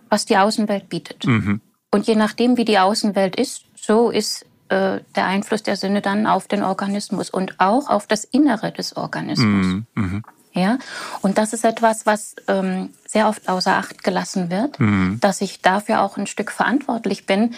was 0.09 0.25
die 0.25 0.37
Außenwelt 0.37 0.87
bietet. 0.87 1.27
Mhm. 1.27 1.59
Und 1.91 2.07
je 2.07 2.15
nachdem, 2.15 2.55
wie 2.55 2.63
die 2.63 2.79
Außenwelt 2.79 3.35
ist, 3.35 3.65
so 3.75 4.09
ist 4.09 4.45
äh, 4.73 5.01
der 5.15 5.25
Einfluss 5.25 5.61
der 5.61 5.75
Sinne 5.75 6.01
dann 6.01 6.25
auf 6.25 6.47
den 6.47 6.63
Organismus 6.63 7.29
und 7.29 7.59
auch 7.59 7.89
auf 7.89 8.07
das 8.07 8.23
Innere 8.23 8.71
des 8.71 8.97
Organismus. 8.97 9.65
Mhm. 9.67 9.85
mhm. 9.93 10.23
Ja, 10.55 10.77
und 11.23 11.39
das 11.39 11.51
ist 11.51 11.65
etwas, 11.65 12.05
was 12.05 12.35
ähm, 12.47 12.91
sehr 13.07 13.27
oft 13.27 13.49
außer 13.49 13.73
Acht 13.75 14.03
gelassen 14.03 14.51
wird, 14.51 14.79
mhm. 14.79 15.17
dass 15.19 15.41
ich 15.41 15.63
dafür 15.63 16.03
auch 16.03 16.15
ein 16.15 16.27
Stück 16.27 16.51
verantwortlich 16.51 17.25
bin, 17.25 17.55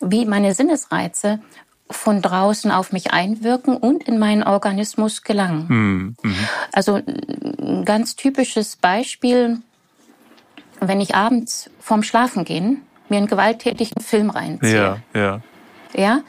wie 0.00 0.24
meine 0.24 0.54
Sinnesreize 0.54 1.40
von 1.90 2.22
draußen 2.22 2.70
auf 2.70 2.90
mich 2.90 3.12
einwirken 3.12 3.76
und 3.76 4.04
in 4.04 4.18
meinen 4.18 4.44
Organismus 4.44 5.22
gelangen. 5.22 5.66
Mhm. 5.68 6.16
mhm. 6.22 6.48
Also 6.72 7.00
ein 7.04 7.84
ganz 7.84 8.16
typisches 8.16 8.76
Beispiel, 8.76 9.58
wenn 10.80 11.02
ich 11.02 11.14
abends 11.14 11.70
vorm 11.80 12.02
Schlafengehen 12.02 12.80
mir 13.10 13.18
einen 13.18 13.26
gewalttätigen 13.26 14.02
Film 14.02 14.30
reinziehe. 14.30 15.02
Ja, 15.12 15.20
ja. 15.20 15.40
Ja, 15.94 16.22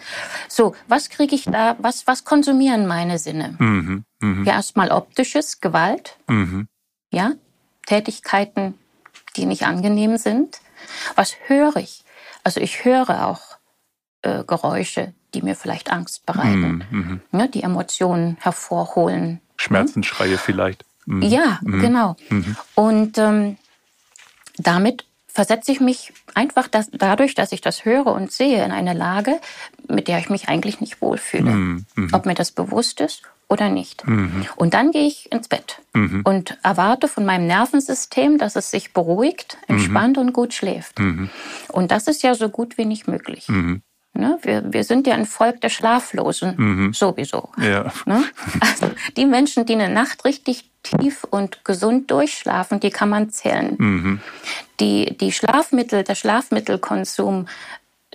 so, 0.50 0.76
was 0.88 1.10
kriege 1.10 1.36
ich 1.36 1.46
da, 1.46 1.76
was, 1.80 2.08
was 2.08 2.26
konsumieren 2.26 2.86
meine 2.88 3.18
Sinne? 3.18 3.56
Mhm, 3.60 4.04
mh. 4.20 4.44
Ja, 4.46 4.54
erstmal 4.54 4.92
optisches, 4.92 5.62
Gewalt, 5.62 6.18
mhm. 6.28 6.68
ja, 7.12 7.34
Tätigkeiten, 7.86 8.76
die 9.36 9.46
nicht 9.46 9.66
angenehm 9.66 10.18
sind. 10.18 10.60
Was 11.16 11.36
höre 11.48 11.76
ich? 11.78 12.04
Also 12.44 12.60
ich 12.60 12.84
höre 12.84 13.28
auch 13.28 13.58
äh, 14.22 14.44
Geräusche, 14.44 15.14
die 15.34 15.42
mir 15.42 15.56
vielleicht 15.56 15.92
Angst 15.92 16.26
bereiten, 16.26 16.86
mhm, 16.90 17.22
mhm. 17.32 17.40
ja, 17.40 17.48
die 17.48 17.64
Emotionen 17.64 18.38
hervorholen. 18.42 19.40
Schmerzensschreie 19.58 20.38
vielleicht. 20.38 20.86
Mhm. 21.06 21.22
Ja, 21.22 21.60
mhm. 21.62 21.80
genau. 21.80 22.16
Und 22.76 23.18
ähm, 23.18 23.58
damit 24.58 25.06
versetze 25.34 25.72
ich 25.72 25.80
mich 25.80 26.14
einfach 26.36 26.68
das, 26.68 26.90
dadurch, 26.92 27.34
dass 27.34 27.52
ich 27.52 27.62
das 27.62 27.86
höre 27.86 28.08
und 28.08 28.32
sehe, 28.32 28.64
in 28.64 28.72
eine 28.72 28.94
Lage, 28.94 29.40
mit 29.90 30.08
der 30.08 30.20
ich 30.20 30.30
mich 30.30 30.48
eigentlich 30.48 30.80
nicht 30.80 31.02
wohlfühle. 31.02 31.52
Mhm. 31.52 31.86
mhm. 31.96 32.10
Ob 32.14 32.26
mir 32.26 32.36
das 32.36 32.52
bewusst 32.52 33.02
ist 33.02 33.24
oder 33.50 33.70
nicht. 33.70 34.08
Mhm. 34.08 34.46
Und 34.56 34.76
dann 34.76 34.92
gehe 34.92 35.08
ich 35.08 35.32
ins 35.32 35.48
Bett 35.48 35.82
mhm. 35.94 36.22
und 36.24 36.58
erwarte 36.64 37.08
von 37.08 37.26
meinem 37.26 37.48
Nervensystem, 37.48 38.38
dass 38.38 38.56
es 38.56 38.70
sich 38.70 38.94
beruhigt, 38.94 39.58
mhm. 39.68 39.76
entspannt 39.76 40.18
und 40.20 40.34
gut 40.34 40.54
schläft. 40.54 41.00
Mhm. 41.00 41.30
Und 41.70 41.92
das 41.92 42.08
ist 42.08 42.22
ja 42.22 42.36
so 42.36 42.50
gut 42.50 42.78
wie 42.78 42.86
nicht 42.86 43.08
möglich. 43.08 43.48
Ne? 44.16 44.38
Wir, 44.44 44.72
wir 44.72 44.84
sind 44.84 45.08
ja 45.08 45.16
ein 45.16 45.26
Volk 45.26 45.62
der 45.62 45.70
Schlaflosen, 45.70 46.54
mhm. 46.58 46.94
sowieso. 46.94 47.50
Ja. 47.58 47.92
Ne? 48.06 48.24
Also 48.60 48.92
die 49.18 49.26
Menschen, 49.26 49.66
die 49.66 49.74
eine 49.74 49.90
Nacht 49.90 50.26
richtig 50.26 50.70
tief 50.84 51.24
und 51.24 51.66
gesund 51.66 52.12
durchschlafen, 52.12 52.80
die 52.80 52.92
kann 52.92 53.10
man 53.10 53.30
zählen. 53.30 53.76
Mhm. 53.78 54.22
Die, 54.80 55.18
die 55.18 55.32
Schlafmittel, 55.32 56.04
der 56.04 56.16
Schlafmittelkonsum, 56.16 57.48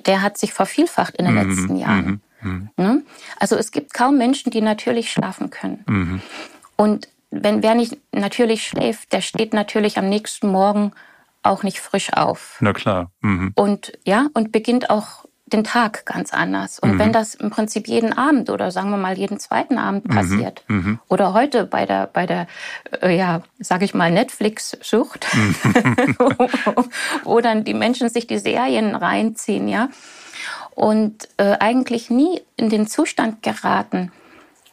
der 0.07 0.23
hat 0.23 0.39
sich 0.39 0.53
vervielfacht 0.53 1.17
in 1.17 1.25
den 1.25 1.35
mhm. 1.35 1.49
letzten 1.49 1.77
Jahren. 1.77 2.23
Mhm. 2.41 2.51
mhm. 2.51 2.71
Ne? 2.77 3.03
Also 3.41 3.57
es 3.57 3.71
gibt 3.73 3.95
kaum 3.95 4.19
Menschen, 4.19 4.51
die 4.53 4.61
natürlich 4.61 5.11
schlafen 5.11 5.51
können. 5.51 5.85
Mhm. 5.87 6.23
Und 6.77 7.09
wenn 7.31 7.63
wer 7.63 7.75
nicht 7.75 7.99
natürlich 8.13 8.67
schläft, 8.67 9.13
der 9.13 9.21
steht 9.21 9.53
natürlich 9.53 9.99
am 9.99 10.09
nächsten 10.09 10.49
Morgen 10.49 10.93
auch 11.43 11.63
nicht 11.63 11.81
frisch 11.81 12.13
auf. 12.13 12.59
Na 12.61 12.73
klar. 12.73 13.11
Mhm. 13.21 13.53
Und 13.55 13.93
ja, 14.05 14.29
und 14.35 14.53
beginnt 14.53 14.91
auch 14.91 15.25
den 15.53 15.65
Tag 15.65 16.07
ganz 16.07 16.33
anders. 16.33 16.79
Und 16.79 16.95
mhm. 16.95 16.99
wenn 16.99 17.13
das 17.13 17.35
im 17.35 17.51
Prinzip 17.51 17.89
jeden 17.89 18.13
Abend 18.13 18.51
oder 18.51 18.71
sagen 18.71 18.91
wir 18.91 18.97
mal 18.97 19.19
jeden 19.19 19.39
zweiten 19.39 19.79
Abend 19.79 20.09
mhm. 20.09 20.15
passiert 20.15 20.65
mhm. 20.69 20.99
oder 21.09 21.33
heute 21.33 21.65
bei 21.65 21.87
der 21.87 22.07
bei 22.07 22.27
der 22.27 22.47
äh, 23.03 23.17
ja 23.17 23.43
sage 23.59 23.85
ich 23.85 23.95
mal 23.95 24.11
Netflix-Sucht, 24.11 25.27
mhm. 25.35 25.55
wo 27.25 27.41
dann 27.41 27.65
die 27.65 27.75
Menschen 27.75 28.09
sich 28.09 28.27
die 28.27 28.39
Serien 28.39 28.95
reinziehen, 28.95 29.69
ja 29.69 29.89
und 30.79 31.29
äh, 31.39 31.57
eigentlich 31.59 32.09
nie 32.09 32.41
in 32.57 32.71
den 32.71 32.87
Zustand 32.87 33.43
geraten, 33.43 34.13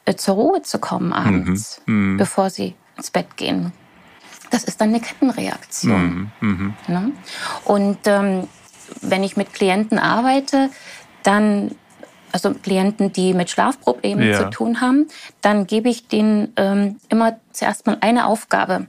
äh, 0.06 0.14
zur 0.14 0.36
Ruhe 0.36 0.62
zu 0.62 0.78
kommen 0.78 1.12
abends, 1.12 1.82
mhm. 1.88 2.12
Mhm. 2.12 2.18
bevor 2.18 2.52
sie 2.52 2.76
ins 2.96 3.10
Bett 3.10 3.38
gehen. 3.38 3.72
Das 4.52 4.64
ist 4.64 4.80
dann 4.80 4.90
eine 4.90 5.00
Kettenreaktion. 5.00 6.32
Ne? 6.88 7.12
Und 7.64 7.98
ähm, 8.06 8.48
wenn 9.02 9.24
ich 9.24 9.38
mit 9.38 9.54
Klienten 9.54 10.00
arbeite, 10.00 10.70
dann 11.24 11.72
also 12.32 12.54
Klienten, 12.54 13.14
die 13.14 13.34
mit 13.34 13.50
Schlafproblemen 13.50 14.28
ja. 14.28 14.38
zu 14.38 14.50
tun 14.50 14.82
haben, 14.82 15.08
dann 15.42 15.68
gebe 15.68 15.88
ich 15.88 16.10
denen 16.10 16.52
ähm, 16.58 16.98
immer 17.08 17.38
zuerst 17.54 17.86
mal 17.86 17.98
eine 18.02 18.26
Aufgabe. 18.26 18.88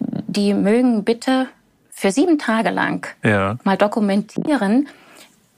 Die 0.00 0.54
mögen 0.54 1.04
bitte 1.04 1.48
für 1.90 2.10
sieben 2.10 2.38
Tage 2.38 2.70
lang 2.70 3.06
ja. 3.22 3.58
mal 3.64 3.76
dokumentieren, 3.76 4.88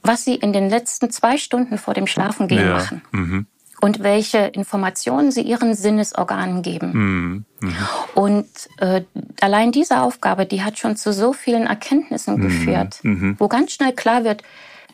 was 0.03 0.25
sie 0.25 0.35
in 0.35 0.53
den 0.53 0.69
letzten 0.69 1.11
zwei 1.11 1.37
Stunden 1.37 1.79
vor 1.79 1.95
dem 1.95 2.09
Schlafengehen 2.09 2.67
ja. 2.67 2.75
machen. 2.75 3.03
Mhm 3.13 3.47
und 3.81 4.03
welche 4.03 4.39
Informationen 4.39 5.31
sie 5.31 5.43
ihren 5.43 5.75
Sinnesorganen 5.75 6.63
geben. 6.63 6.93
Mhm. 6.93 7.45
Mhm. 7.61 7.77
Und 8.15 8.49
äh, 8.79 9.03
allein 9.41 9.73
diese 9.73 10.01
Aufgabe, 10.01 10.47
die 10.47 10.63
hat 10.63 10.79
schon 10.79 10.97
zu 10.97 11.13
so 11.13 11.33
vielen 11.33 11.67
Erkenntnissen 11.67 12.37
mhm. 12.37 12.43
geführt, 12.43 13.01
mhm. 13.03 13.37
wo 13.39 13.49
ganz 13.49 13.73
schnell 13.73 13.93
klar 13.93 14.25
wird, 14.25 14.43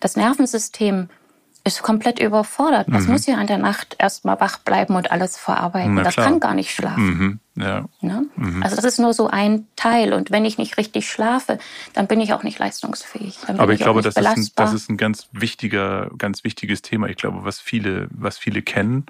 das 0.00 0.16
Nervensystem 0.16 1.08
ist 1.64 1.82
komplett 1.82 2.20
überfordert. 2.20 2.86
Das 2.90 3.06
mhm. 3.06 3.12
muss 3.12 3.26
ja 3.26 3.36
an 3.36 3.48
der 3.48 3.58
Nacht 3.58 3.96
erstmal 3.98 4.40
wach 4.40 4.58
bleiben 4.58 4.94
und 4.94 5.10
alles 5.10 5.36
verarbeiten. 5.36 5.96
das 5.96 6.14
kann 6.14 6.38
gar 6.38 6.54
nicht 6.54 6.72
schlafen. 6.72 7.40
Ja. 7.56 7.86
Ne? 8.00 8.26
Mhm. 8.36 8.62
Also 8.62 8.76
das 8.76 8.84
ist 8.84 8.98
nur 8.98 9.14
so 9.14 9.28
ein 9.28 9.66
Teil. 9.76 10.12
Und 10.12 10.30
wenn 10.30 10.44
ich 10.44 10.58
nicht 10.58 10.76
richtig 10.76 11.08
schlafe, 11.10 11.58
dann 11.94 12.06
bin 12.06 12.20
ich 12.20 12.32
auch 12.32 12.42
nicht 12.42 12.58
leistungsfähig. 12.58 13.38
Aber 13.48 13.72
ich, 13.72 13.80
ich 13.80 13.84
glaube, 13.84 14.02
das 14.02 14.16
ist, 14.16 14.26
ein, 14.26 14.48
das 14.54 14.72
ist 14.72 14.90
ein 14.90 14.96
ganz 14.96 15.28
wichtiger, 15.32 16.10
ganz 16.18 16.44
wichtiges 16.44 16.82
Thema. 16.82 17.08
Ich 17.08 17.16
glaube, 17.16 17.44
was 17.44 17.58
viele, 17.58 18.08
was 18.10 18.38
viele 18.38 18.62
kennen 18.62 19.06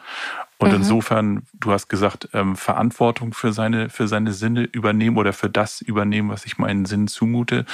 und 0.59 0.70
mhm. 0.70 0.76
insofern, 0.76 1.42
du 1.53 1.70
hast 1.70 1.88
gesagt, 1.88 2.30
ähm, 2.32 2.57
Verantwortung 2.57 3.34
für 3.34 3.53
seine, 3.53 3.90
für 3.90 4.09
seine 4.09 4.32
Sinne 4.32 4.62
übernehmen 4.62 5.18
oder 5.18 5.34
für 5.34 5.51
das 5.51 5.82
übernehmen, 5.82 6.30
was 6.30 6.47
ich 6.47 6.57
meinen 6.57 6.86
Sinnen 6.86 7.09
zumute. 7.09 7.66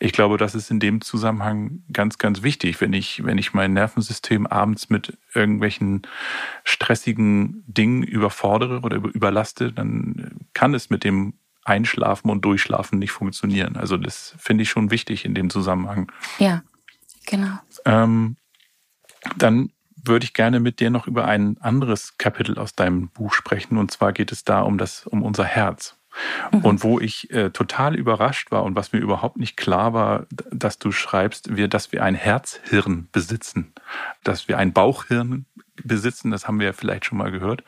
Ich 0.00 0.12
glaube, 0.12 0.36
das 0.36 0.54
ist 0.54 0.70
in 0.70 0.78
dem 0.78 1.00
Zusammenhang 1.00 1.82
ganz, 1.92 2.18
ganz 2.18 2.42
wichtig. 2.42 2.80
Wenn 2.82 2.92
ich, 2.92 3.24
wenn 3.24 3.38
ich 3.38 3.54
mein 3.54 3.72
Nervensystem 3.72 4.46
abends 4.46 4.90
mit 4.90 5.16
irgendwelchen 5.34 6.02
stressigen 6.64 7.64
Dingen 7.66 8.02
überfordere 8.02 8.80
oder 8.80 8.96
überlaste, 8.96 9.72
dann 9.72 10.15
kann 10.54 10.74
es 10.74 10.90
mit 10.90 11.04
dem 11.04 11.34
Einschlafen 11.64 12.30
und 12.30 12.44
Durchschlafen 12.44 12.98
nicht 12.98 13.10
funktionieren. 13.10 13.76
Also 13.76 13.96
das 13.96 14.34
finde 14.38 14.62
ich 14.62 14.70
schon 14.70 14.90
wichtig 14.90 15.24
in 15.24 15.34
dem 15.34 15.50
Zusammenhang. 15.50 16.12
Ja, 16.38 16.62
genau. 17.26 17.58
Ähm, 17.84 18.36
dann 19.36 19.72
würde 19.96 20.24
ich 20.24 20.34
gerne 20.34 20.60
mit 20.60 20.78
dir 20.78 20.90
noch 20.90 21.06
über 21.06 21.26
ein 21.26 21.58
anderes 21.60 22.16
Kapitel 22.18 22.58
aus 22.58 22.74
deinem 22.74 23.08
Buch 23.08 23.32
sprechen. 23.32 23.76
Und 23.76 23.90
zwar 23.90 24.12
geht 24.12 24.30
es 24.30 24.44
da 24.44 24.60
um 24.60 24.78
das, 24.78 25.06
um 25.06 25.22
unser 25.22 25.44
Herz. 25.44 25.96
Mhm. 26.52 26.60
Und 26.60 26.84
wo 26.84 27.00
ich 27.00 27.30
äh, 27.30 27.50
total 27.50 27.94
überrascht 27.96 28.50
war 28.50 28.64
und 28.64 28.76
was 28.76 28.92
mir 28.92 29.00
überhaupt 29.00 29.36
nicht 29.36 29.56
klar 29.56 29.92
war, 29.92 30.26
dass 30.30 30.78
du 30.78 30.92
schreibst, 30.92 31.56
wir, 31.56 31.68
dass 31.68 31.92
wir 31.92 32.02
ein 32.02 32.14
Herzhirn 32.14 33.08
besitzen, 33.12 33.72
dass 34.22 34.48
wir 34.48 34.58
ein 34.58 34.72
Bauchhirn 34.72 35.46
besitzen, 35.84 36.30
das 36.30 36.46
haben 36.46 36.58
wir 36.58 36.66
ja 36.66 36.72
vielleicht 36.72 37.04
schon 37.04 37.18
mal 37.18 37.30
gehört, 37.30 37.64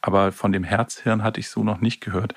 aber 0.00 0.32
von 0.32 0.52
dem 0.52 0.64
Herzhirn 0.64 1.22
hatte 1.22 1.40
ich 1.40 1.48
so 1.48 1.64
noch 1.64 1.80
nicht 1.80 2.00
gehört. 2.00 2.34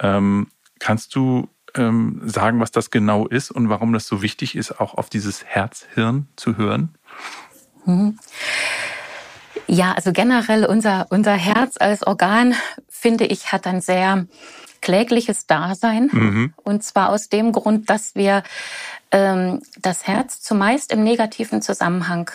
Ähm, 0.00 0.48
kannst 0.78 1.14
du 1.14 1.48
ähm, 1.74 2.20
sagen, 2.24 2.60
was 2.60 2.70
das 2.70 2.90
genau 2.90 3.26
ist 3.26 3.50
und 3.50 3.68
warum 3.68 3.92
das 3.92 4.06
so 4.06 4.22
wichtig 4.22 4.56
ist, 4.56 4.80
auch 4.80 4.94
auf 4.94 5.10
dieses 5.10 5.44
Herzhirn 5.44 6.28
zu 6.36 6.56
hören? 6.56 6.94
Mhm. 7.84 8.18
Ja, 9.66 9.92
also 9.92 10.12
generell 10.12 10.64
unser, 10.64 11.06
unser 11.10 11.34
Herz 11.34 11.76
als 11.78 12.04
Organ, 12.04 12.54
finde 12.88 13.26
ich, 13.26 13.52
hat 13.52 13.66
ein 13.66 13.80
sehr 13.80 14.26
klägliches 14.80 15.46
Dasein. 15.46 16.08
Mhm. 16.12 16.54
Und 16.56 16.82
zwar 16.82 17.10
aus 17.10 17.28
dem 17.28 17.52
Grund, 17.52 17.88
dass 17.90 18.14
wir 18.14 18.42
ähm, 19.12 19.60
das 19.80 20.06
Herz 20.06 20.40
zumeist 20.40 20.92
im 20.92 21.04
negativen 21.04 21.62
Zusammenhang 21.62 22.30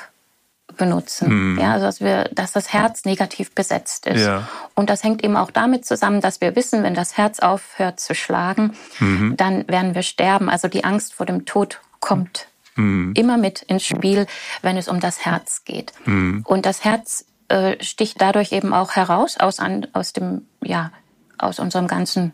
benutzen. 0.75 1.53
Mhm. 1.53 1.59
Ja, 1.59 1.73
also 1.73 1.85
dass, 1.85 1.99
wir, 2.01 2.29
dass 2.33 2.51
das 2.51 2.71
Herz 2.73 3.05
negativ 3.05 3.51
besetzt 3.53 4.05
ist. 4.05 4.25
Ja. 4.25 4.47
Und 4.73 4.89
das 4.89 5.03
hängt 5.03 5.23
eben 5.23 5.37
auch 5.37 5.51
damit 5.51 5.85
zusammen, 5.85 6.21
dass 6.21 6.41
wir 6.41 6.55
wissen, 6.55 6.83
wenn 6.83 6.93
das 6.93 7.17
Herz 7.17 7.39
aufhört 7.39 7.99
zu 7.99 8.15
schlagen, 8.15 8.75
mhm. 8.99 9.35
dann 9.37 9.67
werden 9.67 9.95
wir 9.95 10.03
sterben. 10.03 10.49
Also 10.49 10.67
die 10.67 10.83
Angst 10.83 11.13
vor 11.13 11.25
dem 11.25 11.45
Tod 11.45 11.81
kommt 11.99 12.47
mhm. 12.75 13.13
immer 13.15 13.37
mit 13.37 13.61
ins 13.61 13.85
Spiel, 13.85 14.27
wenn 14.61 14.77
es 14.77 14.87
um 14.87 14.99
das 14.99 15.25
Herz 15.25 15.63
geht. 15.65 15.93
Mhm. 16.05 16.43
Und 16.45 16.65
das 16.65 16.83
Herz 16.83 17.25
äh, 17.47 17.83
sticht 17.83 18.21
dadurch 18.21 18.51
eben 18.51 18.73
auch 18.73 18.95
heraus 18.95 19.37
aus, 19.37 19.59
an, 19.59 19.87
aus 19.93 20.13
dem, 20.13 20.47
ja, 20.63 20.91
aus 21.37 21.59
unserem 21.59 21.87
ganzen, 21.87 22.33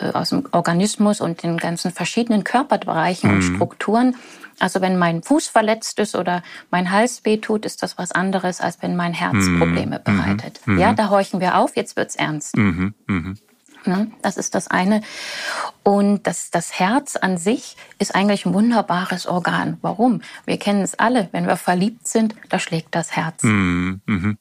aus 0.00 0.30
dem 0.30 0.44
Organismus 0.52 1.20
und 1.20 1.42
den 1.42 1.56
ganzen 1.56 1.90
verschiedenen 1.90 2.44
Körperbereichen 2.44 3.30
mhm. 3.30 3.36
und 3.36 3.42
Strukturen. 3.42 4.16
Also 4.58 4.80
wenn 4.80 4.96
mein 4.96 5.22
Fuß 5.22 5.48
verletzt 5.48 5.98
ist 5.98 6.14
oder 6.14 6.42
mein 6.70 6.90
Hals 6.90 7.24
wehtut, 7.24 7.66
ist 7.66 7.82
das 7.82 7.98
was 7.98 8.12
anderes, 8.12 8.60
als 8.60 8.80
wenn 8.80 8.96
mein 8.96 9.12
Herz 9.12 9.34
mhm. 9.34 9.58
Probleme 9.58 9.98
mhm. 9.98 10.04
bereitet. 10.04 10.60
Mhm. 10.64 10.78
Ja, 10.78 10.94
da 10.94 11.10
horchen 11.10 11.40
wir 11.40 11.58
auf, 11.58 11.76
jetzt 11.76 11.96
wird's 11.96 12.16
ernst. 12.16 12.56
Mhm. 12.56 12.94
Mhm. 13.06 13.36
Ne? 13.84 14.10
Das 14.22 14.36
ist 14.36 14.54
das 14.54 14.68
eine. 14.68 15.00
Und 15.82 16.26
das, 16.26 16.50
das 16.50 16.78
Herz 16.78 17.16
an 17.16 17.38
sich 17.38 17.76
ist 17.98 18.14
eigentlich 18.14 18.44
ein 18.44 18.54
wunderbares 18.54 19.26
Organ. 19.26 19.78
Warum? 19.80 20.22
Wir 20.44 20.58
kennen 20.58 20.82
es 20.82 20.98
alle. 20.98 21.28
Wenn 21.32 21.46
wir 21.46 21.56
verliebt 21.56 22.08
sind, 22.08 22.34
da 22.48 22.58
schlägt 22.58 22.94
das 22.94 23.12
Herz. 23.14 23.44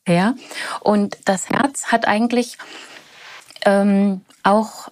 Ja. 0.08 0.34
Und 0.80 1.18
das 1.26 1.49
Herz 1.49 1.91
hat 1.91 2.08
eigentlich 2.08 2.58
ähm, 3.66 4.22
auch 4.41 4.89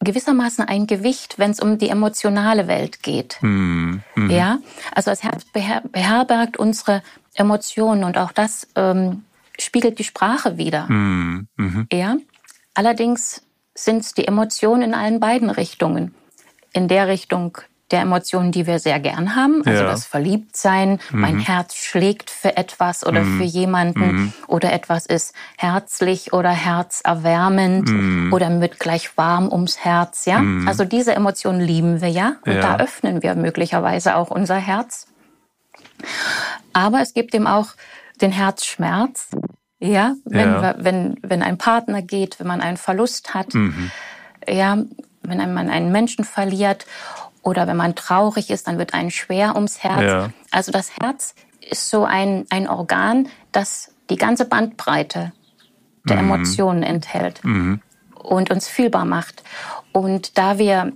gewissermaßen 0.00 0.66
ein 0.66 0.86
Gewicht, 0.86 1.38
wenn 1.38 1.50
es 1.50 1.60
um 1.60 1.78
die 1.78 1.90
emotionale 1.90 2.66
Welt 2.66 3.02
geht. 3.02 3.38
Mhm. 3.42 4.02
Mhm. 4.14 4.30
Ja. 4.30 4.58
Also 4.94 5.10
das 5.10 5.22
Herz 5.22 5.44
beher 5.44 5.82
beherbergt 5.92 6.56
unsere 6.56 7.02
Emotionen 7.34 8.04
und 8.04 8.18
auch 8.18 8.32
das 8.32 8.66
ähm, 8.74 9.24
spiegelt 9.58 9.98
die 9.98 10.04
Sprache 10.04 10.56
wieder. 10.56 10.86
Mhm. 10.88 11.48
mhm. 11.56 11.86
Ja. 11.92 12.16
Allerdings 12.74 13.42
sind 13.74 14.00
es 14.00 14.14
die 14.14 14.26
Emotionen 14.26 14.82
in 14.82 14.94
allen 14.94 15.20
beiden 15.20 15.50
Richtungen. 15.50 16.14
In 16.72 16.88
der 16.88 17.08
Richtung 17.08 17.58
der 17.90 18.00
Emotionen, 18.00 18.52
die 18.52 18.66
wir 18.66 18.78
sehr 18.78 19.00
gern 19.00 19.34
haben, 19.34 19.62
also 19.66 19.82
ja. 19.82 19.90
das 19.90 20.06
Verliebtsein, 20.06 21.00
mhm. 21.10 21.20
mein 21.20 21.38
Herz 21.40 21.74
schlägt 21.74 22.30
für 22.30 22.56
etwas 22.56 23.04
oder 23.04 23.22
mhm. 23.22 23.38
für 23.38 23.44
jemanden 23.44 24.12
mhm. 24.12 24.32
oder 24.46 24.72
etwas 24.72 25.06
ist 25.06 25.34
herzlich 25.56 26.32
oder 26.32 26.50
herzerwärmend 26.50 27.88
mhm. 27.88 28.32
oder 28.32 28.60
wird 28.60 28.78
gleich 28.78 29.16
warm 29.16 29.50
ums 29.50 29.78
Herz, 29.78 30.24
ja? 30.24 30.40
Mhm. 30.40 30.68
Also 30.68 30.84
diese 30.84 31.14
Emotionen 31.14 31.60
lieben 31.60 32.00
wir 32.00 32.08
ja 32.08 32.36
und 32.46 32.54
ja. 32.54 32.60
da 32.60 32.76
öffnen 32.76 33.22
wir 33.22 33.34
möglicherweise 33.34 34.16
auch 34.16 34.30
unser 34.30 34.56
Herz. 34.56 35.06
Aber 36.72 37.00
es 37.00 37.12
gibt 37.12 37.34
eben 37.34 37.46
auch 37.46 37.68
den 38.20 38.32
Herzschmerz, 38.32 39.28
ja, 39.80 40.14
wenn, 40.24 40.52
ja. 40.52 40.62
Wir, 40.62 40.76
wenn, 40.78 41.16
wenn 41.22 41.42
ein 41.42 41.58
Partner 41.58 42.02
geht, 42.02 42.38
wenn 42.38 42.46
man 42.46 42.60
einen 42.60 42.76
Verlust 42.76 43.34
hat, 43.34 43.54
mhm. 43.54 43.90
ja, 44.46 44.78
wenn 45.22 45.54
man 45.54 45.70
einen 45.70 45.92
Menschen 45.92 46.24
verliert 46.24 46.86
oder 47.42 47.66
wenn 47.66 47.76
man 47.76 47.94
traurig 47.94 48.50
ist, 48.50 48.66
dann 48.66 48.78
wird 48.78 48.94
einem 48.94 49.10
schwer 49.10 49.54
ums 49.54 49.82
Herz. 49.82 50.02
Ja. 50.02 50.30
Also 50.50 50.72
das 50.72 50.92
Herz 51.00 51.34
ist 51.68 51.90
so 51.90 52.04
ein, 52.04 52.46
ein 52.50 52.68
Organ, 52.68 53.28
das 53.52 53.92
die 54.10 54.16
ganze 54.16 54.44
Bandbreite 54.44 55.32
der 56.08 56.16
mhm. 56.16 56.32
Emotionen 56.32 56.82
enthält 56.82 57.44
mhm. 57.44 57.80
und 58.14 58.50
uns 58.50 58.68
fühlbar 58.68 59.04
macht. 59.04 59.42
Und 59.92 60.38
da 60.38 60.58
wir 60.58 60.92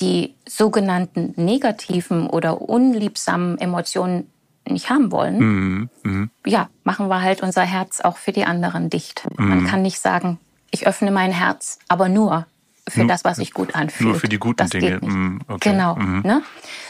die 0.00 0.34
sogenannten 0.46 1.32
negativen 1.36 2.28
oder 2.28 2.60
unliebsamen 2.60 3.58
Emotionen 3.58 4.30
nicht 4.68 4.90
haben 4.90 5.12
wollen, 5.12 5.38
mhm, 5.38 5.90
mh. 6.02 6.28
ja, 6.44 6.68
machen 6.82 7.08
wir 7.08 7.22
halt 7.22 7.42
unser 7.42 7.62
Herz 7.62 8.00
auch 8.00 8.16
für 8.16 8.32
die 8.32 8.44
anderen 8.44 8.90
dicht. 8.90 9.26
Mhm. 9.38 9.48
Man 9.48 9.66
kann 9.66 9.82
nicht 9.82 10.00
sagen, 10.00 10.38
ich 10.70 10.86
öffne 10.86 11.10
mein 11.10 11.30
Herz, 11.30 11.78
aber 11.88 12.08
nur 12.08 12.46
für 12.88 13.00
nur, 13.00 13.08
das, 13.08 13.24
was 13.24 13.38
sich 13.38 13.52
gut 13.52 13.74
anfühlt. 13.74 14.10
Nur 14.10 14.20
für 14.20 14.28
die 14.28 14.38
guten 14.38 14.58
das 14.58 14.70
Dinge. 14.70 14.98
Mhm, 15.00 15.40
okay. 15.48 15.70
Genau. 15.70 15.96
Mhm. 15.96 16.22
Ne? 16.22 16.42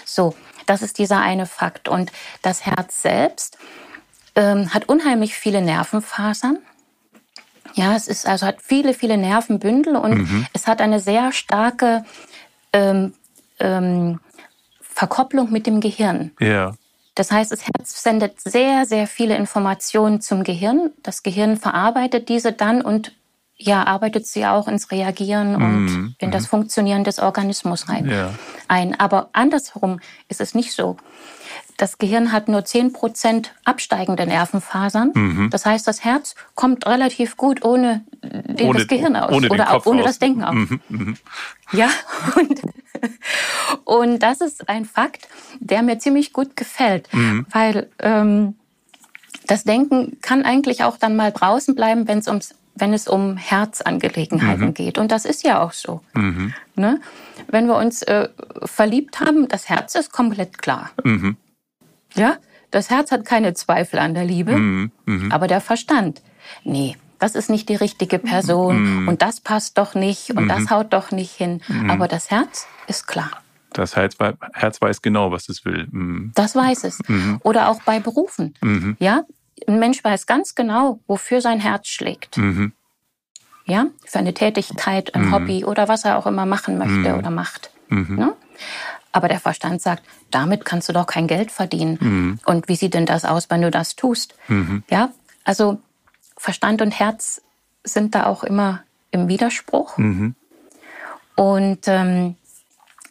So, 0.05 0.35
das 0.67 0.83
ist 0.83 0.99
dieser 0.99 1.21
eine 1.21 1.47
Fakt. 1.47 1.89
Und 1.89 2.13
das 2.43 2.67
Herz 2.67 3.03
selbst 3.03 3.59
ähm, 4.35 4.73
hat 4.75 4.89
unheimlich 4.89 5.35
viele 5.35 5.63
Nervenfasern. 5.63 6.59
Ja, 7.75 7.95
es 7.95 8.09
ist 8.09 8.27
also 8.27 8.47
hat 8.47 8.63
viele, 8.63 8.95
viele 8.95 9.17
Nervenbündel 9.17 9.97
und 9.97 10.15
mhm. 10.15 10.47
es 10.53 10.67
hat 10.67 10.81
eine 10.81 11.01
sehr 11.01 11.33
starke 11.33 12.05
ähm, 12.73 13.13
ähm, 13.59 14.21
Verkopplung 14.81 15.53
mit 15.53 15.67
dem 15.67 15.81
Gehirn. 15.81 16.33
Ja. 16.41 16.75
Das 17.15 17.31
heißt, 17.31 17.51
das 17.51 17.65
Herz 17.65 18.03
sendet 18.03 18.41
sehr, 18.41 18.85
sehr 18.87 19.07
viele 19.07 19.37
Informationen 19.37 20.21
zum 20.21 20.45
Gehirn. 20.45 20.91
Das 21.03 21.23
Gehirn 21.23 21.57
verarbeitet 21.57 22.29
diese 22.29 22.53
dann 22.53 22.83
und 22.83 23.13
ja, 23.59 23.85
arbeitet 23.85 24.27
sie 24.27 24.45
auch 24.47 24.69
ins 24.69 24.91
Reagieren 24.91 25.57
und 25.57 25.85
mm, 25.87 26.15
in 26.19 26.31
das 26.31 26.45
mhm. 26.45 26.49
Funktionieren 26.49 27.05
des 27.05 27.19
Organismus 27.19 27.89
rein. 27.89 28.09
Ja. 28.09 28.35
ein. 28.69 28.99
Aber 29.01 29.31
andersherum 29.33 30.01
ist 30.29 30.41
es 30.41 30.55
nicht 30.55 30.73
so. 30.73 30.97
Das 31.79 31.99
Gehirn 31.99 32.33
hat 32.33 32.49
nur 32.49 32.65
10 32.65 32.93
Prozent 32.93 33.55
absteigende 33.65 34.27
Nervenfasern. 34.27 35.13
Mhm. 35.15 35.51
Das 35.51 35.67
heißt, 35.67 35.87
das 35.87 36.05
Herz 36.05 36.35
kommt 36.55 36.87
relativ 36.87 37.37
gut 37.37 37.65
ohne, 37.65 38.05
ohne 38.61 38.79
das 38.79 38.89
Gehirn 38.89 39.17
aus 39.17 39.33
ohne 39.33 39.49
oder 39.49 39.73
auch 39.75 39.87
ohne 39.87 40.01
aus. 40.01 40.07
das 40.07 40.19
Denken 40.19 40.45
aus. 40.45 40.55
Mhm. 40.55 40.81
Mhm. 40.89 41.17
Ja, 41.73 41.89
und, 42.37 42.63
und 43.85 44.19
das 44.21 44.41
ist 44.41 44.69
ein 44.69 44.85
Fakt, 44.85 45.29
der 45.61 45.83
mir 45.83 45.99
ziemlich 45.99 46.33
gut 46.33 46.57
gefällt, 46.57 47.13
mhm. 47.13 47.47
weil 47.51 47.91
ähm, 48.01 48.55
das 49.47 49.65
Denken 49.65 50.19
kann 50.21 50.45
eigentlich 50.45 50.83
auch 50.83 50.99
dann 50.99 51.17
mal 51.17 51.33
draußen 51.33 51.75
bleiben, 51.75 52.09
wenn 52.09 52.19
es 52.19 52.29
ums 52.29 52.55
wenn 52.77 52.93
es 52.93 53.09
um 53.09 53.37
Herzangelegenheiten 53.37 54.67
mhm. 54.67 54.75
geht. 54.75 54.99
Und 54.99 55.11
das 55.11 55.25
ist 55.25 55.43
ja 55.43 55.61
auch 55.63 55.73
so. 55.73 56.03
Mhm. 56.15 56.55
Ne? 56.77 57.01
Wenn 57.49 57.67
wir 57.67 57.77
uns 57.77 58.03
äh, 58.03 58.29
verliebt 58.65 59.21
haben, 59.21 59.49
das 59.49 59.69
Herz 59.69 59.95
ist 59.95 60.13
komplett 60.13 60.59
klar. 60.59 60.91
Mhm. 61.03 61.37
Ja, 62.15 62.37
das 62.71 62.91
Herz 62.91 63.11
hat 63.11 63.25
keine 63.25 63.55
Zweifel 63.55 63.99
an 63.99 64.15
der 64.15 64.25
Liebe, 64.25 64.57
mhm. 64.57 64.93
Mhm. 65.07 65.33
aber 65.33 65.47
der 65.47 65.61
Verstand, 65.61 66.23
nee, 66.65 66.97
das 67.19 67.35
ist 67.35 67.49
nicht 67.49 67.69
die 67.69 67.77
richtige 67.77 68.19
Person 68.19 69.03
mhm. 69.03 69.09
und 69.09 69.23
das 69.23 69.41
passt 69.41 69.79
doch 69.79 69.95
nicht 69.95 70.31
und 70.37 70.49
das 70.49 70.69
haut 70.71 70.93
doch 70.93 71.11
nicht 71.11 71.33
hin. 71.33 71.63
Aber 71.89 72.09
das 72.09 72.31
Herz 72.31 72.67
ist 72.89 73.07
klar. 73.07 73.31
Das 73.73 73.97
Herz, 73.97 74.17
Herz 74.53 74.83
weiß 74.83 75.01
genau, 75.01 75.33
was 75.33 75.49
es 75.49 75.65
will. 75.65 75.89
Das 76.35 76.55
weiß 76.55 76.85
es. 76.85 76.99
Oder 77.43 77.71
auch 77.71 77.81
bei 77.83 78.01
Berufen. 78.01 78.53
Ja, 78.99 79.25
ein 79.67 79.79
Mensch 79.79 80.03
weiß 80.03 80.27
ganz 80.27 80.55
genau, 80.55 81.01
wofür 81.07 81.41
sein 81.41 81.61
Herz 81.61 81.89
schlägt. 81.89 82.37
Mhm. 82.37 82.73
Ja, 83.65 83.87
für 84.05 84.19
eine 84.19 84.35
Tätigkeit, 84.35 85.15
ein 85.15 85.27
mhm. 85.27 85.35
Hobby 85.35 85.65
oder 85.65 85.89
was 85.89 86.05
er 86.05 86.19
auch 86.19 86.27
immer 86.27 86.47
machen 86.47 86.79
möchte 86.79 87.13
mhm. 87.13 87.19
oder 87.19 87.31
macht. 87.31 87.71
Mhm. 87.89 88.17
Ne? 88.17 88.33
Aber 89.11 89.29
der 89.29 89.41
Verstand 89.41 89.83
sagt, 89.83 90.05
damit 90.31 90.65
kannst 90.65 90.89
du 90.89 90.93
doch 90.93 91.07
kein 91.07 91.27
Geld 91.27 91.51
verdienen. 91.51 91.99
Mhm. 92.01 92.39
Und 92.45 92.69
wie 92.69 92.77
sieht 92.77 92.95
denn 92.95 93.07
das 93.07 93.25
aus, 93.25 93.51
wenn 93.51 93.63
du 93.63 93.71
das 93.71 93.97
tust? 93.97 94.35
Mhm. 94.49 94.85
Ja, 94.89 95.11
also 95.45 95.81
Verstand 96.37 96.83
und 96.83 96.93
Herz 96.93 97.43
sind 97.83 98.15
da 98.15 98.27
auch 98.27 98.45
immer 98.45 98.83
im 99.11 99.29
Widerspruch. 99.29 99.97
Und 101.35 101.89
ähm, 101.89 102.37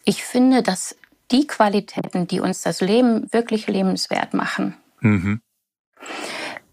ich 0.03 0.23
finde, 0.23 0.61
dass 0.63 0.95
die 1.31 1.47
Qualitäten, 1.47 2.27
die 2.27 2.39
uns 2.39 2.61
das 2.61 2.81
Leben 2.81 3.31
wirklich 3.33 3.67
lebenswert 3.67 4.33
machen, 4.33 4.75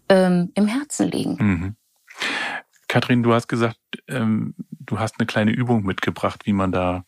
ähm, 0.09 0.51
im 0.55 0.67
Herzen 0.67 1.09
liegen. 1.09 1.37
Mhm. 1.39 1.75
Kathrin, 2.87 3.23
du 3.23 3.33
hast 3.33 3.47
gesagt, 3.47 3.79
ähm, 4.07 4.53
du 4.69 4.99
hast 4.99 5.15
eine 5.19 5.25
kleine 5.25 5.51
Übung 5.51 5.83
mitgebracht, 5.83 6.45
wie 6.45 6.53
man 6.53 6.71
da, 6.71 7.05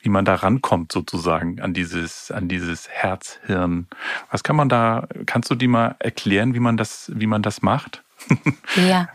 wie 0.00 0.08
man 0.08 0.24
da 0.24 0.34
rankommt 0.34 0.90
sozusagen 0.90 1.60
an 1.60 1.72
dieses, 1.72 2.30
an 2.32 2.48
dieses 2.48 2.88
Herzhirn. 2.88 3.86
Was 4.30 4.42
kann 4.42 4.56
man 4.56 4.68
da, 4.68 5.06
kannst 5.26 5.48
du 5.50 5.54
die 5.54 5.68
mal 5.68 5.94
erklären, 6.00 6.54
wie 6.54 6.60
man 6.60 6.76
das, 6.76 7.12
wie 7.14 7.28
man 7.28 7.42
das 7.42 7.62
macht? 7.62 8.02
ja. 8.88 9.08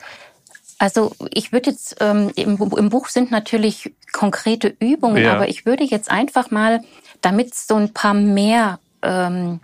Also 0.77 1.15
ich 1.31 1.51
würde 1.51 1.71
jetzt, 1.71 1.97
ähm, 1.99 2.31
im, 2.35 2.57
im, 2.57 2.89
Buch 2.89 3.07
sind 3.07 3.31
natürlich 3.31 3.93
konkrete 4.11 4.75
Übungen, 4.79 5.23
ja. 5.23 5.33
aber 5.33 5.47
ich 5.47 5.65
würde 5.65 5.83
jetzt 5.83 6.11
einfach 6.11 6.51
mal, 6.51 6.81
damit 7.21 7.53
es 7.53 7.67
so 7.67 7.75
ein 7.75 7.93
paar 7.93 8.13
mehr 8.13 8.79
ähm, 9.01 9.61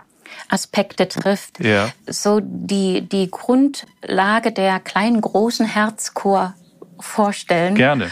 Aspekte 0.50 1.08
trifft. 1.08 1.60
Ja. 1.60 1.90
So 2.08 2.40
die, 2.42 3.08
die 3.08 3.30
Grundlage 3.30 4.52
der 4.52 4.80
kleinen, 4.80 5.22
großen 5.22 5.66
Herzchor 5.66 6.54
vorstellen. 7.00 7.76
Gerne. 7.76 8.12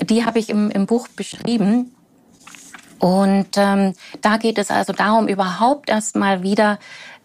Die 0.00 0.24
habe 0.24 0.38
ich 0.38 0.48
im, 0.48 0.70
im 0.70 0.86
Buch 0.86 1.08
beschrieben. 1.08 1.94
Und 2.98 3.48
ähm, 3.56 3.94
da 4.20 4.36
geht 4.36 4.58
es 4.58 4.70
also 4.70 4.92
darum, 4.92 5.26
überhaupt 5.26 5.90
erst 5.90 6.16
mal 6.16 6.42
wieder 6.42 6.78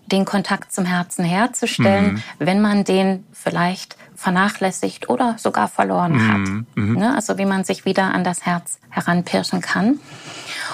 den 0.08 0.26
Kontakt 0.26 0.74
zum 0.74 0.86
Herzen 0.86 1.24
herzustellen, 1.24 2.14
mhm. 2.14 2.24
wenn 2.40 2.62
man 2.62 2.84
den 2.84 3.26
vielleicht 3.32 3.98
vernachlässigt 4.16 5.10
oder 5.10 5.36
sogar 5.38 5.68
verloren 5.68 6.14
mhm. 6.14 6.32
hat. 6.32 6.66
Mhm. 6.76 6.94
Ne? 6.98 7.16
Also 7.16 7.38
wie 7.38 7.46
man 7.46 7.64
sich 7.64 7.86
wieder 7.86 8.14
an 8.14 8.24
das 8.24 8.46
Herz 8.46 8.80
heranpirschen 8.90 9.62
kann. 9.62 10.00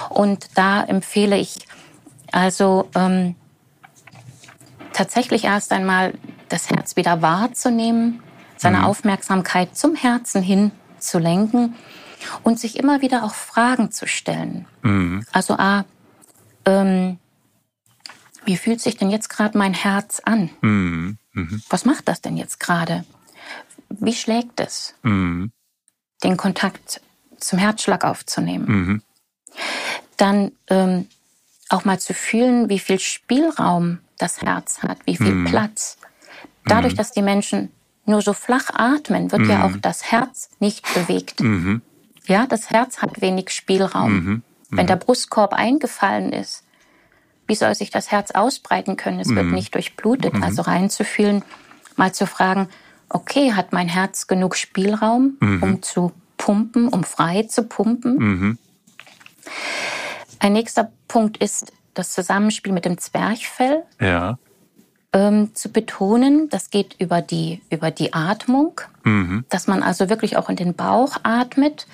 Und 0.09 0.47
da 0.55 0.84
empfehle 0.84 1.38
ich 1.38 1.57
also 2.32 2.89
ähm, 2.95 3.36
tatsächlich 4.93 5.45
erst 5.45 5.71
einmal 5.71 6.13
das 6.49 6.69
Herz 6.69 6.95
wieder 6.95 7.21
wahrzunehmen, 7.21 8.21
seine 8.57 8.79
mhm. 8.79 8.83
Aufmerksamkeit 8.85 9.75
zum 9.75 9.95
Herzen 9.95 10.41
hin 10.41 10.71
zu 10.99 11.19
lenken 11.19 11.75
und 12.43 12.59
sich 12.59 12.77
immer 12.77 13.01
wieder 13.01 13.23
auch 13.23 13.33
Fragen 13.33 13.91
zu 13.91 14.07
stellen. 14.07 14.65
Mhm. 14.81 15.25
Also 15.31 15.55
A, 15.55 15.85
ähm, 16.65 17.17
wie 18.45 18.57
fühlt 18.57 18.81
sich 18.81 18.97
denn 18.97 19.09
jetzt 19.09 19.29
gerade 19.29 19.57
mein 19.57 19.73
Herz 19.73 20.21
an? 20.23 20.49
Mhm. 20.61 21.17
Mhm. 21.33 21.61
Was 21.69 21.85
macht 21.85 22.07
das 22.07 22.21
denn 22.21 22.37
jetzt 22.37 22.59
gerade? 22.59 23.05
Wie 23.89 24.13
schlägt 24.13 24.59
es? 24.59 24.95
Mhm. 25.03 25.51
Den 26.23 26.37
Kontakt 26.37 27.01
zum 27.39 27.59
Herzschlag 27.59 28.05
aufzunehmen. 28.05 28.65
Mhm. 28.67 29.01
Dann 30.17 30.51
ähm, 30.67 31.07
auch 31.69 31.85
mal 31.85 31.99
zu 31.99 32.13
fühlen, 32.13 32.69
wie 32.69 32.79
viel 32.79 32.99
Spielraum 32.99 33.99
das 34.18 34.41
Herz 34.41 34.84
hat, 34.84 34.97
wie 35.05 35.18
viel 35.18 35.34
mhm. 35.34 35.45
Platz. 35.45 35.97
Dadurch, 36.66 36.93
mhm. 36.93 36.97
dass 36.97 37.11
die 37.11 37.22
Menschen 37.22 37.72
nur 38.05 38.22
so 38.22 38.34
flach 38.34 38.70
atmen, 38.74 39.32
wird 39.32 39.47
ja 39.47 39.66
auch 39.66 39.78
das 39.82 40.11
Herz 40.11 40.49
nicht 40.59 40.86
bewegt. 40.93 41.41
Ja, 42.26 42.47
das 42.47 42.70
Herz 42.70 43.01
hat 43.01 43.22
wenig 43.22 43.49
Spielraum. 43.51 44.43
Wenn 44.70 44.88
der 44.88 44.95
Brustkorb 44.95 45.53
eingefallen 45.53 46.34
ist, 46.34 46.64
wie 47.47 47.55
soll 47.55 47.76
sich 47.76 47.91
das 47.91 48.11
Herz 48.11 48.32
ausbreiten 48.32 48.97
können? 48.97 49.20
Es 49.20 49.30
wird 49.30 49.47
nicht 49.47 49.74
durchblutet. 49.76 50.34
Also 50.41 50.64
reinzufühlen, 50.64 51.43
mal 51.95 52.14
zu 52.14 52.28
fragen, 52.28 52.68
okay, 53.09 53.53
hat 53.53 53.74
mein 53.74 53.88
Herz 53.88 54.28
genug 54.28 54.55
Spielraum, 54.55 55.38
um 55.39 55.82
zu 55.82 56.11
pumpen, 56.38 56.88
um 56.88 57.03
frei 57.03 57.43
zu 57.43 57.64
pumpen? 57.64 58.16
Mhm. 58.18 58.57
Ein 60.39 60.53
nächster 60.53 60.91
Punkt 61.07 61.38
ist 61.38 61.72
das 61.93 62.13
Zusammenspiel 62.13 62.73
mit 62.73 62.85
dem 62.85 62.97
Zwerchfell. 62.97 63.83
Ja. 63.99 64.37
Ähm, 65.15 65.53
zu 65.53 65.71
betonen, 65.71 66.49
das 66.49 66.71
geht 66.71 66.95
über 66.97 67.21
die, 67.21 67.61
über 67.69 67.91
die 67.91 68.13
Atmung, 68.13 68.81
mhm. 69.03 69.45
dass 69.49 69.67
man 69.67 69.83
also 69.83 70.09
wirklich 70.09 70.37
auch 70.37 70.49
in 70.49 70.55
den 70.55 70.73
Bauch 70.73 71.17
atmet. 71.21 71.85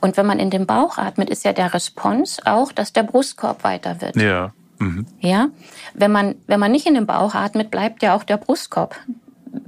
Und 0.00 0.16
wenn 0.16 0.26
man 0.26 0.38
in 0.38 0.50
den 0.50 0.64
Bauch 0.64 0.96
atmet, 0.96 1.28
ist 1.28 1.44
ja 1.44 1.52
der 1.52 1.74
Response 1.74 2.40
auch, 2.44 2.70
dass 2.70 2.92
der 2.92 3.02
Brustkorb 3.02 3.64
weiter 3.64 4.00
wird. 4.00 4.14
Ja. 4.14 4.52
Mhm. 4.78 5.06
Ja, 5.18 5.48
wenn 5.94 6.12
man, 6.12 6.36
wenn 6.46 6.60
man 6.60 6.70
nicht 6.70 6.86
in 6.86 6.94
den 6.94 7.06
Bauch 7.06 7.34
atmet, 7.34 7.72
bleibt 7.72 8.00
ja 8.02 8.14
auch 8.14 8.22
der 8.22 8.36
Brustkorb 8.36 8.94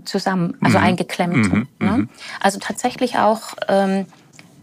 zusammen, 0.05 0.57
also 0.61 0.78
mhm. 0.78 0.84
eingeklemmt. 0.84 1.53
Mhm. 1.53 1.68
Ne? 1.78 1.91
Mhm. 1.91 2.09
Also 2.41 2.59
tatsächlich 2.59 3.18
auch 3.18 3.55
ähm, 3.68 4.07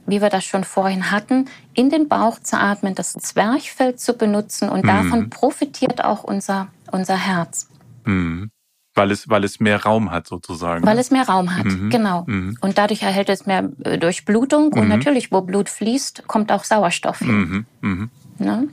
wie 0.07 0.21
wir 0.21 0.29
das 0.29 0.45
schon 0.45 0.63
vorhin 0.63 1.11
hatten, 1.11 1.45
in 1.73 1.89
den 1.89 2.07
Bauch 2.07 2.39
zu 2.39 2.57
atmen, 2.57 2.95
das 2.95 3.13
Zwerchfell 3.13 3.95
zu 3.95 4.13
benutzen 4.13 4.69
und 4.69 4.83
mhm. 4.83 4.87
davon 4.87 5.29
profitiert 5.29 6.03
auch 6.03 6.23
unser, 6.23 6.69
unser 6.91 7.17
Herz. 7.17 7.69
Mhm. 8.05 8.49
Weil 8.95 9.11
es, 9.11 9.29
weil 9.29 9.43
es 9.43 9.59
mehr 9.59 9.83
Raum 9.83 10.09
hat 10.09 10.25
sozusagen. 10.25 10.83
Weil 10.83 10.97
es 10.97 11.11
mehr 11.11 11.27
Raum 11.27 11.55
hat, 11.55 11.65
mhm. 11.65 11.91
genau. 11.91 12.23
Mhm. 12.25 12.57
Und 12.61 12.79
dadurch 12.79 13.03
erhält 13.03 13.29
es 13.29 13.45
mehr 13.45 13.69
äh, 13.83 13.99
Durchblutung 13.99 14.73
und 14.73 14.85
mhm. 14.85 14.87
natürlich, 14.87 15.31
wo 15.31 15.41
Blut 15.41 15.69
fließt, 15.69 16.23
kommt 16.25 16.51
auch 16.51 16.63
Sauerstoff 16.63 17.19
hin. 17.19 17.65
Mhm. 17.81 18.09
Ne? 18.39 18.67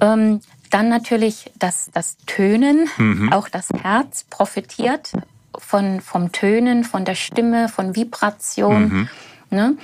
Ähm, 0.00 0.40
dann 0.70 0.88
natürlich 0.88 1.52
das, 1.58 1.90
das 1.92 2.16
Tönen, 2.24 2.88
auch 3.30 3.50
das 3.50 3.68
Herz 3.68 4.24
profitiert 4.30 5.12
von, 5.58 6.00
vom 6.00 6.32
Tönen, 6.32 6.84
von 6.84 7.04
der 7.04 7.14
Stimme, 7.14 7.68
von 7.68 7.94
Vibration. 7.94 9.08
Ne? 9.52 9.76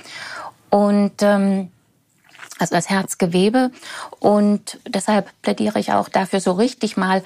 Und 0.69 1.21
ähm, 1.21 1.71
also 2.59 2.75
das 2.75 2.89
Herzgewebe. 2.89 3.71
Und 4.19 4.79
deshalb 4.87 5.29
plädiere 5.41 5.79
ich 5.79 5.93
auch 5.93 6.09
dafür, 6.09 6.41
so 6.41 6.51
richtig 6.51 6.97
mal 6.97 7.23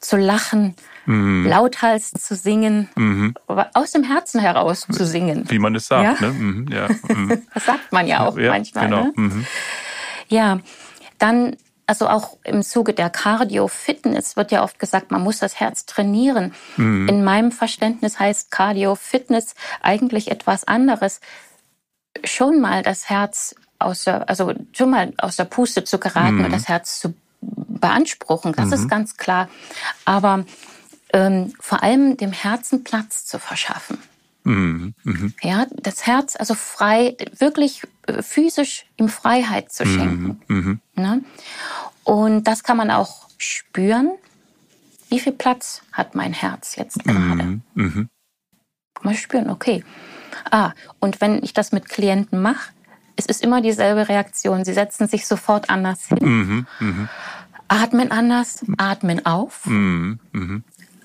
zu 0.00 0.16
lachen, 0.16 0.74
mhm. 1.06 1.46
lauthals 1.46 2.10
zu 2.10 2.34
singen, 2.34 2.88
mhm. 2.94 3.34
aus 3.72 3.92
dem 3.92 4.02
Herzen 4.02 4.40
heraus 4.40 4.86
zu 4.90 5.06
singen. 5.06 5.44
Wie 5.48 5.58
man 5.58 5.74
es 5.74 5.86
sagt. 5.86 6.20
Ja? 6.20 6.26
Ne? 6.26 6.32
Mhm. 6.34 6.68
Ja. 6.68 6.88
Mhm. 7.08 7.42
das 7.54 7.64
sagt 7.64 7.92
man 7.92 8.06
ja 8.06 8.26
auch 8.26 8.36
ja, 8.36 8.50
manchmal. 8.50 8.86
Genau. 8.86 9.04
Ne? 9.04 9.12
Mhm. 9.16 9.46
Ja, 10.28 10.58
dann 11.18 11.56
also 11.86 12.08
auch 12.08 12.38
im 12.44 12.62
Zuge 12.62 12.94
der 12.94 13.10
Cardio-Fitness 13.10 14.36
wird 14.36 14.52
ja 14.52 14.62
oft 14.62 14.78
gesagt, 14.78 15.10
man 15.10 15.22
muss 15.22 15.38
das 15.38 15.60
Herz 15.60 15.84
trainieren. 15.84 16.54
Mhm. 16.76 17.08
In 17.08 17.24
meinem 17.24 17.52
Verständnis 17.52 18.18
heißt 18.18 18.50
Cardio-Fitness 18.50 19.54
eigentlich 19.82 20.30
etwas 20.30 20.66
anderes 20.66 21.20
schon 22.22 22.60
mal 22.60 22.82
das 22.82 23.08
Herz 23.08 23.54
aus 23.78 24.04
der, 24.04 24.28
also 24.28 24.54
schon 24.72 24.90
mal 24.90 25.12
aus 25.18 25.36
der 25.36 25.44
Puste 25.44 25.84
zu 25.84 25.98
geraten 25.98 26.38
mhm. 26.38 26.44
und 26.46 26.52
das 26.52 26.68
Herz 26.68 27.00
zu 27.00 27.14
beanspruchen, 27.40 28.52
das 28.52 28.68
mhm. 28.68 28.72
ist 28.72 28.88
ganz 28.88 29.16
klar. 29.16 29.48
Aber 30.04 30.44
ähm, 31.12 31.52
vor 31.60 31.82
allem 31.82 32.16
dem 32.16 32.32
Herzen 32.32 32.84
Platz 32.84 33.26
zu 33.26 33.38
verschaffen. 33.38 33.98
Mhm. 34.44 34.94
mhm. 35.04 35.34
Ja, 35.42 35.66
das 35.74 36.06
Herz 36.06 36.36
also 36.36 36.54
frei, 36.54 37.16
wirklich 37.38 37.82
äh, 38.06 38.22
physisch 38.22 38.86
ihm 38.96 39.08
Freiheit 39.08 39.72
zu 39.72 39.84
mhm. 39.84 39.98
schenken. 39.98 40.42
Mhm. 40.48 40.80
Ne? 40.94 41.24
Und 42.04 42.44
das 42.44 42.62
kann 42.62 42.76
man 42.76 42.90
auch 42.90 43.28
spüren. 43.38 44.12
Wie 45.08 45.20
viel 45.20 45.32
Platz 45.32 45.82
hat 45.92 46.14
mein 46.14 46.32
Herz 46.32 46.76
jetzt 46.76 47.04
gerade? 47.04 47.60
Mal 49.02 49.14
spüren, 49.14 49.50
okay. 49.50 49.84
Ah, 50.50 50.72
und 51.00 51.20
wenn 51.20 51.42
ich 51.42 51.52
das 51.52 51.72
mit 51.72 51.88
Klienten 51.88 52.40
mache, 52.40 52.72
es 53.16 53.26
ist 53.26 53.42
immer 53.42 53.60
dieselbe 53.60 54.08
Reaktion. 54.08 54.64
Sie 54.64 54.72
setzen 54.72 55.08
sich 55.08 55.26
sofort 55.26 55.70
anders 55.70 56.06
hin, 56.06 56.18
mhm, 56.20 56.66
mh. 56.80 57.08
atmen 57.68 58.10
anders, 58.10 58.64
atmen 58.76 59.24
auf, 59.24 59.66
mhm, 59.66 60.18
mh. 60.32 60.60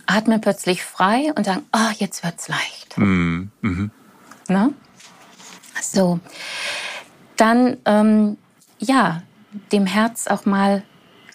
atmen 0.08 0.42
plötzlich 0.42 0.84
frei 0.84 1.32
und 1.36 1.46
sagen, 1.46 1.64
ah, 1.72 1.90
oh, 1.90 1.96
jetzt 1.98 2.24
wird's 2.24 2.48
leicht. 2.48 2.98
Mhm, 2.98 3.52
mh. 3.62 3.90
Ne? 4.48 4.74
So, 5.82 6.20
dann 7.38 7.78
ähm, 7.86 8.38
ja, 8.80 9.22
dem 9.72 9.86
Herz 9.86 10.28
auch 10.28 10.46
mal 10.46 10.84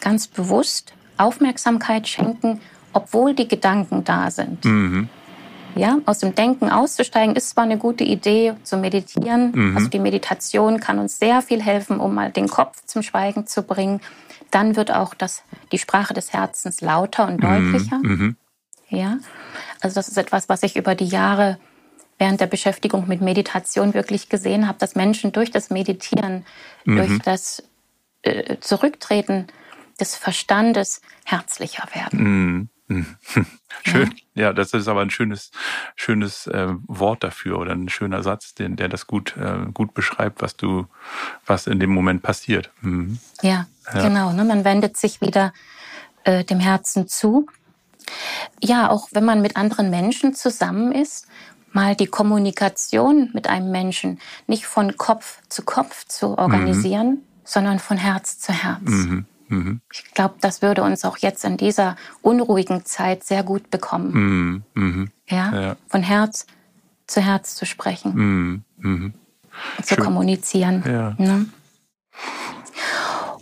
ganz 0.01 0.27
bewusst 0.27 0.93
Aufmerksamkeit 1.17 2.09
schenken, 2.09 2.61
obwohl 2.93 3.35
die 3.35 3.49
Gedanken 3.49 4.05
da 4.05 4.31
sind. 4.31 4.65
Mhm. 4.65 5.09
Ja, 5.77 5.99
aus 6.07 6.21
dem 6.21 6.35
Denken 6.35 6.71
auszusteigen 6.71 7.35
ist 7.35 7.51
zwar 7.51 7.65
eine 7.65 7.79
gute 7.79 8.05
Idee 8.05 8.55
zu 8.63 8.77
meditieren. 8.77 9.53
Mhm. 9.55 9.77
Also 9.77 9.89
die 9.89 9.99
Meditation 9.99 10.81
kann 10.81 10.99
uns 10.99 11.19
sehr 11.19 11.43
viel 11.43 11.63
helfen, 11.63 12.01
um 12.01 12.15
mal 12.15 12.31
den 12.31 12.49
Kopf 12.49 12.85
zum 12.85 13.03
Schweigen 13.03 13.47
zu 13.47 13.63
bringen. 13.63 14.01
Dann 14.51 14.77
wird 14.77 14.93
auch 14.93 15.15
das, 15.15 15.43
die 15.73 15.79
Sprache 15.79 16.15
des 16.15 16.33
Herzens 16.33 16.81
lauter 16.81 17.27
und 17.27 17.43
mhm. 17.43 17.73
deutlicher. 17.73 17.99
Mhm. 18.03 18.37
Ja, 18.89 19.19
also 19.81 19.97
das 19.97 20.09
ist 20.09 20.19
etwas, 20.19 20.49
was 20.49 20.63
ich 20.63 20.77
über 20.77 20.95
die 20.95 21.07
Jahre 21.07 21.59
während 22.19 22.41
der 22.41 22.47
Beschäftigung 22.47 23.09
mit 23.09 23.21
Meditation 23.21 23.95
wirklich 23.95 24.29
gesehen 24.29 24.69
habe, 24.69 24.79
dass 24.79 24.95
Menschen 24.95 25.33
durch 25.33 25.51
das 25.51 25.71
Meditieren, 25.71 26.47
mhm. 26.85 26.97
durch 26.97 27.19
das 27.21 27.65
äh, 28.23 28.57
Zurücktreten 28.61 29.49
des 29.99 30.17
Verstandes 30.17 31.01
herzlicher 31.25 31.89
werden. 31.93 32.71
Mhm. 32.87 33.17
Mhm. 33.35 33.47
Schön. 33.85 34.15
Ja. 34.35 34.43
ja. 34.43 34.53
das 34.53 34.73
ist 34.73 34.89
aber 34.89 35.01
ein 35.01 35.11
schönes, 35.11 35.51
schönes 35.97 36.47
äh, 36.47 36.69
Wort 36.87 37.25
dafür 37.25 37.59
oder 37.59 37.73
ein 37.73 37.89
schöner 37.89 38.23
Satz, 38.23 38.55
den, 38.55 38.77
der 38.77 38.89
das 38.89 39.07
gut, 39.07 39.37
äh, 39.37 39.67
gut 39.73 39.95
beschreibt, 39.95 40.43
was 40.43 40.57
du, 40.57 40.87
was 41.47 41.67
in 41.67 41.81
dem 41.81 41.91
Moment 41.91 42.23
passiert. 42.23 42.71
Mhm. 42.83 43.19
Ja, 43.43 43.67
ja, 43.93 44.09
genau. 44.09 44.33
Ne? 44.33 44.45
Man 44.45 44.65
wendet 44.65 44.97
sich 44.97 45.21
wieder 45.21 45.53
äh, 46.25 46.45
dem 46.45 46.61
Herzen 46.61 47.09
zu. 47.09 47.47
Ja, 48.63 48.91
auch 48.91 49.09
wenn 49.13 49.25
man 49.25 49.41
mit 49.41 49.57
anderen 49.57 49.91
Menschen 49.91 50.35
zusammen 50.35 50.93
ist, 50.93 51.27
mal 51.73 51.97
die 51.97 52.07
Kommunikation 52.07 53.31
mit 53.33 53.49
einem 53.49 53.71
Menschen 53.71 54.21
nicht 54.47 54.67
von 54.67 54.97
Kopf 54.97 55.41
zu 55.49 55.63
Kopf 55.63 56.07
zu 56.07 56.39
organisieren, 56.39 57.09
mhm. 57.09 57.23
sondern 57.45 57.79
von 57.79 57.97
Herz 57.97 58.39
zu 58.39 58.53
Herz. 58.53 58.83
Mhm. 58.85 59.27
Mhm. 59.49 59.81
Ich 59.93 60.05
glaube, 60.15 60.35
das 60.41 60.63
würde 60.63 60.83
uns 60.83 61.05
auch 61.05 61.19
jetzt 61.19 61.45
in 61.45 61.57
dieser 61.57 61.97
unruhigen 62.23 62.85
Zeit 62.85 63.25
sehr 63.25 63.43
gut 63.43 63.71
bekommen. 63.71 64.65
Mhm. 64.75 64.83
mhm. 64.83 65.11
Ja? 65.29 65.61
ja? 65.61 65.77
von 65.89 66.03
Herz 66.03 66.47
zu 67.07 67.21
Herz 67.21 67.55
zu 67.55 67.67
sprechen, 67.67 68.15
mhm. 68.15 68.65
mhm. 68.79 69.15
zu 69.83 69.95
Schön. 69.95 70.05
kommunizieren. 70.05 70.83
Ja. 70.87 71.15
Ne? 71.19 71.47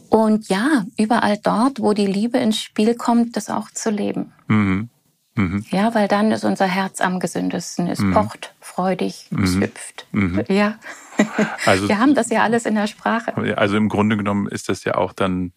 Und 0.09 0.49
ja, 0.49 0.85
überall 0.99 1.39
dort, 1.39 1.81
wo 1.81 1.95
die 1.95 2.07
Liebe 2.07 2.39
ins 2.39 2.59
Spiel 2.59 2.95
kommt, 2.95 3.37
das 3.37 3.49
auch 3.49 3.71
zu 3.71 3.91
leben. 3.91 4.33
Mhm. 4.47 4.91
Mhm. 5.35 5.65
Ja, 5.71 5.95
weil 5.95 6.09
dann 6.09 6.31
ist 6.33 6.45
unser 6.45 6.67
Herz 6.67 7.01
am 7.01 7.19
gesündesten. 7.19 7.87
Es 7.87 8.01
mhm. 8.01 8.13
pocht 8.13 8.55
freudig, 8.75 9.29
es 9.43 9.57
hüpft. 9.57 10.07
Ja. 10.49 10.79
Also, 11.67 11.89
Wir 11.89 11.99
haben 11.99 12.15
das 12.15 12.31
ja 12.31 12.43
alles 12.43 12.65
in 12.65 12.75
der 12.75 12.87
Sprache. 12.87 13.37
Also 13.57 13.77
im 13.77 13.91
Grunde 13.91 14.17
genommen 14.17 14.49
ist 14.49 14.71
das 14.71 14.83
ja 14.85 14.95
auch 14.95 15.13
dann 15.13 15.53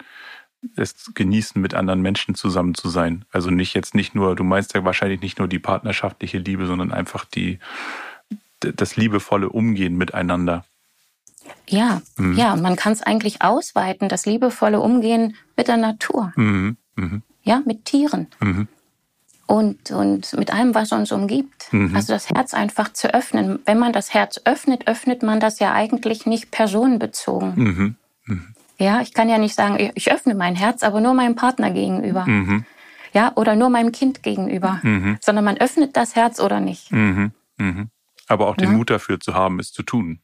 es 0.76 1.12
genießen, 1.14 1.62
mit 1.62 1.74
anderen 1.74 2.02
Menschen 2.02 2.36
zusammen 2.36 2.76
zu 2.76 2.90
sein. 2.90 3.26
Also 3.32 3.50
nicht 3.50 3.74
jetzt 3.74 3.96
nicht 3.96 4.16
nur, 4.16 4.36
du 4.36 4.44
meinst 4.44 4.74
ja 4.74 4.84
wahrscheinlich 4.84 5.22
nicht 5.22 5.40
nur 5.40 5.48
die 5.48 5.60
partnerschaftliche 5.60 6.40
Liebe, 6.40 6.66
sondern 6.66 6.92
einfach 6.92 7.26
die, 7.26 7.60
das 8.60 8.96
liebevolle 8.96 9.50
Umgehen 9.50 9.98
miteinander. 9.98 10.66
Ja, 11.68 12.02
mhm. 12.18 12.36
ja, 12.36 12.56
man 12.56 12.76
kann 12.76 12.94
es 12.94 13.02
eigentlich 13.02 13.42
ausweiten, 13.42 14.10
das 14.10 14.26
liebevolle 14.26 14.80
Umgehen 14.80 15.36
mit 15.56 15.68
der 15.68 15.78
Natur. 15.78 16.34
Mhm. 16.36 16.78
Mhm. 16.96 17.22
Ja, 17.44 17.62
mit 17.66 17.86
Tieren. 17.86 18.28
Mhm. 19.48 19.56
Und, 19.56 19.92
und 19.92 20.34
mit 20.38 20.54
allem, 20.54 20.76
was 20.76 20.92
uns 20.92 21.12
umgibt. 21.12 21.72
Mhm. 21.72 21.96
Also 21.96 22.14
das 22.14 22.30
Herz 22.30 22.54
einfach 22.54 22.92
zu 22.94 23.14
öffnen. 23.14 23.60
Wenn 23.66 23.80
man 23.80 23.94
das 23.94 24.14
Herz 24.14 24.42
öffnet, 24.46 24.88
öffnet 24.88 25.24
man 25.24 25.40
das 25.40 25.60
ja 25.60 25.74
eigentlich 25.74 26.26
nicht 26.26 26.52
personenbezogen. 26.52 27.54
Mhm. 27.56 27.96
Ja, 28.78 29.02
ich 29.02 29.14
kann 29.14 29.30
ja 29.30 29.38
nicht 29.38 29.56
sagen, 29.56 29.92
ich 29.96 30.12
öffne 30.12 30.36
mein 30.36 30.56
Herz, 30.56 30.84
aber 30.84 31.00
nur 31.00 31.14
meinem 31.14 31.36
Partner 31.36 31.72
gegenüber. 31.72 32.26
Mhm. 32.26 32.66
Ja, 33.14 33.32
oder 33.36 33.56
nur 33.56 33.70
meinem 33.70 33.94
Kind 33.94 34.24
gegenüber, 34.24 34.82
mhm. 34.84 35.18
sondern 35.22 35.46
man 35.46 35.58
öffnet 35.58 35.96
das 35.96 36.16
Herz 36.16 36.42
oder 36.42 36.60
nicht. 36.60 36.92
Mhm. 36.92 37.32
Mhm. 37.58 37.90
Aber 38.28 38.48
auch 38.48 38.58
den 38.58 38.72
ja. 38.72 38.76
Mut 38.76 38.90
dafür 38.90 39.20
zu 39.20 39.34
haben, 39.34 39.60
es 39.60 39.72
zu 39.72 39.84
tun. 39.84 40.20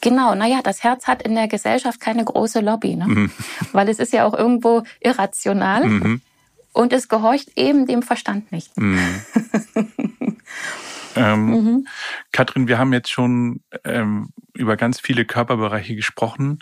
Genau, 0.00 0.34
naja, 0.34 0.60
das 0.62 0.82
Herz 0.82 1.06
hat 1.06 1.22
in 1.22 1.34
der 1.34 1.48
Gesellschaft 1.48 2.00
keine 2.00 2.24
große 2.24 2.60
Lobby, 2.60 2.96
ne? 2.96 3.06
Mhm. 3.06 3.30
weil 3.72 3.88
es 3.90 3.98
ist 3.98 4.14
ja 4.14 4.24
auch 4.24 4.32
irgendwo 4.32 4.82
irrational 5.00 5.86
mhm. 5.86 6.22
Und 6.72 6.92
es 6.92 7.08
gehorcht 7.08 7.50
eben 7.56 7.86
dem 7.86 8.02
Verstand 8.02 8.52
nicht. 8.52 8.76
Mhm. 8.76 9.22
ähm, 11.16 11.46
mhm. 11.46 11.86
Katrin, 12.32 12.68
wir 12.68 12.78
haben 12.78 12.92
jetzt 12.92 13.10
schon 13.10 13.62
ähm, 13.84 14.30
über 14.54 14.76
ganz 14.76 15.00
viele 15.00 15.24
Körperbereiche 15.24 15.94
gesprochen 15.94 16.60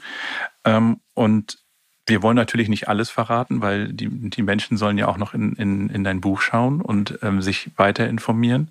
ähm, 0.64 1.00
und 1.14 1.58
wir 2.06 2.22
wollen 2.22 2.36
natürlich 2.36 2.68
nicht 2.68 2.88
alles 2.88 3.10
verraten, 3.10 3.60
weil 3.60 3.92
die, 3.92 4.08
die 4.08 4.42
Menschen 4.42 4.76
sollen 4.78 4.96
ja 4.96 5.08
auch 5.08 5.18
noch 5.18 5.34
in, 5.34 5.52
in, 5.54 5.90
in 5.90 6.04
dein 6.04 6.20
Buch 6.20 6.40
schauen 6.40 6.80
und 6.80 7.18
ähm, 7.22 7.42
sich 7.42 7.70
weiter 7.76 8.08
informieren. 8.08 8.70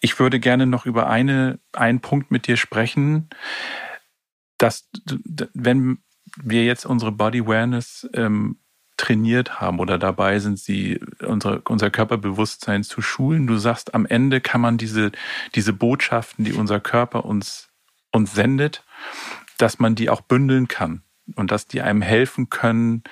Ich 0.00 0.18
würde 0.18 0.40
gerne 0.40 0.66
noch 0.66 0.86
über 0.86 1.08
eine, 1.08 1.60
einen 1.72 2.00
Punkt 2.00 2.30
mit 2.30 2.46
dir 2.46 2.56
sprechen, 2.56 3.28
dass 4.58 4.90
wenn 5.54 5.98
wir 6.36 6.64
jetzt 6.64 6.86
unsere 6.86 7.12
Body 7.12 7.40
Awareness 7.42 8.08
ähm, 8.14 8.58
trainiert 9.00 9.60
haben 9.60 9.78
oder 9.78 9.98
dabei 9.98 10.38
sind, 10.38 10.58
sie 10.58 11.00
unsere, 11.26 11.62
unser 11.62 11.90
Körperbewusstsein 11.90 12.84
zu 12.84 13.00
schulen. 13.00 13.46
Du 13.46 13.56
sagst, 13.56 13.94
am 13.94 14.04
Ende 14.04 14.42
kann 14.42 14.60
man 14.60 14.76
diese, 14.76 15.10
diese 15.54 15.72
Botschaften, 15.72 16.44
die 16.44 16.52
unser 16.52 16.80
Körper 16.80 17.24
uns, 17.24 17.70
uns 18.12 18.34
sendet, 18.34 18.84
dass 19.56 19.78
man 19.78 19.94
die 19.94 20.10
auch 20.10 20.20
bündeln 20.20 20.68
kann 20.68 21.02
und 21.34 21.50
dass 21.50 21.66
die 21.66 21.80
einem 21.80 22.02
helfen 22.02 22.50
können. 22.50 23.02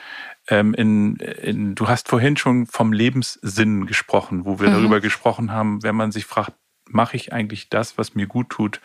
Ähm, 0.49 0.75
in, 0.75 1.17
in, 1.17 1.75
du 1.75 1.89
hast 1.89 2.09
vorhin 2.09 2.37
schon 2.37 2.67
vom 2.67 2.93
Lebenssinn 2.93 3.87
gesprochen, 3.87 4.45
wo 4.45 4.61
wir 4.61 4.69
mhm. 4.69 4.75
darüber 4.75 5.01
gesprochen 5.01 5.53
haben, 5.53 5.83
wenn 5.83 5.97
man 5.97 6.13
sich 6.13 6.27
fragt, 6.27 6.53
mache 6.87 7.17
ich 7.17 7.33
eigentlich 7.33 7.71
das, 7.71 7.97
was 7.97 8.15
mir 8.15 8.27
gut 8.27 8.51
tut? 8.51 8.81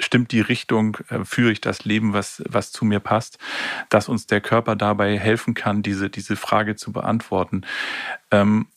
Stimmt 0.00 0.32
die 0.32 0.40
Richtung, 0.40 0.98
äh, 1.08 1.24
führe 1.24 1.52
ich 1.52 1.60
das 1.60 1.84
Leben, 1.84 2.12
was, 2.12 2.42
was 2.48 2.72
zu 2.72 2.84
mir 2.84 3.00
passt, 3.00 3.38
dass 3.88 4.08
uns 4.08 4.26
der 4.26 4.40
Körper 4.40 4.76
dabei 4.76 5.18
helfen 5.18 5.54
kann, 5.54 5.82
diese, 5.82 6.10
diese 6.10 6.36
Frage 6.36 6.76
zu 6.76 6.92
beantworten. 6.92 7.62
Ähm, 8.30 8.68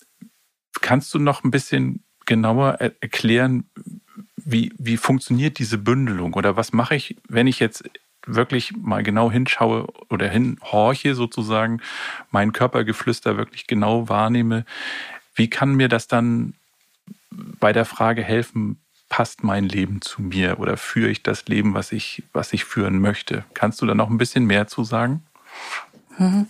kannst 0.81 1.13
du 1.13 1.19
noch 1.19 1.43
ein 1.43 1.51
bisschen 1.51 2.03
genauer 2.25 2.73
erklären, 3.01 3.69
wie, 4.35 4.73
wie 4.77 4.97
funktioniert 4.97 5.59
diese 5.59 5.77
Bündelung 5.77 6.33
oder 6.33 6.55
was 6.55 6.73
mache 6.73 6.95
ich, 6.95 7.17
wenn 7.27 7.47
ich 7.47 7.59
jetzt 7.59 7.83
wirklich 8.25 8.75
mal 8.75 9.03
genau 9.03 9.31
hinschaue 9.31 9.87
oder 10.09 10.29
hinhorche 10.29 11.15
sozusagen, 11.15 11.81
mein 12.29 12.53
Körpergeflüster 12.53 13.37
wirklich 13.37 13.67
genau 13.67 14.09
wahrnehme, 14.09 14.65
wie 15.35 15.49
kann 15.49 15.75
mir 15.75 15.87
das 15.87 16.07
dann 16.07 16.53
bei 17.31 17.73
der 17.73 17.85
Frage 17.85 18.23
helfen, 18.23 18.81
passt 19.11 19.43
mein 19.43 19.65
Leben 19.65 20.01
zu 20.01 20.21
mir 20.21 20.57
oder 20.59 20.77
führe 20.77 21.09
ich 21.09 21.21
das 21.21 21.45
Leben, 21.45 21.73
was 21.73 21.91
ich, 21.91 22.23
was 22.31 22.53
ich 22.53 22.63
führen 22.63 22.99
möchte? 22.99 23.43
Kannst 23.53 23.81
du 23.81 23.85
da 23.85 23.93
noch 23.93 24.09
ein 24.09 24.17
bisschen 24.17 24.45
mehr 24.45 24.67
zu 24.67 24.85
sagen? 24.85 25.21
Mhm. 26.17 26.47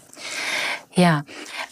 Ja, 0.94 1.24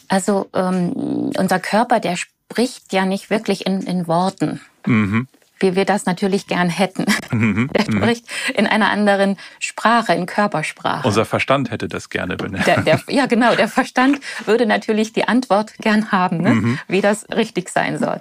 also 0.07 0.49
ähm, 0.53 1.31
unser 1.37 1.59
Körper, 1.59 1.99
der 1.99 2.17
spricht 2.17 2.91
ja 2.91 3.05
nicht 3.05 3.29
wirklich 3.29 3.67
in, 3.67 3.83
in 3.83 4.07
Worten. 4.07 4.61
Mhm 4.87 5.27
wie 5.59 5.75
wir 5.75 5.85
das 5.85 6.05
natürlich 6.05 6.47
gern 6.47 6.69
hätten. 6.69 7.05
Mhm, 7.31 7.69
der 7.73 7.85
mhm. 7.89 7.97
spricht 7.97 8.25
in 8.55 8.67
einer 8.67 8.89
anderen 8.89 9.37
Sprache, 9.59 10.13
in 10.13 10.25
Körpersprache. 10.25 11.07
Unser 11.07 11.25
Verstand 11.25 11.71
hätte 11.71 11.87
das 11.87 12.09
gerne 12.09 12.37
benannt. 12.37 12.65
Der, 12.67 12.81
der, 12.81 13.01
ja, 13.07 13.25
genau. 13.25 13.55
Der 13.55 13.67
Verstand 13.67 14.19
würde 14.45 14.65
natürlich 14.65 15.13
die 15.13 15.27
Antwort 15.27 15.73
gern 15.79 16.11
haben, 16.11 16.37
ne? 16.37 16.51
mhm. 16.51 16.79
wie 16.87 17.01
das 17.01 17.27
richtig 17.29 17.69
sein 17.69 17.97
soll. 17.97 18.19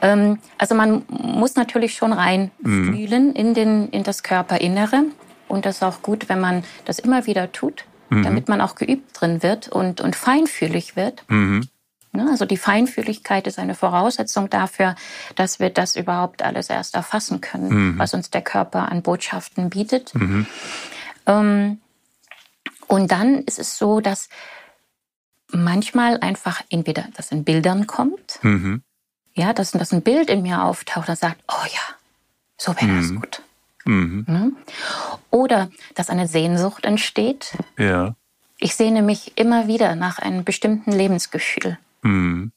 Mhm. 0.00 0.08
Ähm, 0.08 0.38
also 0.58 0.74
man 0.74 1.02
muss 1.08 1.54
natürlich 1.56 1.94
schon 1.94 2.12
reinfühlen 2.12 3.28
mhm. 3.28 3.34
in, 3.34 3.54
den, 3.54 3.88
in 3.90 4.02
das 4.02 4.22
Körperinnere. 4.22 5.04
Und 5.48 5.64
das 5.64 5.76
ist 5.76 5.82
auch 5.82 6.02
gut, 6.02 6.28
wenn 6.28 6.40
man 6.40 6.64
das 6.84 6.98
immer 6.98 7.26
wieder 7.26 7.52
tut, 7.52 7.84
mhm. 8.10 8.22
damit 8.22 8.48
man 8.48 8.60
auch 8.60 8.74
geübt 8.74 9.20
drin 9.20 9.42
wird 9.42 9.68
und, 9.68 10.00
und 10.00 10.14
feinfühlig 10.14 10.94
wird. 10.96 11.24
Ne? 12.12 12.26
Also 12.30 12.44
die 12.44 12.56
Feinfühligkeit 12.56 13.46
ist 13.46 13.58
eine 13.58 13.74
Voraussetzung 13.74 14.50
dafür, 14.50 14.94
dass 15.36 15.60
wir 15.60 15.70
das 15.70 15.96
überhaupt 15.96 16.42
alles 16.42 16.70
erst 16.70 16.94
erfassen 16.94 17.40
können, 17.40 17.68
mhm. 17.68 17.98
was 17.98 18.14
uns 18.14 18.30
der 18.30 18.42
Körper 18.42 18.90
an 18.90 19.02
Botschaften 19.02 19.70
bietet. 19.70 20.14
Mhm. 20.14 20.46
Ähm, 21.26 21.78
und 22.86 23.10
dann 23.10 23.44
ist 23.44 23.58
es 23.58 23.78
so, 23.78 24.00
dass 24.00 24.28
manchmal 25.50 26.18
einfach 26.20 26.62
entweder 26.70 27.06
das 27.16 27.30
in 27.30 27.44
Bildern 27.44 27.86
kommt, 27.86 28.38
mhm. 28.42 28.82
Ja, 29.38 29.52
dass, 29.52 29.70
dass 29.70 29.92
ein 29.92 30.02
Bild 30.02 30.28
in 30.28 30.42
mir 30.42 30.64
auftaucht 30.64 31.08
und 31.08 31.18
sagt, 31.18 31.40
oh 31.48 31.66
ja, 31.66 31.96
so 32.56 32.74
wäre 32.74 32.96
das 32.96 33.10
mhm. 33.10 33.20
gut. 33.20 33.42
Mhm. 33.84 34.24
Ne? 34.26 34.52
Oder 35.30 35.70
dass 35.94 36.10
eine 36.10 36.26
Sehnsucht 36.26 36.84
entsteht. 36.84 37.56
Ja. 37.78 38.14
Ich 38.58 38.74
sehne 38.74 39.02
mich 39.02 39.32
immer 39.36 39.68
wieder 39.68 39.94
nach 39.94 40.18
einem 40.18 40.44
bestimmten 40.44 40.92
Lebensgefühl. 40.92 41.78
Mhm. 42.02 42.52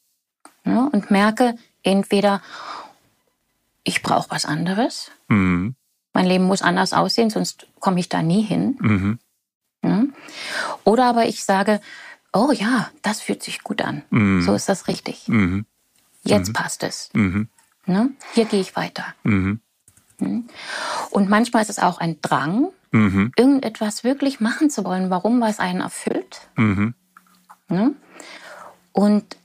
Ja, 0.66 0.90
und 0.92 1.12
merke 1.12 1.56
entweder, 1.84 2.42
ich 3.84 4.02
brauche 4.02 4.32
was 4.32 4.46
anderes. 4.46 5.12
Mhm. 5.28 5.76
Mein 6.14 6.26
Leben 6.26 6.46
muss 6.46 6.62
anders 6.62 6.94
aussehen, 6.94 7.30
sonst 7.30 7.68
komme 7.80 8.00
ich 8.00 8.10
da 8.10 8.22
nie 8.22 8.42
hin. 8.42 8.78
Mhm. 8.80 9.20
Ja. 9.84 10.04
Oder 10.84 11.06
aber 11.06 11.26
ich 11.26 11.44
sage, 11.44 11.80
oh 12.34 12.52
ja, 12.52 12.90
das 13.02 13.22
fühlt 13.22 13.44
sich 13.44 13.64
gut 13.64 13.82
an. 13.82 14.04
Mhm. 14.10 14.42
So 14.42 14.54
ist 14.54 14.68
das 14.68 14.88
richtig. 14.88 15.28
Mhm. 15.28 15.66
Jetzt 16.24 16.50
mhm. 16.50 16.54
passt 16.54 16.84
es. 16.84 17.10
Ne? 17.14 18.10
Hier 18.34 18.46
gehe 18.46 18.62
ich 18.62 18.76
weiter. 18.76 19.06
Und 19.24 21.30
manchmal 21.30 21.64
ist 21.64 21.70
es 21.70 21.80
auch 21.80 22.00
ein 22.00 22.22
Drang, 22.22 22.68
irgendetwas 22.92 24.04
wirklich 24.04 24.40
machen 24.40 24.70
zu 24.70 24.84
wollen, 24.84 25.10
warum 25.10 25.42
was 25.42 25.60
einen 25.60 25.82
erfüllt. 25.82 26.50
Ne? 26.56 27.96
Und 28.92 29.38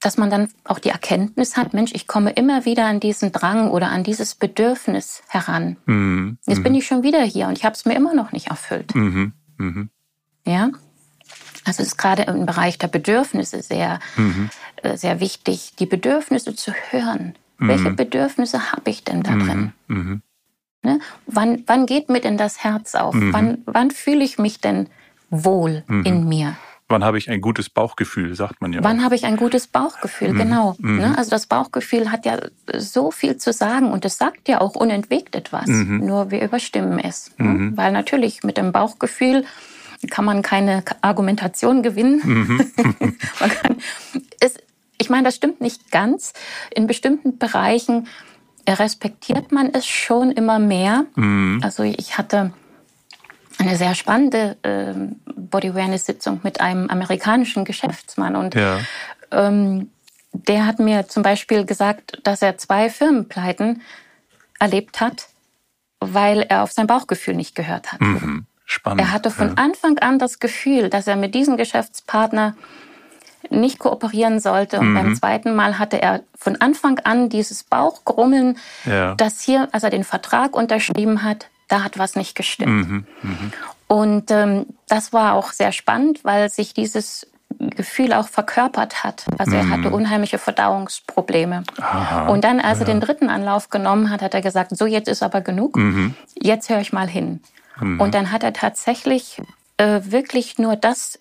dass 0.00 0.16
man 0.16 0.30
dann 0.30 0.48
auch 0.64 0.78
die 0.78 0.88
Erkenntnis 0.88 1.56
hat, 1.56 1.74
Mensch, 1.74 1.92
ich 1.94 2.06
komme 2.06 2.30
immer 2.30 2.64
wieder 2.64 2.86
an 2.86 3.00
diesen 3.00 3.32
Drang 3.32 3.70
oder 3.70 3.90
an 3.90 4.02
dieses 4.02 4.34
Bedürfnis 4.34 5.22
heran. 5.28 5.76
Mhm. 5.84 6.38
Jetzt 6.46 6.62
bin 6.62 6.72
mhm. 6.72 6.78
ich 6.78 6.86
schon 6.86 7.02
wieder 7.02 7.22
hier 7.22 7.48
und 7.48 7.58
ich 7.58 7.66
habe 7.66 7.74
es 7.74 7.84
mir 7.84 7.94
immer 7.94 8.14
noch 8.14 8.32
nicht 8.32 8.48
erfüllt. 8.48 8.94
Mhm. 8.94 9.32
Mhm. 9.58 9.90
Ja, 10.46 10.70
also 11.66 11.82
es 11.82 11.88
ist 11.88 11.98
gerade 11.98 12.22
im 12.22 12.46
Bereich 12.46 12.78
der 12.78 12.88
Bedürfnisse 12.88 13.62
sehr, 13.62 14.00
mhm. 14.16 14.48
Sehr 14.94 15.20
wichtig, 15.20 15.72
die 15.78 15.86
Bedürfnisse 15.86 16.54
zu 16.54 16.72
hören. 16.90 17.34
Welche 17.58 17.90
mhm. 17.90 17.96
Bedürfnisse 17.96 18.72
habe 18.72 18.90
ich 18.90 19.04
denn 19.04 19.22
da 19.22 19.32
drin? 19.32 19.72
Ne? 20.82 20.98
Wann, 21.26 21.62
wann 21.66 21.84
geht 21.84 22.08
mir 22.08 22.20
denn 22.20 22.38
das 22.38 22.64
Herz 22.64 22.94
auf? 22.94 23.14
Wann, 23.14 23.58
wann 23.66 23.90
fühle 23.90 24.24
ich 24.24 24.38
mich 24.38 24.60
denn 24.60 24.88
wohl 25.28 25.84
in 25.88 26.26
mir? 26.26 26.56
Wann 26.90 27.04
habe 27.04 27.18
ich 27.18 27.30
ein 27.30 27.40
gutes 27.40 27.70
Bauchgefühl, 27.70 28.34
sagt 28.34 28.60
man 28.60 28.72
ja. 28.72 28.82
Wann 28.82 29.04
habe 29.04 29.14
ich 29.14 29.24
ein 29.24 29.36
gutes 29.36 29.68
Bauchgefühl, 29.68 30.32
mhm. 30.32 30.38
genau. 30.38 30.76
Mhm. 30.80 30.96
Ne? 30.96 31.14
Also 31.16 31.30
das 31.30 31.46
Bauchgefühl 31.46 32.10
hat 32.10 32.26
ja 32.26 32.38
so 32.76 33.12
viel 33.12 33.36
zu 33.36 33.52
sagen 33.52 33.92
und 33.92 34.04
es 34.04 34.18
sagt 34.18 34.48
ja 34.48 34.60
auch 34.60 34.74
unentwegt 34.74 35.36
etwas. 35.36 35.68
Mhm. 35.68 36.04
Nur 36.04 36.32
wir 36.32 36.42
überstimmen 36.42 36.98
es. 36.98 37.30
Ne? 37.38 37.48
Mhm. 37.48 37.76
Weil 37.76 37.92
natürlich 37.92 38.42
mit 38.42 38.56
dem 38.56 38.72
Bauchgefühl 38.72 39.44
kann 40.10 40.24
man 40.24 40.42
keine 40.42 40.82
Argumentation 41.00 41.84
gewinnen. 41.84 42.22
Mhm. 42.24 42.72
man 43.40 43.50
kann, 43.50 43.76
meine, 45.10 45.24
das 45.24 45.36
stimmt 45.36 45.60
nicht 45.60 45.90
ganz. 45.90 46.32
In 46.74 46.86
bestimmten 46.86 47.38
Bereichen 47.38 48.08
respektiert 48.68 49.52
man 49.52 49.72
es 49.72 49.86
schon 49.86 50.30
immer 50.32 50.58
mehr. 50.58 51.06
Mhm. 51.16 51.60
Also 51.62 51.82
ich 51.82 52.18
hatte 52.18 52.52
eine 53.58 53.76
sehr 53.76 53.94
spannende 53.94 54.56
äh, 54.62 54.94
Body 55.34 55.70
Awareness 55.70 56.06
Sitzung 56.06 56.40
mit 56.42 56.60
einem 56.60 56.88
amerikanischen 56.88 57.64
Geschäftsmann 57.64 58.36
und 58.36 58.54
ja. 58.54 58.78
ähm, 59.30 59.90
der 60.32 60.66
hat 60.66 60.78
mir 60.78 61.08
zum 61.08 61.22
Beispiel 61.22 61.66
gesagt, 61.66 62.20
dass 62.22 62.40
er 62.40 62.56
zwei 62.56 62.88
Firmenpleiten 62.88 63.82
erlebt 64.58 65.00
hat, 65.00 65.28
weil 65.98 66.42
er 66.42 66.62
auf 66.62 66.72
sein 66.72 66.86
Bauchgefühl 66.86 67.34
nicht 67.34 67.54
gehört 67.54 67.92
hat. 67.92 68.00
Mhm. 68.00 68.46
Spannend. 68.64 69.00
Er 69.00 69.12
hatte 69.12 69.30
von 69.30 69.48
ja. 69.48 69.54
Anfang 69.56 69.98
an 69.98 70.20
das 70.20 70.38
Gefühl, 70.38 70.90
dass 70.90 71.08
er 71.08 71.16
mit 71.16 71.34
diesem 71.34 71.56
Geschäftspartner 71.56 72.54
nicht 73.50 73.78
kooperieren 73.78 74.40
sollte. 74.40 74.78
Und 74.78 74.90
mhm. 74.90 74.94
beim 74.94 75.16
zweiten 75.16 75.54
Mal 75.54 75.78
hatte 75.78 76.00
er 76.00 76.22
von 76.36 76.56
Anfang 76.56 76.98
an 77.00 77.28
dieses 77.28 77.64
Bauchgrummeln, 77.64 78.58
ja. 78.84 79.14
dass 79.14 79.40
hier, 79.40 79.68
als 79.72 79.82
er 79.82 79.90
den 79.90 80.04
Vertrag 80.04 80.56
unterschrieben 80.56 81.22
hat, 81.22 81.48
da 81.68 81.84
hat 81.84 81.98
was 81.98 82.16
nicht 82.16 82.34
gestimmt. 82.34 82.88
Mhm, 82.88 83.06
mh. 83.22 83.36
Und 83.86 84.30
ähm, 84.30 84.66
das 84.88 85.12
war 85.12 85.34
auch 85.34 85.52
sehr 85.52 85.72
spannend, 85.72 86.20
weil 86.22 86.48
sich 86.48 86.74
dieses 86.74 87.26
Gefühl 87.58 88.12
auch 88.12 88.28
verkörpert 88.28 89.02
hat. 89.02 89.26
Also 89.36 89.56
er 89.56 89.68
hatte 89.68 89.88
mhm. 89.88 89.94
unheimliche 89.94 90.38
Verdauungsprobleme. 90.38 91.64
Aha, 91.80 92.28
und 92.28 92.44
dann, 92.44 92.60
als 92.60 92.78
ja. 92.78 92.86
er 92.86 92.92
den 92.92 93.00
dritten 93.00 93.28
Anlauf 93.28 93.68
genommen 93.68 94.10
hat, 94.10 94.22
hat 94.22 94.34
er 94.34 94.40
gesagt, 94.40 94.76
so 94.76 94.86
jetzt 94.86 95.08
ist 95.08 95.22
aber 95.22 95.40
genug, 95.40 95.76
mhm. 95.76 96.14
jetzt 96.40 96.70
höre 96.70 96.80
ich 96.80 96.92
mal 96.92 97.08
hin. 97.08 97.40
Mhm. 97.80 98.00
Und 98.00 98.14
dann 98.14 98.32
hat 98.32 98.44
er 98.44 98.52
tatsächlich 98.52 99.42
äh, 99.76 100.00
wirklich 100.04 100.58
nur 100.58 100.76
das 100.76 101.18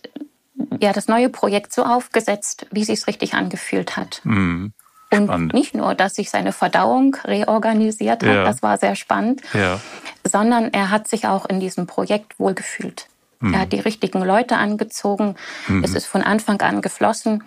ja 0.80 0.94
das 0.94 1.08
neue 1.08 1.30
Projekt 1.30 1.74
so 1.74 1.84
aufgesetzt, 1.84 2.66
wie 2.72 2.84
sie 2.84 2.94
es 2.94 3.08
richtig 3.08 3.34
angefühlt 3.34 3.98
hat. 3.98 4.22
Mhm. 4.24 4.74
Und 5.12 5.54
nicht 5.54 5.74
nur, 5.74 5.96
dass 5.96 6.16
sich 6.16 6.30
seine 6.30 6.52
Verdauung 6.52 7.18
reorganisiert 7.26 8.22
hat, 8.22 8.36
ja. 8.36 8.44
das 8.44 8.62
war 8.62 8.78
sehr 8.78 8.96
spannend, 8.96 9.42
ja. 9.54 9.80
sondern 10.24 10.72
er 10.72 10.92
hat 10.92 11.08
sich 11.08 11.26
auch 11.28 11.48
in 11.48 11.60
diesem 11.60 11.88
Projekt 11.88 12.40
wohlgefühlt. 12.40 13.08
Mhm. 13.40 13.54
Er 13.56 13.62
hat 13.62 13.74
die 13.74 13.80
richtigen 13.80 14.22
Leute 14.22 14.58
angezogen, 14.58 15.36
mhm. 15.68 15.84
es 15.84 15.96
ist 15.96 16.06
von 16.06 16.22
Anfang 16.22 16.62
an 16.62 16.82
geflossen. 16.82 17.44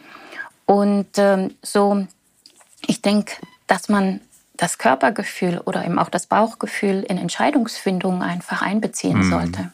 Und 0.66 1.18
ähm, 1.18 1.55
so, 1.62 2.07
ich 2.87 3.01
denke, 3.01 3.35
dass 3.68 3.89
man 3.89 4.20
das 4.57 4.79
Körpergefühl 4.79 5.61
oder 5.64 5.85
eben 5.85 5.99
auch 5.99 6.09
das 6.09 6.27
Bauchgefühl 6.27 7.05
in 7.09 7.16
Entscheidungsfindungen 7.16 8.23
einfach 8.23 8.62
einbeziehen 8.62 9.18
mhm. 9.18 9.31
sollte. 9.31 9.73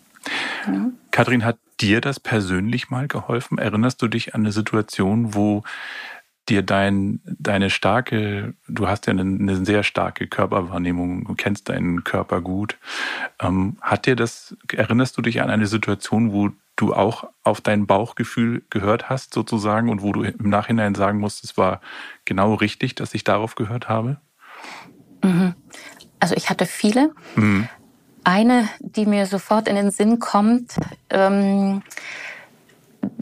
Ja. 0.66 0.90
Kathrin, 1.10 1.44
hat 1.44 1.56
dir 1.80 2.00
das 2.00 2.20
persönlich 2.20 2.90
mal 2.90 3.08
geholfen? 3.08 3.58
Erinnerst 3.58 4.02
du 4.02 4.08
dich 4.08 4.34
an 4.34 4.42
eine 4.42 4.52
Situation, 4.52 5.34
wo 5.34 5.62
dir 6.48 6.62
dein, 6.62 7.20
deine 7.24 7.70
starke, 7.70 8.54
du 8.68 8.88
hast 8.88 9.06
ja 9.06 9.12
eine, 9.12 9.22
eine 9.22 9.64
sehr 9.64 9.82
starke 9.82 10.26
Körperwahrnehmung, 10.26 11.24
du 11.24 11.34
kennst 11.34 11.68
deinen 11.68 12.04
Körper 12.04 12.40
gut. 12.40 12.78
Ähm, 13.40 13.76
hat 13.80 14.06
dir 14.06 14.16
das, 14.16 14.56
erinnerst 14.72 15.16
du 15.16 15.22
dich 15.22 15.42
an 15.42 15.50
eine 15.50 15.66
Situation, 15.66 16.32
wo 16.32 16.50
du 16.76 16.94
auch 16.94 17.24
auf 17.42 17.60
dein 17.60 17.86
Bauchgefühl 17.86 18.62
gehört 18.70 19.10
hast, 19.10 19.34
sozusagen, 19.34 19.90
und 19.90 20.02
wo 20.02 20.12
du 20.12 20.22
im 20.22 20.48
Nachhinein 20.48 20.94
sagen 20.94 21.18
musst, 21.18 21.44
es 21.44 21.56
war 21.56 21.80
genau 22.24 22.54
richtig, 22.54 22.94
dass 22.94 23.14
ich 23.14 23.24
darauf 23.24 23.54
gehört 23.56 23.88
habe? 23.88 24.18
Mhm. 25.22 25.54
Also 26.20 26.34
ich 26.34 26.50
hatte 26.50 26.66
viele. 26.66 27.10
Mhm. 27.36 27.68
Eine, 28.28 28.68
die 28.80 29.06
mir 29.06 29.24
sofort 29.24 29.68
in 29.68 29.74
den 29.74 29.90
Sinn 29.90 30.18
kommt, 30.18 30.74
ähm, 31.08 31.80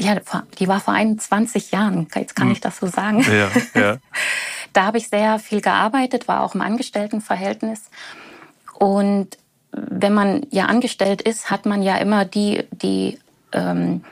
ja, 0.00 0.16
die 0.58 0.66
war 0.66 0.80
vor 0.80 0.94
21 0.94 1.70
Jahren, 1.70 2.08
jetzt 2.12 2.34
kann 2.34 2.48
hm. 2.48 2.52
ich 2.52 2.60
das 2.60 2.78
so 2.78 2.88
sagen. 2.88 3.20
Ja, 3.22 3.80
ja. 3.80 3.96
da 4.72 4.86
habe 4.86 4.98
ich 4.98 5.08
sehr 5.08 5.38
viel 5.38 5.60
gearbeitet, 5.60 6.26
war 6.26 6.42
auch 6.42 6.56
im 6.56 6.60
Angestelltenverhältnis. 6.60 7.88
Und 8.80 9.38
wenn 9.70 10.12
man 10.12 10.44
ja 10.50 10.64
angestellt 10.64 11.22
ist, 11.22 11.52
hat 11.52 11.66
man 11.66 11.82
ja 11.82 11.98
immer 11.98 12.24
die, 12.24 12.64
die, 12.72 13.20
ähm, 13.52 14.02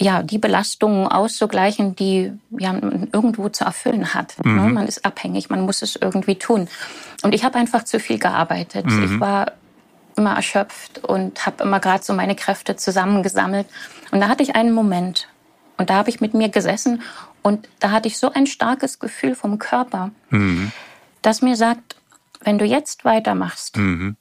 ja, 0.00 0.22
die 0.22 0.38
Belastungen 0.38 1.08
auszugleichen, 1.08 1.96
die 1.96 2.30
ja, 2.56 2.72
man 2.72 3.08
irgendwo 3.12 3.48
zu 3.48 3.64
erfüllen 3.64 4.14
hat. 4.14 4.36
Ne? 4.44 4.52
Mhm. 4.52 4.74
Man 4.74 4.86
ist 4.86 5.04
abhängig, 5.04 5.50
man 5.50 5.62
muss 5.62 5.82
es 5.82 5.96
irgendwie 5.96 6.36
tun. 6.36 6.68
Und 7.22 7.34
ich 7.34 7.42
habe 7.42 7.58
einfach 7.58 7.82
zu 7.82 7.98
viel 7.98 8.20
gearbeitet. 8.20 8.86
Mhm. 8.86 9.04
Ich 9.04 9.20
war 9.20 9.54
immer 10.20 10.36
erschöpft 10.36 11.02
und 11.02 11.46
habe 11.46 11.64
immer 11.64 11.80
gerade 11.80 12.04
so 12.04 12.12
meine 12.12 12.36
Kräfte 12.36 12.76
zusammengesammelt. 12.76 13.66
Und 14.12 14.20
da 14.20 14.28
hatte 14.28 14.42
ich 14.42 14.54
einen 14.54 14.72
Moment 14.72 15.28
und 15.78 15.90
da 15.90 15.94
habe 15.94 16.10
ich 16.10 16.20
mit 16.20 16.34
mir 16.34 16.50
gesessen 16.50 17.02
und 17.42 17.68
da 17.80 17.90
hatte 17.90 18.06
ich 18.06 18.18
so 18.18 18.30
ein 18.30 18.46
starkes 18.46 18.98
Gefühl 18.98 19.34
vom 19.34 19.58
Körper, 19.58 20.10
mhm. 20.28 20.72
das 21.22 21.40
mir 21.40 21.56
sagt, 21.56 21.96
wenn 22.42 22.58
du 22.58 22.66
jetzt 22.66 23.04
weitermachst, 23.04 23.78
mhm. 23.78 24.16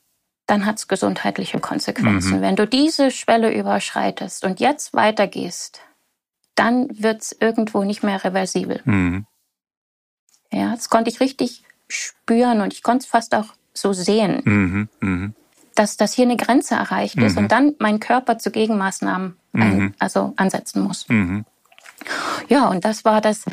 dann 0.46 0.66
hat 0.66 0.78
es 0.78 0.88
gesundheitliche 0.88 1.60
Konsequenzen. 1.60 2.38
Mhm. 2.38 2.42
Wenn 2.42 2.56
du 2.56 2.66
diese 2.66 3.12
Schwelle 3.12 3.54
überschreitest 3.54 4.46
und 4.46 4.62
jetzt 4.62 4.94
weitergehst, 4.94 5.82
dann 6.56 6.88
wird 6.92 7.22
es 7.22 7.36
irgendwo 7.38 7.84
nicht 7.84 8.04
mehr 8.04 8.24
reversibel. 8.24 8.82
Mhm. 8.86 9.26
Ja, 10.52 10.74
das 10.76 10.90
konnte 10.90 11.10
ich 11.10 11.20
richtig 11.20 11.64
spüren 11.90 12.62
und 12.62 12.74
ich 12.74 12.84
konnte 12.84 13.04
es 13.04 13.10
fast 13.10 13.36
auch 13.36 13.54
so 13.74 13.92
sehen. 13.92 14.42
Mhm. 14.46 14.90
Mhm 15.02 15.34
dass, 15.80 15.96
dass 15.96 16.14
hier 16.14 16.26
eine 16.26 16.36
Grenze 16.36 16.76
erreicht 16.76 17.16
mhm. 17.16 17.24
ist 17.24 17.38
und 17.38 17.54
dann 17.54 17.74
mein 17.80 18.02
Körper 18.02 18.38
zu 18.38 18.52
Gegenmaßnahmen 18.52 19.38
ein, 19.54 19.78
mhm. 19.78 19.94
also 19.98 20.34
ansetzen 20.36 20.82
muss. 20.82 21.08
Mhm. 21.08 21.46
Ja, 22.50 22.68
und 22.68 22.84
das 22.84 23.06
war 23.06 23.22
das, 23.22 23.46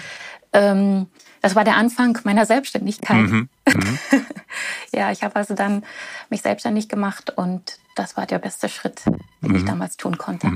ähm, 0.53 1.07
das 1.41 1.55
war 1.55 1.63
der 1.63 1.77
Anfang 1.77 2.19
meiner 2.25 2.45
Selbstständigkeit. 2.45 3.31
Mhm. 3.31 3.49
Mhm. 3.69 3.99
ja, 4.93 5.13
ich 5.13 5.23
habe 5.23 5.37
also 5.37 5.55
dann 5.55 5.85
mich 6.29 6.43
selbstständig 6.43 6.89
gemacht 6.89 7.31
und 7.31 7.79
das 7.95 8.17
war 8.17 8.27
der 8.27 8.41
beste 8.41 8.69
Schritt, 8.69 9.03
den 9.07 9.55
ich 9.55 9.63
mhm. 9.63 9.67
damals 9.67 9.97
tun 9.97 10.19
konnte. 10.19 10.49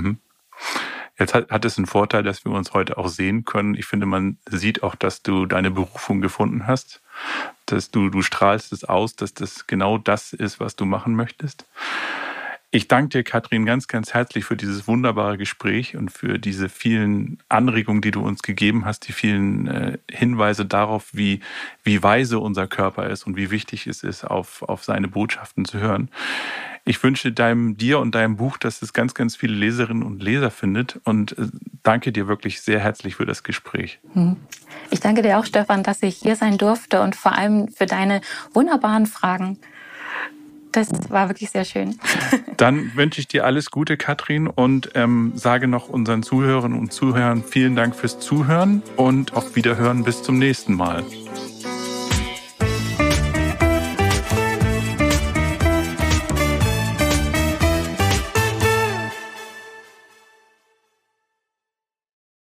Jetzt 1.21 1.33
hat, 1.33 1.49
hat 1.51 1.65
es 1.65 1.77
einen 1.77 1.87
Vorteil, 1.87 2.23
dass 2.23 2.43
wir 2.45 2.51
uns 2.51 2.73
heute 2.73 2.97
auch 2.97 3.07
sehen 3.07 3.45
können. 3.45 3.75
Ich 3.75 3.85
finde, 3.85 4.05
man 4.05 4.37
sieht 4.49 4.83
auch, 4.83 4.95
dass 4.95 5.21
du 5.21 5.45
deine 5.45 5.71
Berufung 5.71 6.21
gefunden 6.21 6.67
hast 6.67 7.01
dass 7.71 7.91
du, 7.91 8.09
du 8.09 8.21
strahlst 8.21 8.73
es 8.73 8.83
aus, 8.83 9.15
dass 9.15 9.33
das 9.33 9.67
genau 9.67 9.97
das 9.97 10.33
ist, 10.33 10.59
was 10.59 10.75
du 10.75 10.85
machen 10.85 11.15
möchtest. 11.15 11.65
Ich 12.73 12.87
danke 12.87 13.09
dir, 13.09 13.23
Katrin, 13.23 13.65
ganz, 13.65 13.89
ganz 13.89 14.13
herzlich 14.13 14.45
für 14.45 14.55
dieses 14.55 14.87
wunderbare 14.87 15.37
Gespräch 15.37 15.97
und 15.97 16.09
für 16.09 16.39
diese 16.39 16.69
vielen 16.69 17.37
Anregungen, 17.49 18.01
die 18.01 18.11
du 18.11 18.21
uns 18.21 18.43
gegeben 18.43 18.85
hast, 18.85 19.09
die 19.09 19.11
vielen 19.11 19.67
äh, 19.67 19.97
Hinweise 20.09 20.65
darauf, 20.65 21.09
wie, 21.11 21.41
wie 21.83 22.01
weise 22.01 22.39
unser 22.39 22.67
Körper 22.67 23.09
ist 23.09 23.27
und 23.27 23.35
wie 23.35 23.51
wichtig 23.51 23.87
es 23.87 24.03
ist, 24.03 24.23
auf, 24.23 24.61
auf 24.61 24.85
seine 24.85 25.09
Botschaften 25.09 25.65
zu 25.65 25.79
hören. 25.79 26.09
Ich 26.85 27.03
wünsche 27.03 27.33
deinem, 27.33 27.75
dir 27.75 27.99
und 27.99 28.15
deinem 28.15 28.37
Buch, 28.37 28.57
dass 28.57 28.81
es 28.81 28.93
ganz, 28.93 29.13
ganz 29.13 29.35
viele 29.35 29.53
Leserinnen 29.53 30.03
und 30.03 30.23
Leser 30.23 30.49
findet 30.49 30.97
und 31.03 31.37
äh, 31.37 31.47
danke 31.83 32.13
dir 32.13 32.29
wirklich 32.29 32.61
sehr 32.61 32.79
herzlich 32.79 33.15
für 33.15 33.25
das 33.25 33.43
Gespräch. 33.43 33.99
Hm. 34.13 34.37
Ich 34.91 35.01
danke 35.01 35.23
dir 35.23 35.39
auch, 35.39 35.45
Stefan, 35.45 35.83
dass 35.83 36.01
ich 36.03 36.15
hier 36.15 36.37
sein 36.37 36.57
durfte 36.57 37.01
und 37.01 37.17
vor 37.17 37.33
allem 37.33 37.67
für 37.67 37.85
deine 37.85 38.21
wunderbaren 38.53 39.07
Fragen. 39.07 39.59
Das 40.71 40.89
war 41.09 41.29
wirklich 41.29 41.49
sehr 41.49 41.65
schön. 41.65 41.99
Dann 42.57 42.95
wünsche 42.95 43.19
ich 43.19 43.27
dir 43.27 43.45
alles 43.45 43.71
Gute, 43.71 43.97
Katrin, 43.97 44.47
und 44.47 44.91
ähm, 44.95 45.33
sage 45.35 45.67
noch 45.67 45.89
unseren 45.89 46.23
Zuhörerinnen 46.23 46.79
und 46.79 46.93
Zuhörern 46.93 47.43
vielen 47.43 47.75
Dank 47.75 47.95
fürs 47.95 48.19
Zuhören 48.19 48.81
und 48.95 49.33
auf 49.33 49.55
Wiederhören 49.55 50.03
bis 50.03 50.23
zum 50.23 50.37
nächsten 50.37 50.73
Mal. 50.73 51.03